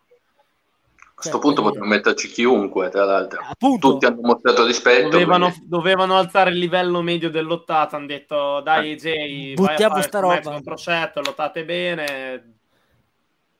[1.18, 3.42] A questo Cioè, punto potremmo metterci chiunque, tra l'altro.
[3.42, 5.10] appunto, Tutti hanno mostrato rispetto.
[5.10, 7.96] Dovevano, quindi- dovevano alzare il livello medio dell'ottata.
[7.96, 11.66] Hanno detto, dai, AJ, vai a Buttiamo fare sta sto match roba." contro Seth, lottate
[11.66, 12.54] bene.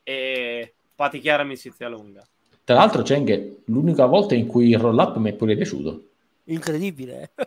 [0.04, 2.22] E fate chiara amicizia lunga.
[2.68, 6.02] Tra l'altro, c'è anche l'unica volta in cui il roll up mi è pure piaciuto.
[6.44, 7.30] incredibile.
[7.34, 7.44] eh.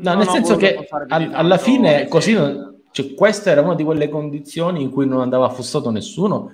[0.00, 4.08] No, nel senso che al- alla fine così non- cioè, questa era una di quelle
[4.08, 6.52] condizioni in cui non andava affossato nessuno.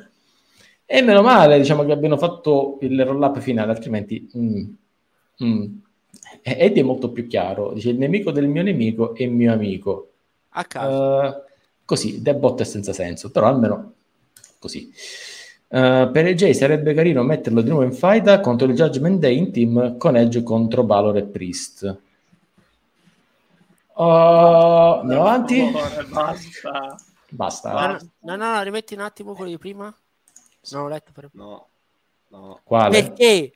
[0.86, 4.64] E meno male, diciamo che abbiano fatto il roll up finale, altrimenti mm,
[5.44, 5.66] mm.
[6.40, 7.74] Eddie è molto più chiaro.
[7.74, 10.12] Dice il nemico del mio nemico è mio amico.
[10.52, 11.22] A caso.
[11.22, 11.42] Eh,
[11.84, 13.92] così, debot è senza senso, però almeno
[14.58, 14.90] così.
[15.74, 19.50] Eh, per AJ sarebbe carino metterlo di nuovo in fight contro il Judgment Day in
[19.50, 21.98] team con Edge contro Balor e Priest.
[23.94, 25.58] Oh, andiamo avanti?
[25.58, 26.96] Amore, basta.
[27.28, 27.72] Basta.
[27.72, 29.92] No, no, no, no, rimetti un attimo quello di prima.
[30.70, 31.30] Non ho letto per...
[31.32, 31.66] No,
[32.28, 32.60] no.
[32.62, 33.02] Quale?
[33.02, 33.52] Perché?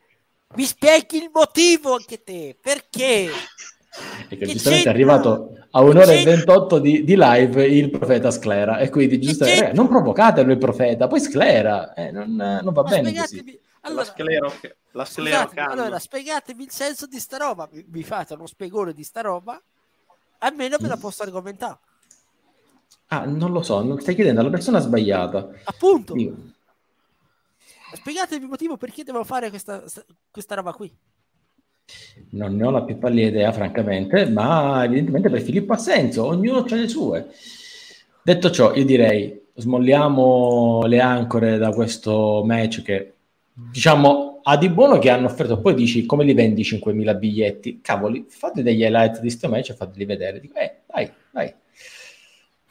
[0.57, 2.59] Mi spieghi il motivo anche te.
[2.61, 3.29] Perché?
[4.29, 6.35] Che, Che giustamente è arrivato a un'ora e c'entra?
[6.37, 8.79] 28 di, di live il profeta sclera.
[8.79, 9.47] E quindi, c'entra?
[9.55, 11.93] ragazzi, non provocatelo il profeta, poi sclera.
[11.95, 13.27] Eh, non, non va Ma bene così.
[13.27, 14.53] spiegatemi- la allora, sclero,
[14.93, 17.69] la sclero scusatemi, allora, spiegatemi il senso di sta roba.
[17.73, 19.61] Mi, mi fate uno spiegone di sta roba,
[20.39, 21.01] almeno ve la Mm.
[21.01, 21.79] posso argomentare.
[23.09, 25.49] Ah, non lo so, non stai chiedendo alla persona sbagliata.
[25.65, 26.35] Appunto, Dico,
[27.95, 29.83] spiegatemi il motivo perché devo fare questa,
[30.31, 30.95] questa roba qui.
[32.31, 36.59] Non ne ho la più pallida idea, francamente, ma evidentemente per Filippo ha senso, ognuno
[36.59, 37.29] ha le sue.
[38.23, 43.15] Detto ciò, io direi smolliamo le ancore da questo match che
[43.53, 45.61] diciamo ha di buono che hanno offerto.
[45.61, 47.81] Poi dici come li vendi 5.000 biglietti?
[47.83, 50.41] Cavoli, fate degli highlight di sto match e fateli vedere.
[50.41, 51.55] Dico, eh, dai, dai.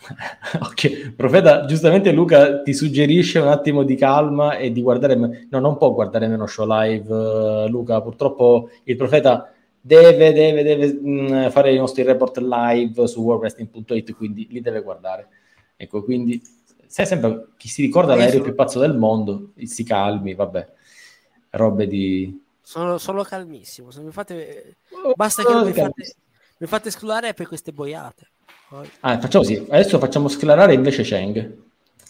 [0.62, 5.16] ok, Profeta, giustamente Luca ti suggerisce un attimo di calma e di guardare.
[5.50, 8.02] No, non può guardare meno show live, eh, Luca.
[8.02, 14.48] Purtroppo il Profeta deve, deve, deve mh, fare i nostri report live su worldwrestling.it, quindi
[14.50, 15.28] li deve guardare.
[15.76, 16.42] Ecco, quindi
[16.88, 20.68] sai sempre chi si ricorda l'aereo sono- più pazzo del mondo, si calmi, vabbè,
[21.52, 22.42] robe di...
[22.62, 23.92] Sono, sono calmissimo.
[23.92, 24.78] Se mi fate,
[25.16, 26.16] basta che mi fate,
[26.60, 28.32] mi fate escludere per queste boiate.
[28.70, 31.66] Poi- Ah, facciamo così, adesso facciamo sclarare invece Cheng.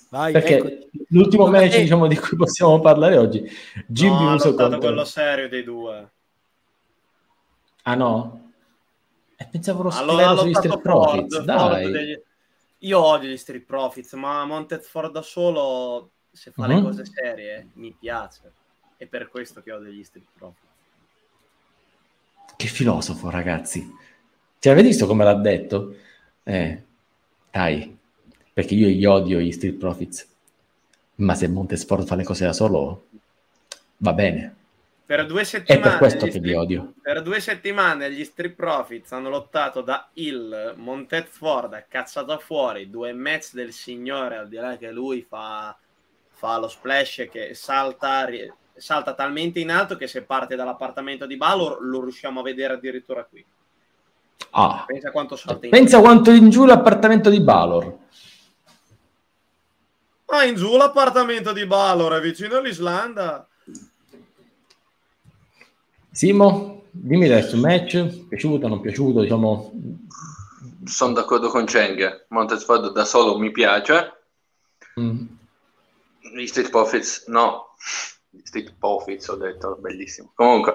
[0.09, 0.87] Vai, Perché ecco.
[1.09, 1.81] l'ultimo Luca, match eh.
[1.81, 3.43] diciamo, di cui possiamo parlare oggi,
[3.85, 4.79] Jimmy no, Uso contro...
[4.79, 6.09] quello serio dei due.
[7.83, 8.51] Ah no?
[9.35, 11.81] E pensavo lo Allora sugli lottato Street Profits, Ford, dai.
[11.83, 12.21] Ford degli-
[12.79, 16.83] Io odio gli Street Profits, ma Monted Ford da solo, se fa le Mhm.
[16.83, 18.51] cose serie, mi piace.
[18.97, 20.65] È per questo che odio gli Street Profits.
[22.55, 23.93] Che filosofo, ragazzi.
[24.59, 25.95] Cioè, avete visto come l'ha detto?
[26.47, 26.81] Eh,
[27.51, 27.97] dai,
[28.53, 30.25] perché io gli odio gli Street Profits.
[31.15, 33.07] Ma se Montesport fa le cose da solo,
[33.97, 34.55] va bene.
[35.05, 36.93] Per due È settimane, per questo che li odio.
[37.01, 42.89] per due settimane gli Street Profits hanno lottato da Hill, Montet Ford ha cazzato fuori
[42.89, 45.77] due match del signore, al di là che lui fa,
[46.29, 48.25] fa lo splash che salta,
[48.73, 53.25] salta talmente in alto che se parte dall'appartamento di Balor lo riusciamo a vedere addirittura
[53.25, 53.43] qui.
[54.51, 57.97] Ah, Pensa quanto salta in pensa quanto in giù l'appartamento di Balor.
[60.27, 63.47] Ah, in giù l'appartamento di Balor, è vicino all'Islanda.
[66.11, 69.71] Simo, dimmi adesso, match, piaciuto, non piaciuto, diciamo...
[70.85, 72.25] Sono d'accordo con Cheng.
[72.29, 74.13] Monted Ford da solo mi piace.
[74.99, 75.25] mm,
[76.35, 77.75] Gli Street Profits no.
[78.43, 80.31] Street Profits ho detto, bellissimo.
[80.35, 80.73] Comunque,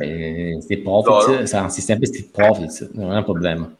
[0.00, 1.64] eh, Street Profits, Loro.
[1.64, 3.74] anzi, sempre Street Profits, non è un problema.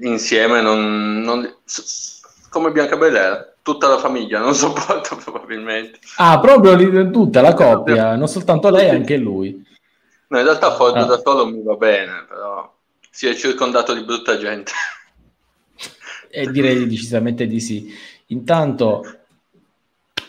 [0.00, 1.20] insieme non...
[1.22, 1.54] non-
[2.50, 5.98] come Biancabellera, tutta la famiglia non sopporta probabilmente.
[6.16, 9.64] Ah, proprio tutta la coppia, non soltanto lei, anche lui.
[10.28, 11.04] No, in realtà Ford Ah.
[11.04, 12.74] da solo mi va bene, però
[13.10, 14.72] si è circondato di brutta gente.
[16.30, 17.92] E direi decisamente di sì.
[18.26, 19.17] Intanto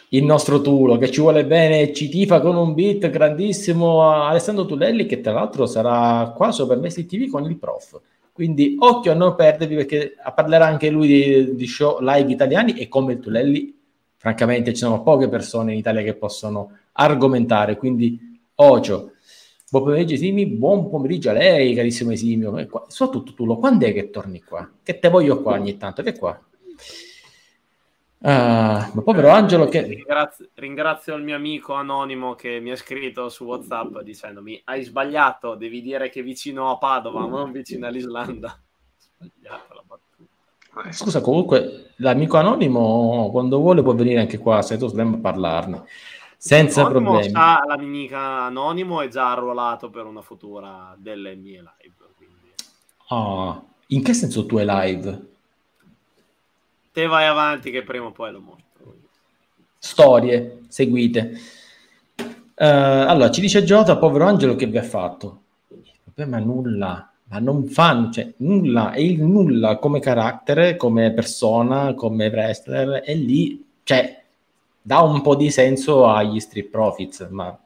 [0.09, 5.05] il nostro Tulo che ci vuole bene ci tifa con un beat grandissimo Alessandro Tulelli
[5.05, 7.99] che tra l'altro sarà qua su Permessi TV con il prof.
[8.31, 12.87] Quindi occhio a non perdervi perché parlerà anche lui di, di show live italiani e
[12.87, 13.77] come il Tulelli
[14.15, 19.11] francamente ci sono poche persone in Italia che possono argomentare, quindi ocio.
[19.69, 24.41] Buon pomeriggio Simi, buon pomeriggio a lei carissimo Esimio, soprattutto Tulo, quando è che torni
[24.41, 24.67] qua?
[24.81, 26.41] Che te voglio qua ogni tanto, che qua?
[28.21, 29.81] Ah, ma povero Angelo che...
[29.83, 35.55] Ringrazio, ringrazio il mio amico anonimo che mi ha scritto su WhatsApp dicendomi: Hai sbagliato,
[35.55, 38.59] devi dire che vicino a Padova, ma non vicino all'Islanda.
[38.97, 40.89] Sbagliato la battuta.
[40.89, 45.17] Eh, Scusa, comunque l'amico anonimo quando vuole può venire anche qua a Seto Slam a
[45.19, 45.83] parlarne,
[46.35, 47.31] senza Anonimo problemi.
[47.33, 51.95] sa, l'amica anonimo è già arruolato per una futura delle mie live.
[52.17, 52.53] Quindi.
[53.07, 55.27] Ah, in che senso tu è live?
[56.99, 58.95] Te vai avanti che prima o poi lo mostro.
[59.77, 61.31] Storie, seguite.
[62.53, 65.43] Eh, allora, ci dice Giota, povero Angelo, che vi ha fatto?
[65.69, 71.13] Il problema è nulla, ma non fanno, cioè nulla, è il nulla come carattere, come
[71.13, 74.21] persona, come wrestler, e lì, cioè,
[74.81, 77.57] dà un po' di senso agli Street Profits, ma...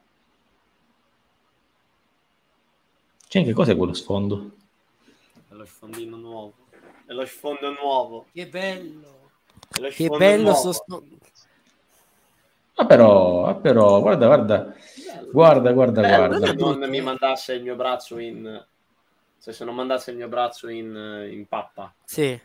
[3.27, 4.51] C'è che cos'è quello sfondo?
[5.49, 6.53] È lo sfondino nuovo.
[7.07, 8.27] È lo sfondo nuovo.
[8.31, 9.21] Che bello.
[9.69, 10.57] Che bello nuovo.
[10.57, 11.01] sost-
[12.75, 14.73] Ah però, ah, però, guarda, guarda,
[15.31, 16.47] guarda, guarda, Bello, guarda.
[16.47, 18.65] se non mi mandasse il mio braccio in
[19.43, 22.39] cioè se non mandasse il mio braccio in, in pappa Sì.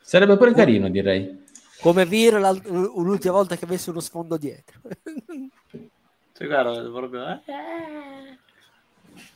[0.00, 1.44] Sarebbe pure carino, direi.
[1.80, 4.80] Come Vir l'ultima volta che avesse uno sfondo dietro.
[6.32, 7.40] cioè guarda proprio eh.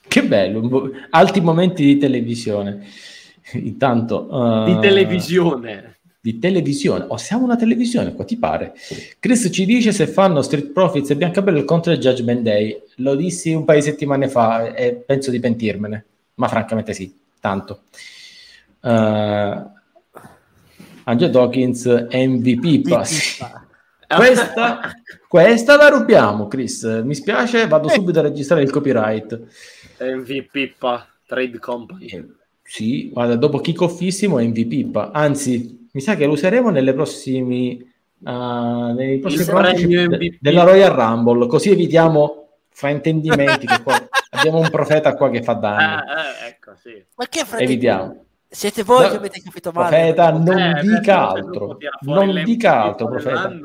[0.06, 2.86] Che bello, alti momenti di televisione.
[3.54, 4.26] Intanto...
[4.30, 5.95] Uh, di televisione.
[6.26, 7.04] Di televisione.
[7.04, 8.74] O oh, siamo una televisione, qua ti pare?
[9.20, 12.82] Chris ci dice se fanno Street Profits e Biancabello contro il Judgment Day.
[12.96, 16.04] Lo dissi un paio di settimane fa e penso di pentirmene.
[16.34, 17.82] Ma francamente sì, tanto.
[18.80, 19.70] Uh,
[21.04, 22.88] Angelo Dawkins MVP.
[24.08, 24.92] Questa,
[25.28, 26.84] questa la rubiamo, Chris.
[27.04, 27.92] Mi spiace, vado eh.
[27.92, 29.40] subito a registrare il copyright.
[30.00, 30.74] MVP
[31.24, 32.06] Trade Company.
[32.06, 32.24] Eh,
[32.62, 35.10] sì, guarda, dopo kickoffissimo MVP.
[35.12, 37.80] Anzi, mi sa che lo useremo nelle prossimi,
[38.18, 43.64] uh, nei prossimi de- della Royal Rumble, così evitiamo fraintendimenti.
[43.64, 43.96] che qua
[44.36, 45.82] abbiamo un profeta qua che fa danni.
[45.82, 46.04] Ah,
[46.44, 47.02] eh, ecco, sì.
[47.14, 48.24] Ma che Evitiamo.
[48.46, 49.88] Siete voi no, che avete capito male.
[49.88, 51.78] Profeta, non eh, dica altro.
[52.00, 53.56] Non dica altro, profeta.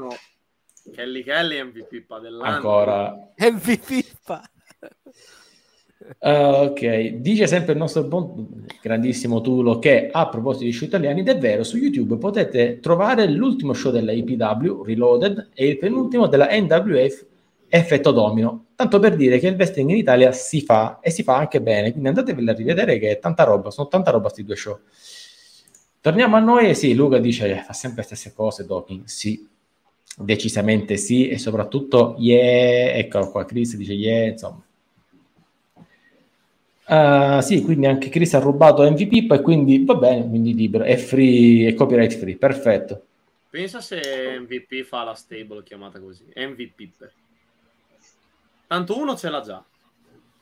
[0.93, 2.55] Kelly Kelly MVP dell'anno.
[2.55, 3.13] Ancora.
[3.37, 4.05] MVP.
[6.19, 11.21] Uh, ok, dice sempre il nostro buon, grandissimo Tulo che a proposito di show italiani,
[11.21, 16.27] ed è vero, su YouTube potete trovare l'ultimo show della IPW, Reloaded, e il penultimo
[16.27, 17.25] della NWF,
[17.69, 18.65] Effetto Domino.
[18.75, 21.91] Tanto per dire che il wrestling in Italia si fa e si fa anche bene,
[21.91, 24.79] quindi andatevela a rivedere che è tanta roba, sono tanta roba questi due show.
[26.01, 29.47] Torniamo a noi, sì, Luca dice eh, fa sempre le stesse cose, Doping, sì,
[30.17, 34.63] decisamente sì, e soprattutto, yeah, eccolo qua, Chris dice yeah, insomma
[36.91, 40.97] Uh, sì, quindi anche Chris ha rubato MVP e quindi va bene, quindi libero, è
[40.97, 43.05] free, è copyright free, perfetto.
[43.49, 47.09] Pensa se MVP fa la stable chiamata così, MVP.
[48.67, 49.63] Tanto uno ce l'ha già,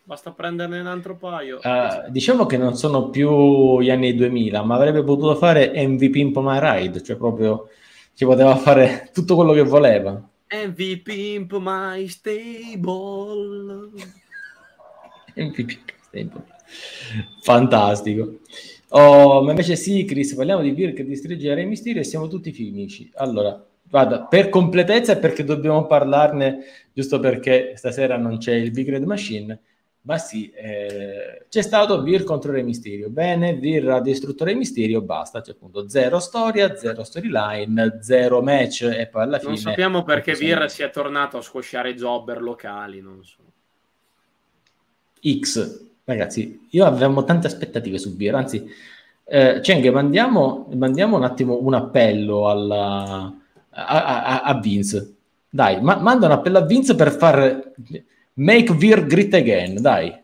[0.02, 1.60] basta prenderne un altro paio.
[1.62, 6.32] Uh, diciamo che non sono più gli anni 2000, ma avrebbe potuto fare MVP in
[6.34, 7.70] My Ride, cioè proprio
[8.16, 10.20] ci poteva fare tutto quello che voleva.
[10.52, 13.92] MVP in My Stable.
[15.38, 15.98] MVP.
[17.42, 18.40] Fantastico.
[18.90, 22.28] Oh, ma invece sì, Chris, parliamo di Virk, di Strigge e Re Mysterio e siamo
[22.28, 23.12] tutti finici.
[23.16, 28.90] Allora, vada, per completezza e perché dobbiamo parlarne, giusto perché stasera non c'è il Big
[28.90, 29.60] Red Machine,
[30.02, 33.10] ma sì, eh, c'è stato Vir contro Re Mysterio.
[33.10, 38.84] Bene, Vir ha distrutto Re Mysterio, basta, c'è appunto zero storia, zero storyline, zero match
[38.84, 39.52] e poi alla fine...
[39.52, 43.44] Non sappiamo perché Vir sia tornato a squasciare jobber locali, non so.
[45.22, 48.68] X, Ragazzi, io avevamo tante aspettative su Beer, anzi,
[49.26, 53.32] eh, Cheng, mandiamo, mandiamo, un attimo un appello alla,
[53.70, 55.18] a, a, a, Vince.
[55.48, 57.74] Dai, ma, manda un appello a Vince per far
[58.34, 60.20] make Beer great again, dai.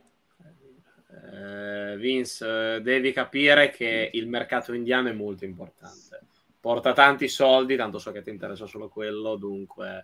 [1.07, 6.21] Uh, Vince, devi capire che il mercato indiano è molto importante.
[6.59, 10.03] Porta tanti soldi, tanto so che ti interessa solo quello, dunque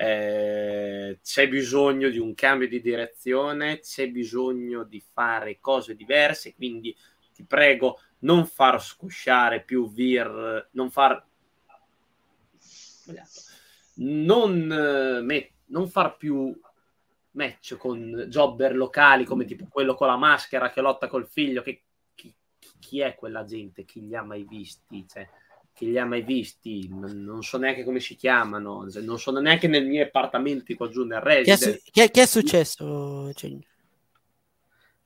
[0.00, 6.96] eh, c'è bisogno di un cambio di direzione, c'è bisogno di fare cose diverse, quindi
[7.34, 11.26] ti prego non far scusciare più Vir, non far
[13.94, 16.56] non, eh, non far più
[17.32, 21.82] match con jobber locali come tipo quello con la maschera che lotta col figlio che
[22.14, 22.32] chi,
[22.78, 23.84] chi è quella gente?
[23.84, 25.04] Chi li ha mai visti?
[25.08, 25.28] Cioè,
[25.78, 29.84] chi li ha mai visti, non so neanche come si chiamano, non sono neanche nei
[29.84, 31.82] miei appartamenti qua giù nel Resident.
[31.88, 33.32] Che è, che è successo?
[33.32, 33.56] Cioè,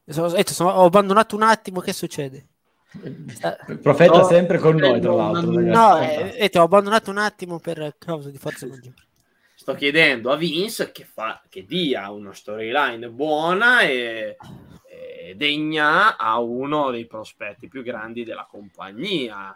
[0.07, 2.47] sono, ho abbandonato un attimo, che succede?
[3.03, 5.61] Il profeta no, sempre con noi, tra l'altro.
[5.61, 8.95] No, eh, ho abbandonato un attimo per causa di forza maggiore.
[9.55, 14.37] Sto chiedendo a Vince che, fa, che dia una storyline buona e,
[14.89, 19.55] e degna a uno dei prospetti più grandi della compagnia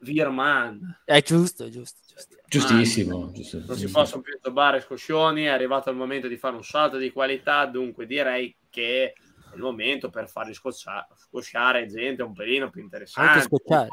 [0.00, 1.02] Virman.
[1.04, 1.98] È giusto, è giusto.
[2.06, 2.36] giusto.
[2.48, 3.62] Giustissimo, giusto.
[3.66, 7.10] Non si possono più tobbare scoscioni, è arrivato il momento di fare un salto di
[7.10, 9.12] qualità, dunque direi che è
[9.54, 13.30] il momento per farli scocciare, scosciare gente un pelino più interessante.
[13.30, 13.88] Anche scocciare.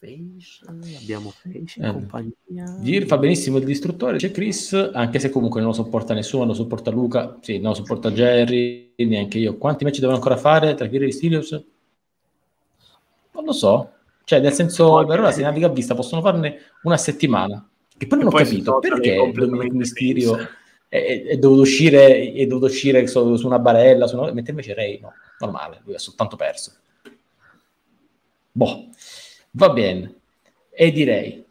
[0.00, 1.92] Face, abbiamo Face in eh.
[1.92, 2.78] compagnia.
[2.80, 6.52] Gir fa benissimo il distruttore, c'è Chris, anche se comunque non lo sopporta nessuno, non
[6.52, 9.58] lo sopporta Luca, sì, non lo sopporta Jerry, neanche io.
[9.58, 11.64] Quanti match devono ancora fare tra Kiri e Stilius?
[13.40, 13.92] Non lo so.
[14.24, 17.66] Cioè, nel senso, per ora se naviga a vista possono farne una settimana.
[17.96, 20.36] Che poi non ho capito perché Dominic Mysterio
[20.88, 24.32] è, è, dovuto uscire, è dovuto uscire su, su una barella, su una...
[24.32, 26.72] mentre invece Ray no, normale, lui ha soltanto perso.
[28.52, 28.88] Boh,
[29.52, 30.14] va bene.
[30.70, 31.44] E direi,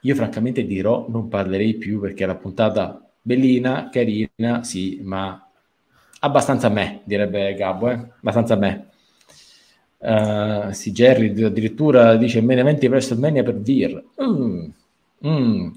[0.00, 5.48] io francamente dirò, non parlerei più perché la puntata bellina, carina, sì, ma
[6.20, 7.94] abbastanza me, direbbe Gabbo, eh?
[7.94, 8.89] abbastanza me.
[10.02, 14.02] Uh, sì, Jerry addirittura dice main event di WrestleMania per Vir.
[14.22, 14.64] Mm.
[15.26, 15.68] Mm.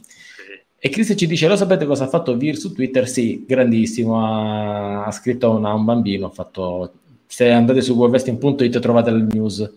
[0.79, 3.07] E Chris ci dice, lo sapete cosa ha fatto Vir su Twitter?
[3.07, 6.93] Sì, grandissimo, ha, ha scritto a, una, a un bambino, ha fatto,
[7.25, 9.73] se andate su webvesting.it trovate il news.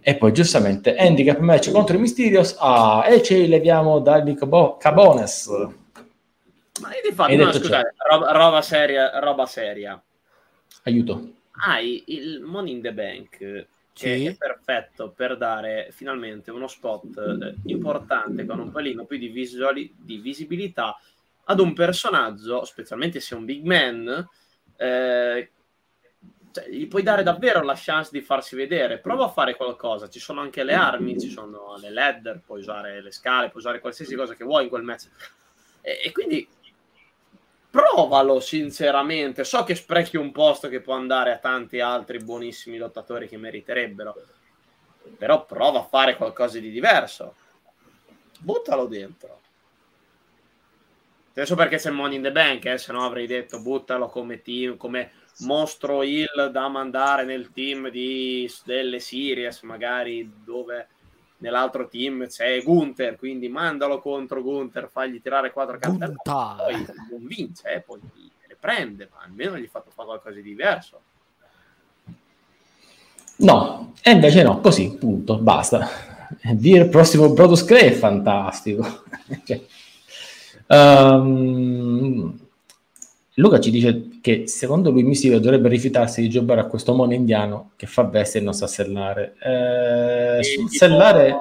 [0.00, 5.46] E poi giustamente handicap match contro i Mysterios ah, e ci leviamo dagli Cabones.
[6.80, 10.00] Ma io di fatto, no, scusate, roba, roba, seria, roba seria.
[10.84, 11.36] Aiuto.
[11.64, 13.66] Hai il Money in the Bank
[13.98, 14.26] che sì.
[14.26, 19.92] è perfetto per dare finalmente uno spot eh, importante con un pelino più di, visuali,
[19.96, 20.96] di visibilità
[21.44, 24.28] ad un personaggio, specialmente se è un big man,
[24.76, 25.50] eh,
[26.52, 28.98] cioè, gli puoi dare davvero la chance di farsi vedere.
[28.98, 30.08] Prova a fare qualcosa.
[30.08, 33.80] Ci sono anche le armi, ci sono le ladder, puoi usare le scale, puoi usare
[33.80, 35.08] qualsiasi cosa che vuoi in quel match.
[35.80, 36.46] E, e quindi
[37.70, 39.44] provalo sinceramente.
[39.44, 44.14] So che sprechi un posto che può andare a tanti altri buonissimi lottatori che meriterebbero,
[45.16, 47.34] però prova a fare qualcosa di diverso.
[48.40, 49.40] Buttalo dentro.
[51.30, 54.76] Adesso perché c'è Money in the Bank, eh, se no avrei detto buttalo come team,
[54.76, 60.88] come mostro il da mandare nel team di, delle series, magari dove
[61.38, 67.74] nell'altro team c'è Gunther, quindi mandalo contro Gunther, fagli tirare quattro carte, poi non vince,
[67.74, 68.00] eh, poi
[68.46, 71.00] le prende, ma almeno gli fatto fare qualcosa di diverso.
[73.36, 75.88] No, e invece no, così, punto, basta.
[76.54, 79.04] Dire il prossimo Brodus Clay è fantastico.
[79.44, 79.60] cioè,
[80.66, 82.36] um,
[83.34, 87.72] Luca ci dice che secondo lui Mysterio dovrebbe rifiutarsi di giocare a questo mono indiano
[87.76, 89.34] che fa bestia e non sa sellare.
[89.40, 91.36] Eh, sul sellare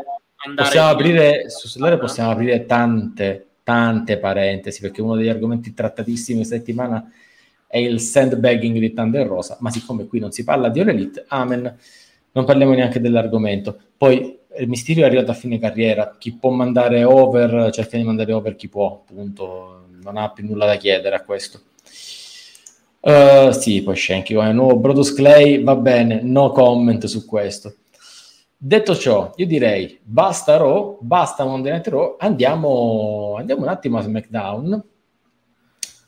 [0.55, 6.55] possiamo aprire, su sellare possiamo aprire tante, tante parentesi perché uno degli argomenti trattatissimi questa
[6.55, 7.11] settimana
[7.67, 11.25] è il sandbagging di Thunder Rosa, ma siccome qui non si parla di All Elite,
[11.27, 11.77] amen,
[12.31, 13.77] non parliamo neanche dell'argomento.
[13.97, 18.31] Poi il Mysterio è arrivato a fine carriera, chi può mandare over, cerca di mandare
[18.31, 21.59] over chi può, appunto, non ha più nulla da chiedere a questo.
[23.07, 27.75] Uh, sì, poi Shanky come nuovo Brodus Clay, va bene, no comment su questo.
[28.57, 34.01] Detto ciò, io direi basta Raw, basta Monday Night Raw, andiamo, andiamo un attimo a
[34.01, 34.83] SmackDown,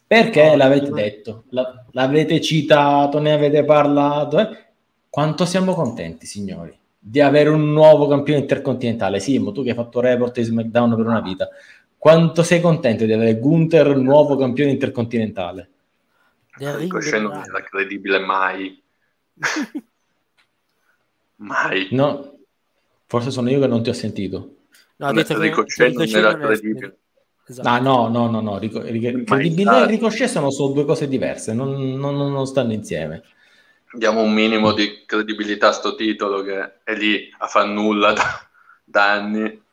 [0.05, 4.49] perché l'avete detto, la, l'avete citato, ne avete parlato, eh?
[5.09, 9.21] quanto siamo contenti signori di avere un nuovo campione intercontinentale.
[9.21, 11.47] Simo, tu che hai fatto report di SmackDown per una vita,
[11.97, 15.69] quanto sei contento di avere Gunther nuovo campione intercontinentale?
[16.59, 18.81] Ricochet non era credibile mai.
[21.37, 21.87] mai.
[21.91, 22.39] No,
[23.05, 24.55] forse sono io che non ti ho sentito.
[24.97, 26.97] No, ha detto Ricochet non era credibile.
[27.49, 27.67] Esatto.
[27.67, 28.59] Ah, no, no, no, no.
[28.59, 33.23] Ric- ric- credibile e Ricochet sono, sono, due cose diverse, non, non, non, stanno insieme.
[33.91, 38.47] Diamo un minimo di credibilità a sto titolo che è lì a far nulla da,
[38.83, 39.63] da anni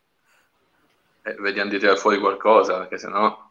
[1.23, 3.46] e vediamo di tirare fuori qualcosa, perché sennò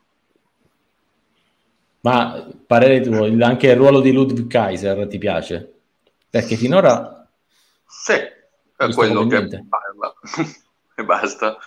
[2.05, 5.73] ma parere tuo, anche il ruolo di Ludwig Kaiser ti piace?
[6.29, 7.27] Perché finora...
[7.87, 10.13] Sì, è quello che parla
[10.95, 11.57] e basta.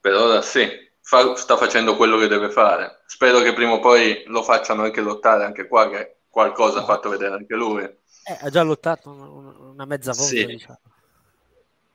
[0.00, 0.68] Per ora sì,
[1.00, 3.02] Fa, sta facendo quello che deve fare.
[3.06, 7.08] Spero che prima o poi lo facciano anche lottare anche qua, che qualcosa ha fatto
[7.08, 7.82] vedere anche lui.
[7.82, 10.46] Eh, ha già lottato una, una mezza volta, sì.
[10.46, 10.78] diciamo.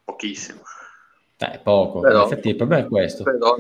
[0.04, 0.60] Pochissimo.
[1.40, 3.22] Eh, poco, però, in effetti il problema è questo.
[3.22, 3.56] Però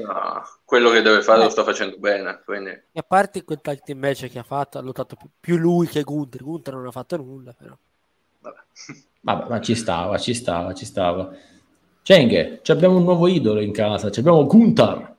[0.65, 1.43] quello che deve fare eh.
[1.43, 2.41] lo sta facendo bene.
[2.43, 2.69] Quindi...
[2.69, 6.01] E a parte quel tag team match che ha fatto, ha lottato più lui che
[6.01, 6.41] Gunther.
[6.41, 7.77] Gunther non ha fatto nulla, però.
[8.39, 8.57] Vabbè.
[9.21, 11.29] Vabbè, ma ci stava, ci stava, ci stava.
[12.01, 15.15] Cenghe, abbiamo un nuovo idolo in casa, abbiamo Gunther.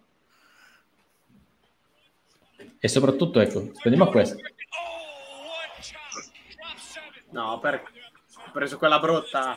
[2.80, 4.36] E soprattutto, ecco, spediamo a questo.
[7.30, 7.82] No, per...
[7.84, 9.56] ho preso quella brutta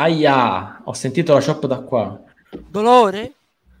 [0.00, 2.18] Aia, ho sentito la chop da qua.
[2.50, 3.34] Dolore?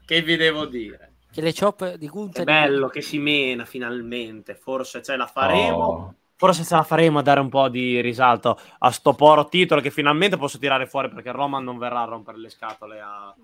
[0.04, 1.12] Che vi devo dire?
[1.32, 2.42] Che le chop di Gunther...
[2.42, 5.78] È bello che si mena finalmente, forse ce la faremo.
[5.78, 6.14] Oh.
[6.36, 9.90] Forse ce la faremo a dare un po' di risalto a sto poro titolo che
[9.90, 13.34] finalmente posso tirare fuori perché Roman non verrà a rompere le scatole a,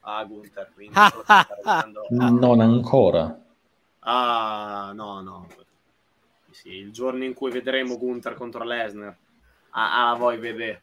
[0.00, 0.72] a Gunther.
[2.10, 3.34] non ancora.
[4.00, 5.46] Ah, no, no.
[6.50, 9.16] Sì, il giorno in cui vedremo Gunther contro Lesnar.
[9.70, 10.82] Ah, ah voi vedete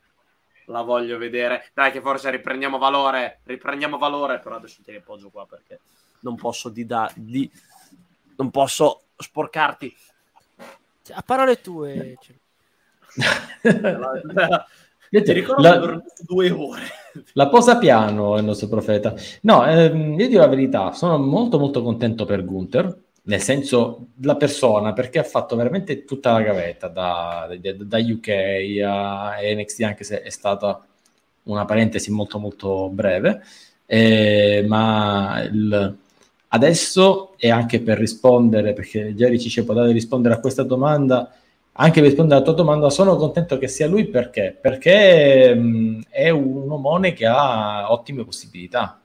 [0.68, 1.69] la voglio vedere.
[1.73, 5.80] Dai, che forse riprendiamo valore, riprendiamo valore, però adesso ti ripoggio qua perché
[6.22, 7.49] non posso di, da, di
[8.38, 9.95] non posso sporcarti.
[11.11, 12.18] A parole tue.
[15.10, 16.84] ti ricordo la, due ore.
[17.34, 19.14] La posa piano il nostro profeta.
[19.41, 24.36] No, ehm, io dico la verità, sono molto molto contento per Gunther nel senso la
[24.36, 28.28] persona, perché ha fatto veramente tutta la gavetta da, da, da, UK
[28.86, 30.86] a NXT, anche se è stata
[31.44, 33.41] una parentesi molto molto breve.
[33.86, 35.98] Eh, ma il,
[36.50, 41.32] adesso e anche per rispondere, perché Jerry ci può dare rispondere a questa domanda,
[41.74, 44.58] anche per rispondere alla tua domanda, sono contento che sia lui perché?
[44.60, 49.00] Perché mh, è un omone che ha ottime possibilità.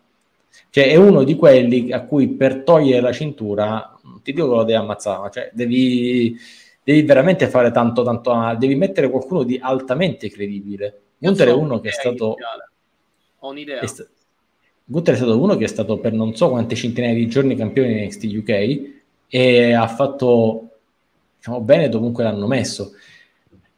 [0.71, 3.98] Cioè è uno di quelli a cui per togliere la cintura,
[4.29, 6.37] ti dico che lo devi ammazzare, cioè devi,
[6.83, 11.01] devi veramente fare tanto, tanto, devi mettere qualcuno di altamente credibile.
[11.17, 12.37] Gunter è uno che è stato...
[13.41, 13.81] Ho un'idea.
[13.81, 14.07] È sta-
[14.85, 17.93] Gunter è stato uno che è stato per non so quante centinaia di giorni campione
[17.93, 18.81] in NXT UK
[19.29, 20.71] e ha fatto
[21.37, 22.93] diciamo, bene dovunque l'hanno messo.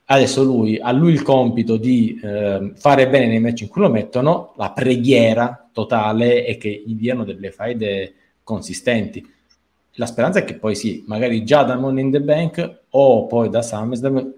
[0.04, 3.90] Adesso lui ha lui il compito di eh, fare bene nei match in cui lo
[3.90, 9.38] mettono, la preghiera totale è che gli diano delle faide consistenti.
[10.00, 13.50] La speranza è che poi sì, magari già da Money in the Bank o poi
[13.50, 14.32] da SummerSlam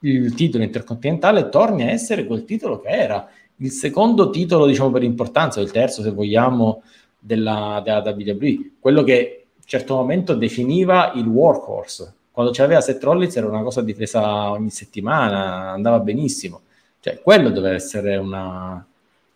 [0.00, 3.26] il titolo intercontinentale torni a essere quel titolo che era
[3.56, 6.82] il secondo titolo, diciamo per importanza, il terzo se vogliamo,
[7.18, 13.02] della, della WWE, quello che in un certo momento definiva il workhorse, quando c'aveva Seth
[13.02, 16.60] Rollins era una cosa difesa ogni settimana, andava benissimo.
[17.00, 18.86] Cioè, quello deve essere una,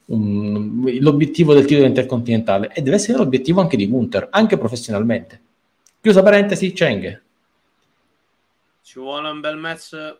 [0.07, 5.41] un, l'obiettivo del titolo intercontinentale e deve essere l'obiettivo anche di Gunther, anche professionalmente.
[6.03, 7.23] Chiusa parentesi, Cheng.
[8.83, 10.19] Ci vuole un bel match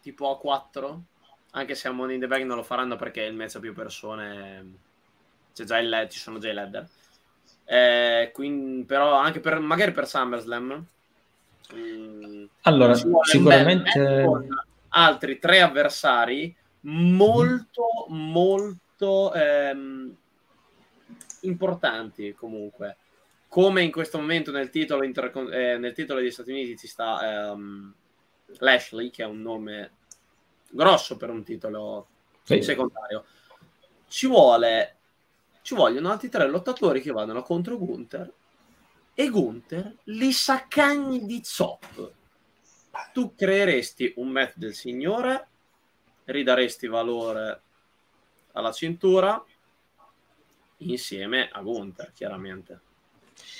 [0.00, 1.02] tipo a 4,
[1.50, 3.74] anche se a Money in the Bank non lo faranno perché il match a più
[3.74, 4.72] persone
[5.52, 6.88] c'è già il LED, ci sono già i ladder.
[7.66, 10.86] Eh, quindi, però anche per magari per SummerSlam
[11.74, 14.26] Mm, allora, sicuramente
[14.88, 18.30] altri tre avversari molto, mm.
[18.30, 20.16] molto ehm,
[21.40, 22.96] importanti comunque.
[23.48, 27.50] Come in questo momento nel titolo, inter- eh, nel titolo degli Stati Uniti ci sta
[27.50, 27.94] ehm,
[28.58, 29.92] Lashley, che è un nome
[30.70, 32.08] grosso per un titolo
[32.42, 32.62] sì.
[32.62, 33.24] secondario.
[34.06, 34.98] Ci vuole
[35.68, 38.32] ci vogliono altri tre lottatori che vadano contro Gunther
[39.12, 42.12] e Gunther li saccagni di zop.
[43.12, 45.46] Tu creeresti un match del signore,
[46.24, 47.60] ridaresti valore
[48.52, 49.44] alla cintura
[50.78, 52.80] insieme a Gunther, chiaramente.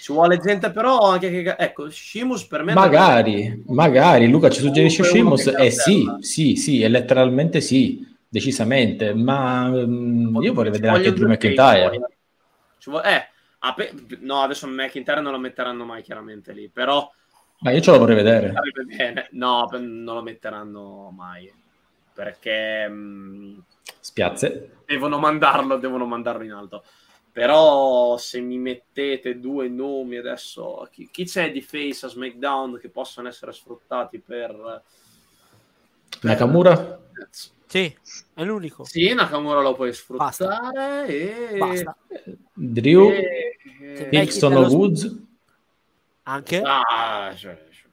[0.00, 1.54] Ci vuole gente però anche che...
[1.58, 2.72] Ecco, Shimus per me...
[2.72, 9.68] Magari, magari, Luca ci suggerisce Shimus, eh sì, sì, sì, è letteralmente sì, decisamente, ma
[9.68, 12.00] um, io vorrei vedere anche Drew McIntyre.
[12.84, 13.14] Vuole...
[13.14, 13.28] Eh,
[13.60, 17.10] Ape- no, adesso McIntyre non lo metteranno mai chiaramente lì, però...
[17.60, 18.54] Ma io ce lo vorrei vedere.
[19.32, 21.52] No, non lo metteranno mai,
[22.14, 22.88] perché...
[22.88, 23.58] Mh, mm,
[24.00, 24.78] Spiazze.
[24.86, 26.84] Devono mandarlo, devono mandarlo in alto.
[27.32, 32.88] Però se mi mettete due nomi adesso, chi, chi c'è di face a SmackDown che
[32.88, 34.82] possono essere sfruttati per...
[36.08, 36.20] per...
[36.22, 37.00] Nakamura?
[37.66, 37.94] Sì,
[38.34, 38.84] è l'unico.
[38.84, 41.04] Sì, Nakamura lo puoi sfruttare Basta.
[41.04, 41.56] e...
[41.58, 41.96] Basta.
[42.54, 44.08] Drew, e...
[44.10, 45.26] Kingston o Woods?
[46.24, 46.60] Anche?
[46.64, 47.90] Ah, cioè, cioè.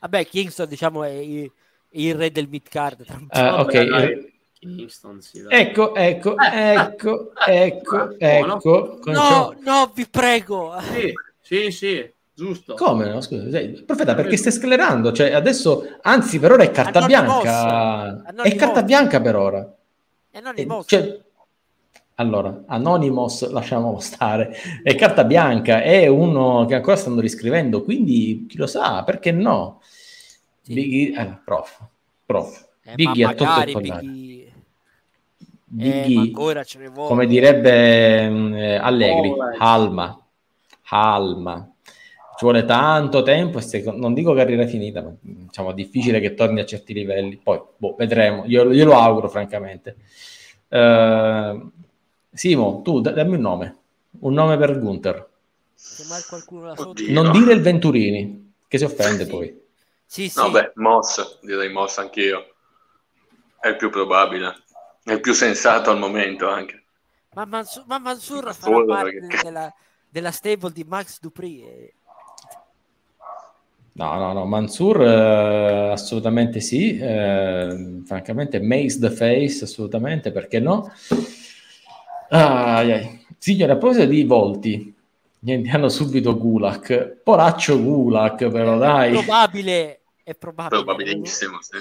[0.00, 1.52] Vabbè, Kingston diciamo è il,
[1.90, 3.04] il re del mid-card.
[3.30, 8.98] Uh, ok, Kingston, sì, ecco, ecco, ecco, ecco, ecco.
[9.04, 10.74] No, no, vi prego.
[10.80, 12.12] Sì, sì, sì.
[12.34, 12.74] Giusto.
[12.74, 13.20] Come no?
[13.20, 15.10] Scusa, profeta, perché stai sclerando?
[15.10, 18.22] Cioè, adesso, anzi, per ora è carta bianca.
[18.42, 19.74] È carta bianca per ora.
[20.34, 20.84] Anonymous.
[20.88, 21.20] Cioè,
[22.14, 24.54] allora, Anonymous lasciamo stare.
[24.82, 29.80] È carta bianca, è uno che ancora stanno riscrivendo, quindi chi lo sa, perché no?
[30.62, 30.74] Sì.
[30.74, 31.80] Biggie, eh, prof,
[32.24, 32.68] prof.
[32.84, 34.00] Eh, Biggie ha tolto il collare.
[34.00, 34.27] Biggie...
[35.70, 40.18] Biggie eh, come direbbe mm, eh, Allegri, oh, Alma,
[40.90, 41.72] Alma
[42.38, 46.64] ci vuole tanto tempo se, non dico carriera finita, ma diciamo difficile che torni a
[46.64, 47.36] certi livelli.
[47.36, 49.96] Poi boh, vedremo, io glielo auguro francamente.
[50.68, 51.68] Uh,
[52.30, 53.76] Simo, tu dammi un nome,
[54.20, 55.28] un nome per Gunther.
[57.08, 59.30] Non dire il Venturini, che si offende sì.
[59.30, 59.60] poi.
[60.06, 60.38] Sì, sì.
[60.38, 62.54] Vabbè, Moss, direi Moss anch'io.
[63.58, 64.62] È il più probabile,
[65.08, 66.84] è il più sensato al momento anche.
[67.34, 69.42] Ma, Mansur, ma Mansur farà parte perché...
[69.42, 69.74] della,
[70.08, 71.92] della stable di Max Dupri e
[73.98, 80.92] No, no, no, Mansur eh, assolutamente sì, eh, francamente Mace the Face assolutamente, perché no?
[82.28, 82.84] Ah,
[83.38, 84.94] Signore, a proposito di volti,
[85.40, 89.10] gli hanno subito Gulak, poraccio Gulak però dai.
[89.10, 90.82] È probabile, è probabile.
[90.84, 91.78] Probabilissimo, sì.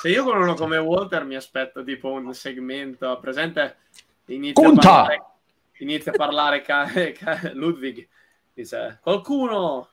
[0.00, 3.76] Se io con uno come Walter mi aspetto tipo un segmento, presente,
[4.26, 5.22] inizia a parlare,
[5.78, 8.06] inizia a parlare ca- ca- Ludwig,
[8.54, 9.88] dice qualcuno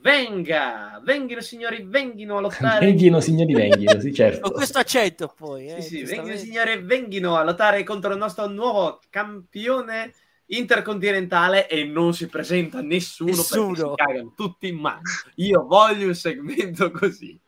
[0.00, 2.84] venga, venghino signori, venghino a lottare.
[2.84, 4.50] Venghino signori, venghino, sì Con certo.
[4.50, 5.68] questo accento poi.
[5.68, 10.12] Eh, Sì, sì, venghino signori, venghino a lottare contro il nostro nuovo campione
[10.46, 13.90] intercontinentale e non si presenta nessuno, perché Nessuno.
[13.90, 15.00] si cagano tutti in mano.
[15.36, 17.38] Io voglio un segmento così.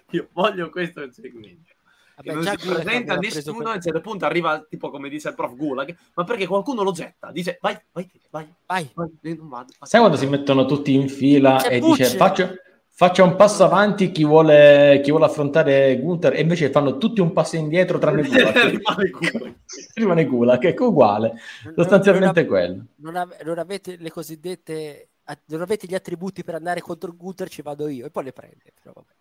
[0.10, 1.70] Io voglio questo segmento.
[2.16, 5.28] Vabbè, Che non si presenta nessuno quel- a un certo punto arriva tipo come dice
[5.30, 8.90] il prof Gulag ma perché qualcuno lo getta dice vai vai vai, Vai.
[8.92, 9.72] vai non vado.
[9.80, 12.02] Sai quando si mettono tutti in fila C'è e Pucci.
[12.02, 12.54] dice faccio,
[12.86, 17.32] faccia un passo avanti chi vuole, chi vuole affrontare Gunther e invece fanno tutti un
[17.32, 18.54] passo indietro tranne Gulag.
[18.60, 19.54] Rimane Gulag.
[19.94, 21.28] Rimane Gulag, che è uguale,
[21.64, 22.84] Non- sostanzialmente non, quello.
[22.96, 25.08] non, ave- non avete le cosiddette
[25.46, 28.74] non avete gli attributi per andare contro Gunther ci vado io e poi le prende
[28.82, 29.12] però vabbè.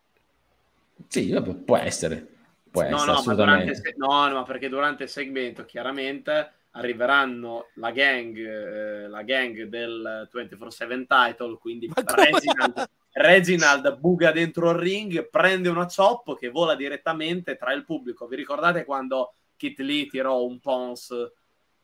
[1.07, 2.27] Sì, vabbè, può essere,
[2.69, 3.75] può no, essere no, durante, assolutamente.
[3.75, 9.63] se- no, no, ma perché durante il segmento chiaramente arriveranno la gang, eh, la gang
[9.63, 11.91] del 24-7 title, quindi?
[11.93, 18.27] Reginald, Reginald buca dentro il ring, prende una chop che vola direttamente tra il pubblico.
[18.27, 21.13] Vi ricordate quando Kit Lee tirò un Pons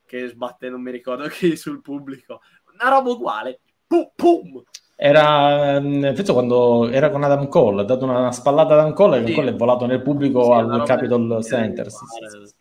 [0.05, 2.41] che sbatte, non mi ricordo chi, sul pubblico?
[2.73, 3.59] Una roba uguale.
[3.85, 4.63] Pum, pum.
[4.99, 9.17] Era, ehm, penso quando era con Adam Cole, ha dato una spallata ad Adam Cole
[9.17, 9.35] e Adam Sì.
[9.35, 11.91] Cole è volato nel pubblico Sì, al Capitol Center.
[11.91, 11.97] Sì,
[12.45, 12.53] sì.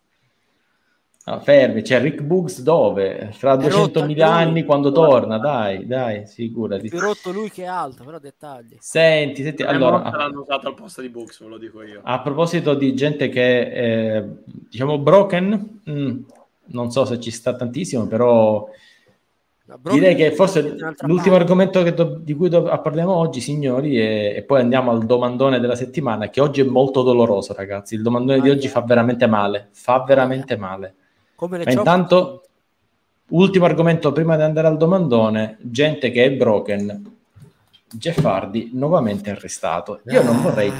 [1.28, 3.30] Ah, fermi, c'è Rick Books dove?
[3.32, 6.88] Fra È rotto 200.000 anche anni quando torna, dai, dai, figurati.
[6.88, 10.68] più rotto lui che è alto però dettagli Senti, senti, Allora, allora, a, l'hanno usato
[10.68, 12.00] al posto di Books, ve lo dico io.
[12.04, 14.24] a proposito di gente che è,
[14.68, 16.18] diciamo, broken, mm,
[16.66, 18.68] non so se ci sta tantissimo, però
[19.82, 24.60] direi che forse l'ultimo argomento do- di cui do- parliamo oggi, signori, e, e poi
[24.60, 27.94] andiamo al domandone della settimana, che oggi è molto doloroso, ragazzi.
[27.94, 28.70] Il domandone di Ah, oggi yeah.
[28.70, 30.94] fa veramente male, fa veramente male.
[31.34, 32.42] come le Ma intanto,
[33.30, 37.14] ultimo argomento prima di andare al domandone, gente che è broken,
[37.92, 40.00] Jeff Hardy nuovamente arrestato.
[40.06, 40.72] Io non vorrei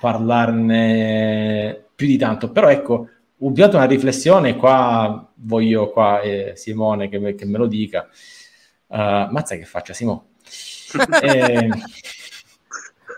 [0.00, 3.08] parlarne più di tanto, però ecco,
[3.44, 8.08] ho avviato una riflessione, qua voglio qua eh, Simone che me, che me lo dica.
[8.86, 10.20] Uh, mazza che faccia Simone.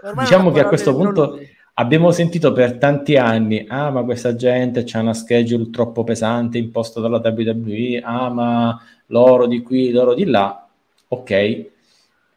[0.05, 1.49] Eh, diciamo che a questo punto lui.
[1.75, 7.01] abbiamo sentito per tanti anni, ah ma questa gente c'ha una schedule troppo pesante imposta
[7.01, 10.69] dalla WWE, ah ma loro di qui, loro di là,
[11.09, 11.31] ok,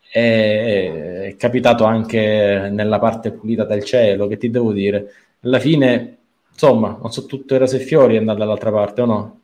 [0.09, 5.11] è, è capitato anche nella parte pulita del cielo, che ti devo dire,
[5.41, 6.16] alla fine,
[6.57, 9.39] insomma, non so tutto rose e fiori è andare dall'altra parte o no?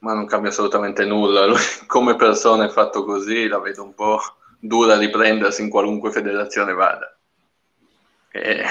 [0.00, 1.46] Ma non cambia assolutamente nulla.
[1.46, 1.56] Lui,
[1.86, 4.20] come persona è fatto così, la vedo un po'
[4.58, 7.16] dura a riprendersi in qualunque federazione vada.
[8.30, 8.64] E...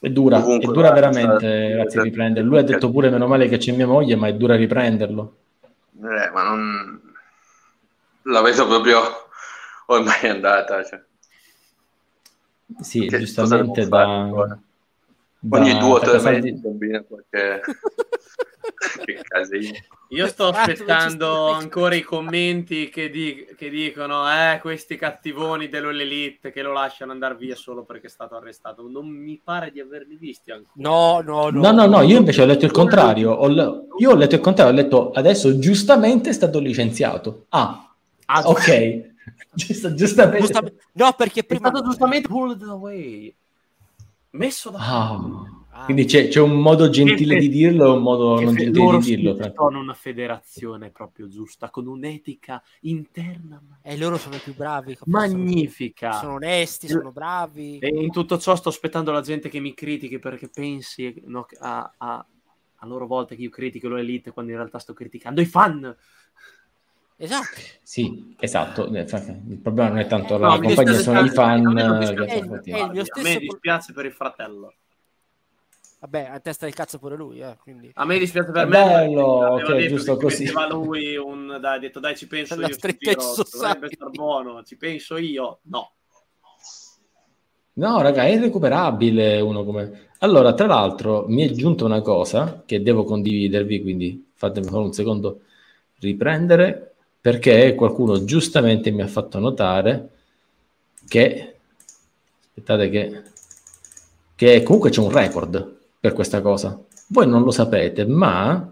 [0.00, 2.46] È dura, Ovunque è dura veramente, a riprendere.
[2.46, 5.36] Lui ha detto pure meno male che c'è mia moglie, ma è dura riprenderlo.
[6.02, 7.14] Eh, ma non...
[8.24, 9.00] La vedo proprio
[9.86, 10.84] ormai andata.
[10.84, 11.02] Cioè.
[12.80, 14.58] Sì, Che giustamente fare da, da
[15.48, 17.60] Ogni due o tre mesi combina qualche...
[19.04, 19.72] che casino.
[20.08, 26.50] Io sto Ah, aspettando ancora i commenti che, di- che dicono eh, questi cattivoni dell'Elite
[26.50, 28.86] che lo lasciano andare via solo perché è stato arrestato.
[28.88, 30.72] Non mi pare di averli visti ancora.
[30.76, 33.30] no no no No, no, no, io invece ho letto il contrario.
[33.32, 37.46] Ho le- io ho letto il contrario, ho letto adesso giustamente è stato licenziato.
[37.50, 37.84] Ah,
[38.26, 39.08] Ah, ok.
[39.54, 40.38] Giusto- giustamente.
[40.46, 40.62] Giusta-
[40.92, 43.34] no perché È prima stato giustamente pulled away.
[44.32, 48.40] Messo da Ah, Ah, quindi c'è, c'è un modo gentile di dirlo e un modo
[48.40, 49.52] non gentile di dirlo.
[49.54, 56.12] sono una federazione proprio giusta, con un'etica interna e loro sono i più bravi magnifica.
[56.12, 60.18] sono onesti sono bravi E in tutto ciò sto aspettando la gente che mi critichi
[60.18, 62.26] perché pensi no, a, a,
[62.74, 65.96] a loro volta che io critico l'Elite quando in realtà sto criticando i fan.
[67.22, 68.86] Esatto Sì, esatto.
[68.92, 69.06] Eh,
[69.48, 71.78] Il problema non è tanto No, la mi compagnia, sono i fan.
[71.78, 74.74] eh, dispiace pro- dispiace per il fratello.
[76.00, 78.70] vabbè a testa del cazzo pure lui eh, quindi A me dispiace per È me.
[78.70, 80.44] bello che detto giusto che così.
[80.44, 82.76] metteva lui un dai, ha detto dai ci penso La io.
[82.80, 85.58] dovrebbe star buono, ci penso io.
[85.64, 85.92] No.
[87.72, 90.08] No, raga, è irrecuperabile uno come...
[90.18, 94.92] Allora, tra l'altro, mi è giunta una cosa che devo condividervi, quindi fatemi solo un
[94.92, 95.40] secondo
[96.00, 96.89] riprendere,
[97.20, 100.10] perché qualcuno giustamente mi ha fatto notare
[101.08, 101.56] che...
[102.48, 103.22] Aspettate che...
[104.34, 106.78] Che comunque c'è un record per questa cosa.
[107.08, 108.70] Voi non lo sapete, ma...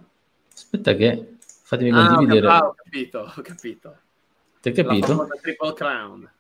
[0.54, 1.34] Aspetta che...
[1.62, 2.46] Fatemi Ah, ho, condividere.
[2.48, 3.96] ah, ho capito, ho capito.
[4.62, 5.28] Ti hai La capito?
[5.42, 6.30] Triple Crown.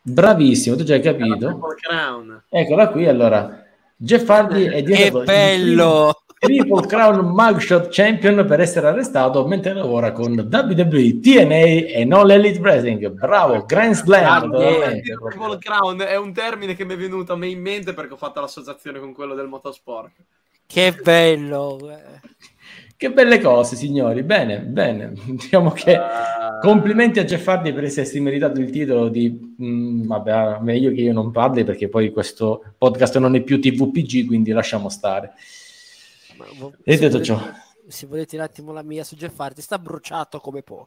[0.00, 1.46] Bravissimo, tu già hai La capito?
[1.48, 2.42] Triple Crown.
[2.48, 3.64] Eccola qui, allora.
[3.94, 6.21] Jeff Hardy è diventato che bello!
[6.44, 11.54] Triple Crown Mugshot Champion per essere arrestato mentre lavora con WWE, TNA
[11.86, 13.10] e non l'Elite Wrestling.
[13.10, 14.50] Bravo, Grand Slam.
[14.50, 18.16] Triple Crown è un termine che mi è venuto a me in mente perché ho
[18.16, 20.10] fatto l'associazione con quello del motorsport.
[20.66, 21.78] Che bello!
[22.96, 24.24] Che belle cose, signori.
[24.24, 25.12] Bene, bene.
[25.24, 26.60] Diciamo che uh...
[26.60, 29.54] complimenti a Jeff Hardy per essersi meritato il titolo di...
[29.58, 34.26] Mh, vabbè, meglio che io non parli perché poi questo podcast non è più TVPG,
[34.26, 35.34] quindi lasciamo stare.
[36.84, 37.40] E detto volete, ciò,
[37.86, 40.86] se volete un attimo la mia su Jeff Hardy, sta bruciato come può.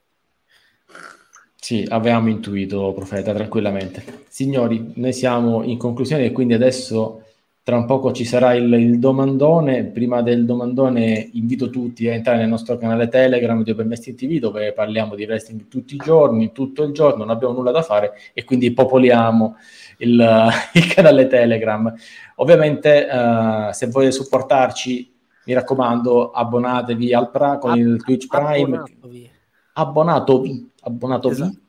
[1.55, 4.25] Sì, avevamo intuito, profeta, tranquillamente.
[4.27, 7.23] Signori, noi siamo in conclusione e quindi adesso
[7.63, 9.85] tra un poco ci sarà il, il, domandone.
[9.85, 14.37] Prima del domandone invito tutti a entrare nel nostro canale Telegram di Open Wrestling TV
[14.37, 18.13] dove parliamo di wrestling tutti i giorni, tutto il giorno, non abbiamo nulla da fare
[18.35, 19.55] e quindi popoliamo
[19.97, 21.91] il, il canale Telegram.
[22.35, 25.14] Ovviamente uh, se volete supportarci
[25.45, 28.77] mi raccomando, abbonatevi al pra- con il Twitch Prime.
[28.77, 29.31] Abbonatevi.
[29.73, 30.71] Abbonatevi.
[30.81, 31.33] abbonatevi.
[31.33, 31.59] Esatto.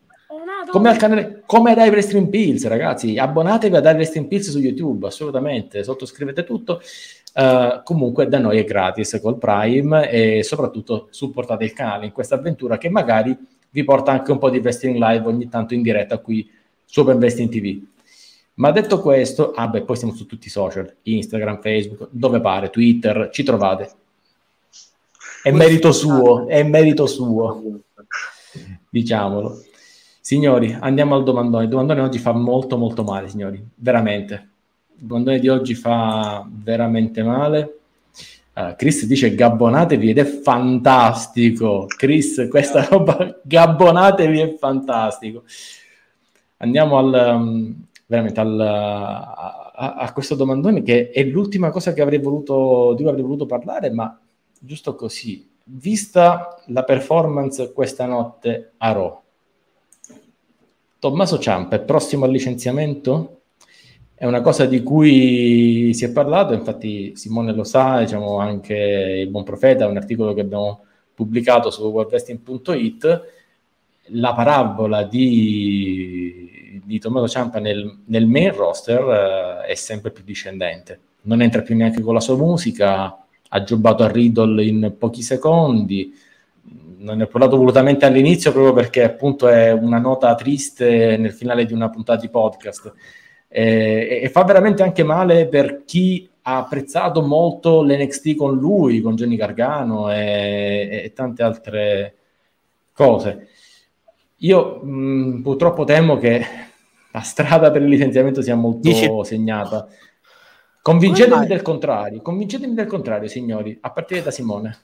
[0.70, 4.58] Come al canale, come ad Ivory Stream Pills, ragazzi, abbonatevi ad Ivory Stream Pills su
[4.58, 6.80] YouTube, assolutamente, sottoscrivete tutto.
[7.34, 12.36] Uh, comunque da noi è gratis col Prime e soprattutto supportate il canale in questa
[12.36, 13.36] avventura che magari
[13.68, 16.50] vi porta anche un po' di wrestling live ogni tanto in diretta qui
[16.84, 17.78] su Open Wrestling TV.
[18.58, 22.70] Ma detto questo, ah beh, poi siamo su tutti i social, Instagram, Facebook, dove pare,
[22.70, 23.90] Twitter, ci trovate.
[25.42, 27.80] È merito suo, è merito suo,
[28.88, 29.62] diciamolo.
[30.20, 31.64] Signori, andiamo al domandone.
[31.64, 34.48] Il domandone oggi fa molto molto male, signori, veramente.
[34.98, 37.78] Il domandone di oggi fa veramente male.
[38.54, 41.84] Uh, Chris dice gabbonatevi ed è fantastico.
[41.94, 45.44] Chris, questa roba, gabbonatevi è fantastico.
[46.56, 47.34] Andiamo al...
[47.34, 53.02] Um, veramente al, a, a, questo domandone che è l'ultima cosa che avrei voluto, di
[53.02, 54.18] cui avrei voluto parlare, ma
[54.58, 59.20] giusto così, vista la performance questa notte a Raw,
[60.98, 63.42] Tommaso Ciampa è prossimo al licenziamento?
[64.14, 69.28] È una cosa di cui si è parlato, infatti Simone lo sa, diciamo anche il
[69.28, 70.84] buon profeta, un articolo che abbiamo
[71.14, 73.22] pubblicato su worldwrestling.it,
[74.10, 76.25] la parabola di
[76.86, 81.00] di Tommaso Ciampa nel, nel main roster uh, è sempre più discendente.
[81.22, 83.18] Non entra più neanche con la sua musica,
[83.48, 86.14] ha giobato a Riddle in pochi secondi,
[86.98, 91.64] non ne ho parlato volutamente all'inizio proprio perché appunto è una nota triste nel finale
[91.64, 92.92] di una puntata di podcast.
[93.48, 99.16] E, e fa veramente anche male per chi ha apprezzato molto l'NXT con lui, con
[99.16, 102.14] Johnny Gargano e, e tante altre
[102.92, 103.48] cose.
[104.40, 106.44] Io mh, purtroppo temo che
[107.16, 109.10] la strada per il licenziamento sia molto Dici...
[109.22, 109.88] segnata.
[110.82, 114.78] Convincetemi del contrario, convincetemi del contrario, signori, a partire da Simone.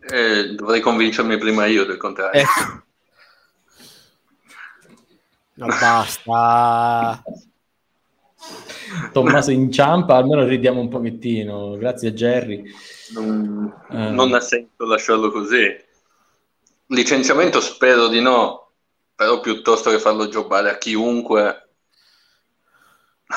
[0.00, 2.40] Eh, dovrei convincermi prima io del contrario.
[2.40, 2.44] Eh.
[5.54, 7.22] No, basta.
[9.12, 11.76] Tommaso inciampa, almeno ridiamo un pochettino.
[11.76, 12.64] Grazie a Jerry.
[13.14, 14.10] Non, eh.
[14.10, 15.76] non ha senso lasciarlo così.
[16.86, 18.65] Licenziamento spero di no,
[19.16, 21.70] però piuttosto che farlo giocare a chiunque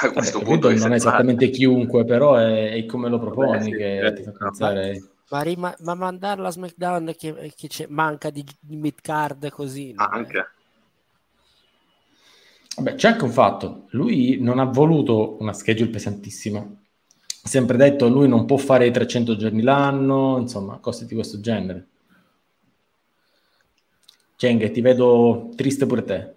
[0.02, 3.76] a questo Vabbè, punto non è esattamente chiunque, però è, è come lo proponi Beh,
[3.76, 5.02] che sì, ti fa pensare.
[5.32, 9.96] Ma, rima- ma mandarla a SmackDown che, che manca di, di mid-card così.
[9.96, 10.46] Anche.
[12.76, 16.60] Vabbè, c'è anche un fatto, lui non ha voluto una schedule pesantissima.
[16.62, 21.40] Ha sempre detto lui non può fare i 300 giorni l'anno, insomma, cose di questo
[21.42, 21.89] genere.
[24.40, 26.34] Cheng, ti vedo triste pure te.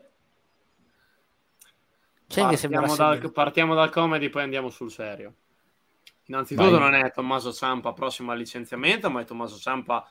[2.26, 5.34] Partiamo dal, partiamo dal comedy, poi andiamo sul serio.
[6.24, 6.80] Innanzitutto Vai.
[6.80, 10.04] non è Tommaso Ciampa prossimo al licenziamento, ma è Tommaso Ciampa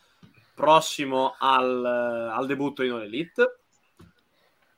[0.55, 1.83] prossimo al,
[2.33, 3.59] al debutto in All Elite.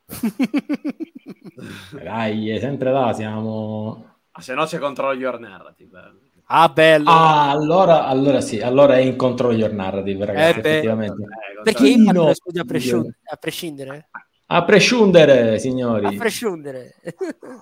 [1.92, 4.16] Dai, è sempre là, siamo...
[4.32, 6.23] Ah, se no c'è Control Your Narrative.
[6.46, 7.08] Ah, bello.
[7.08, 11.22] Ah, allora, allora sì, allora è in control your narrative, ragazzi, eh effettivamente.
[11.22, 12.28] Eh, Perché io no.
[12.28, 14.08] a, prescind- a prescindere?
[14.46, 16.06] A prescindere, signori.
[16.06, 16.96] A prescindere.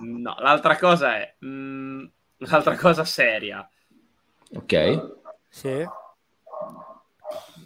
[0.00, 1.34] no, l'altra cosa è...
[1.38, 2.04] Mh, mm,
[2.38, 3.68] l'altra cosa seria.
[4.54, 5.14] Ok.
[5.48, 5.86] Sì.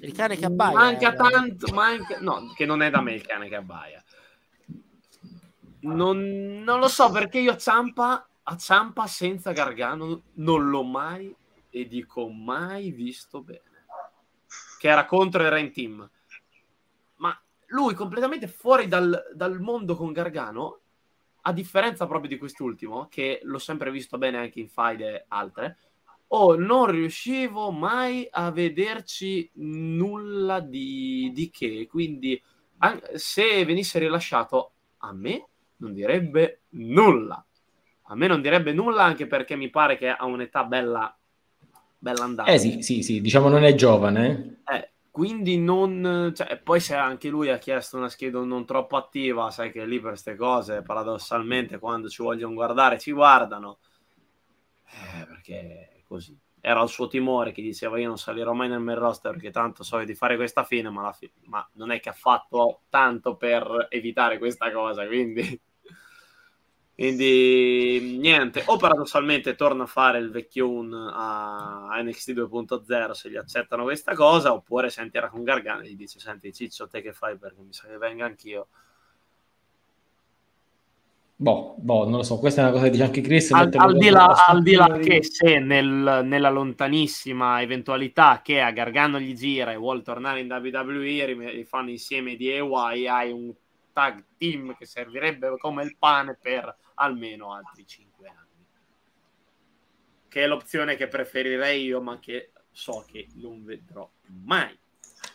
[0.00, 0.74] Il cane che abbaia.
[0.74, 2.18] Manca eh, tanto, manca...
[2.20, 4.02] No, che non è da me il cane che abbaia.
[5.80, 11.34] Non, non lo so perché io a Zampa a Ciampa senza Gargano non l'ho mai
[11.68, 13.62] e dico mai visto bene.
[14.78, 16.08] Che era contro il Rain Team.
[17.16, 20.80] Ma lui completamente fuori dal, dal mondo con Gargano
[21.42, 25.78] a differenza proprio di quest'ultimo, che l'ho sempre visto bene anche in Fide e altre,
[26.28, 31.86] o non riuscivo mai a vederci nulla di, di che.
[31.88, 32.40] Quindi,
[33.14, 37.44] se venisse rilasciato a me, non direbbe nulla.
[38.08, 41.16] A me non direbbe nulla anche perché mi pare che ha un'età bella,
[41.98, 42.50] bella andata.
[42.50, 44.62] Eh sì, sì, sì, diciamo non è giovane.
[44.64, 46.32] Eh, quindi non...
[46.32, 49.98] Cioè, poi se anche lui ha chiesto una scheda non troppo attiva, sai che lì
[49.98, 53.78] per queste cose, paradossalmente, quando ci vogliono guardare, ci guardano.
[54.84, 56.38] Eh, perché così.
[56.60, 59.82] Era il suo timore che diceva io non salirò mai nel main roster perché tanto
[59.82, 63.88] so di fare questa fine, ma, fi- ma non è che ha fatto tanto per
[63.90, 65.60] evitare questa cosa, quindi...
[66.96, 70.80] Quindi niente, o paradossalmente torna a fare il vecchio
[71.12, 76.18] a NXT 2.0 se gli accettano questa cosa, oppure sentirà con Gargano e gli dice
[76.18, 78.68] senti Ciccio te che fai perché mi sa che venga anch'io.
[81.38, 83.50] Boh, boh, non lo so, questa è una cosa che dice anche Chris.
[83.52, 88.70] Al, al di là, al di là che se nel, nella lontanissima eventualità che a
[88.70, 93.52] Gargano gli gira e vuole tornare in WWE, fanno insieme di EY, hai un
[93.92, 98.66] tag team che servirebbe come il pane per almeno altri 5 anni.
[100.28, 104.08] Che è l'opzione che preferirei io, ma che so che non vedrò
[104.44, 104.76] mai.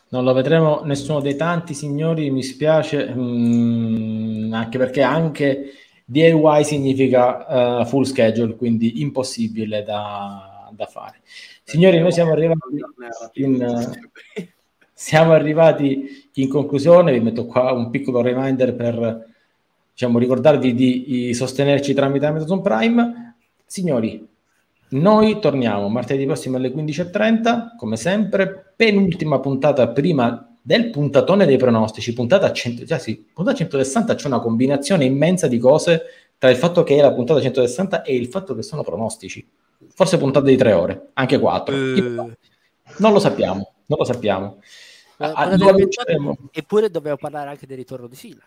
[0.09, 5.71] Non lo vedremo nessuno dei tanti signori, mi spiace, mm, anche perché anche
[6.05, 11.21] DIY significa uh, full schedule, quindi impossibile da, da fare.
[11.63, 12.83] Signori, noi siamo arrivati
[13.35, 13.91] in,
[14.93, 19.31] siamo arrivati in conclusione, vi metto qua un piccolo reminder per
[20.02, 23.36] diciamo, ricordarvi di, di sostenerci tramite Amazon Prime.
[23.65, 24.28] Signori,
[24.90, 32.14] noi torniamo martedì prossimo alle 15.30, come sempre, penultima puntata prima del puntatone dei pronostici,
[32.14, 36.02] puntata, 100, cioè sì, puntata 160 c'è una combinazione immensa di cose
[36.38, 39.48] tra il fatto che è la puntata 160 e il fatto che sono pronostici.
[39.94, 41.76] Forse puntata di tre ore, anche quattro.
[41.76, 42.32] Uh.
[42.98, 44.57] Non lo sappiamo, non lo sappiamo.
[45.18, 45.56] Ah,
[46.52, 48.41] eppure dobbiamo parlare anche del ritorno di Sila.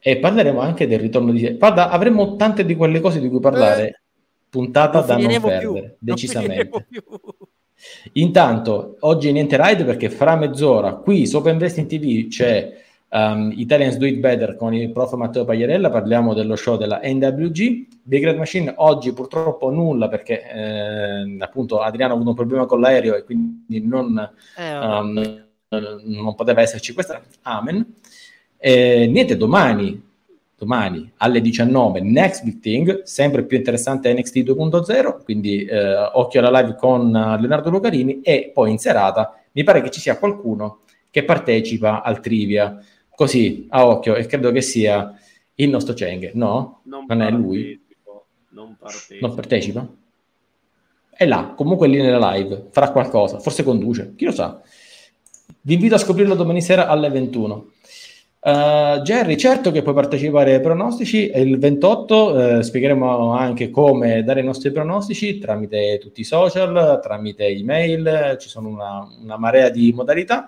[0.00, 1.56] E parleremo anche del ritorno di.
[1.56, 3.88] Guarda, avremo tante di quelle cose di cui parlare.
[3.88, 4.00] Eh,
[4.48, 5.96] puntata non da non perdere, più.
[5.98, 6.68] decisamente.
[6.70, 7.48] Non
[8.12, 12.76] Intanto, oggi niente ride perché fra mezz'ora qui su Open Investing TV c'è
[13.10, 17.86] um, Italians Do It Better con il prof Matteo Pagliarella, parliamo dello show della NWG.
[18.02, 22.80] Big Red Machine oggi purtroppo nulla perché eh, appunto Adriano ha avuto un problema con
[22.80, 24.18] l'aereo e quindi non,
[24.56, 27.22] eh, um, non poteva esserci questa.
[27.42, 27.94] Amen.
[28.58, 30.06] E, niente, domani
[30.58, 36.60] domani alle 19 Next Big Thing, sempre più interessante NXT 2.0, quindi eh, occhio alla
[36.60, 40.80] live con uh, Leonardo Lucarini e poi in serata mi pare che ci sia qualcuno
[41.10, 42.76] che partecipa al trivia,
[43.14, 45.16] così a occhio e credo che sia
[45.54, 46.80] il nostro Cheng, no?
[46.84, 47.80] Non, non è lui?
[48.50, 49.26] Non partecipa.
[49.26, 49.88] non partecipa?
[51.10, 54.60] È là, comunque lì nella live, farà qualcosa, forse conduce, chi lo sa.
[55.60, 57.70] Vi invito a scoprirlo domani sera alle 21.
[58.40, 64.40] Uh, Jerry, certo che puoi partecipare ai pronostici, il 28 eh, spiegheremo anche come dare
[64.40, 69.92] i nostri pronostici tramite tutti i social, tramite email, ci sono una, una marea di
[69.92, 70.46] modalità.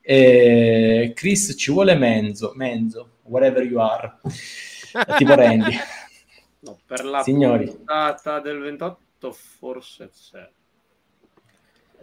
[0.00, 4.18] E Chris ci vuole Menzo, Menzo, whatever you are,
[5.18, 5.76] tipo Randy.
[6.60, 7.66] No, per la Signori.
[7.66, 10.48] puntata del 28 forse c'è.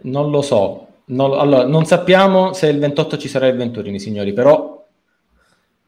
[0.02, 4.32] Non lo so, non, allora, non sappiamo se il 28 ci sarà il Venturini, signori,
[4.32, 4.73] però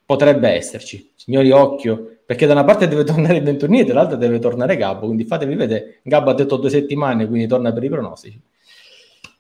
[0.06, 1.10] potrebbe esserci.
[1.14, 5.24] Signori, occhio, perché da una parte deve tornare Venturini e dall'altra deve tornare Gabbo, quindi
[5.24, 5.98] fatevi vedere.
[6.02, 8.40] Gabbo ha detto due settimane, quindi torna per i pronostici.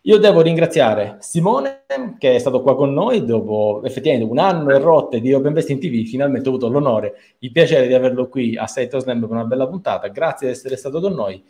[0.02, 1.82] Io devo ringraziare Simone
[2.18, 5.70] che è stato qua con noi dopo effettivamente un anno e rotte di Open Best
[5.70, 9.30] in TV, finalmente ho avuto l'onore, il piacere di averlo qui a Seto Slam per
[9.30, 11.42] una bella puntata, grazie di essere stato con noi.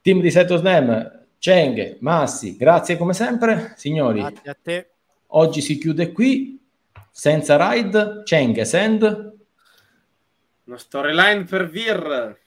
[0.00, 4.24] Team di Seto Slam, Cheng, Massi, grazie come sempre, signori.
[5.34, 6.61] Oggi si chiude qui,
[7.12, 9.32] senza ride, Cheng e Send.
[10.64, 12.38] Una storyline per Vir.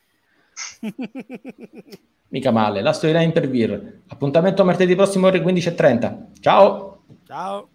[2.29, 4.01] Mica male, la storyline per Vir.
[4.07, 6.41] Appuntamento martedì prossimo ore 15.30.
[6.41, 7.03] Ciao.
[7.25, 7.69] Ciao.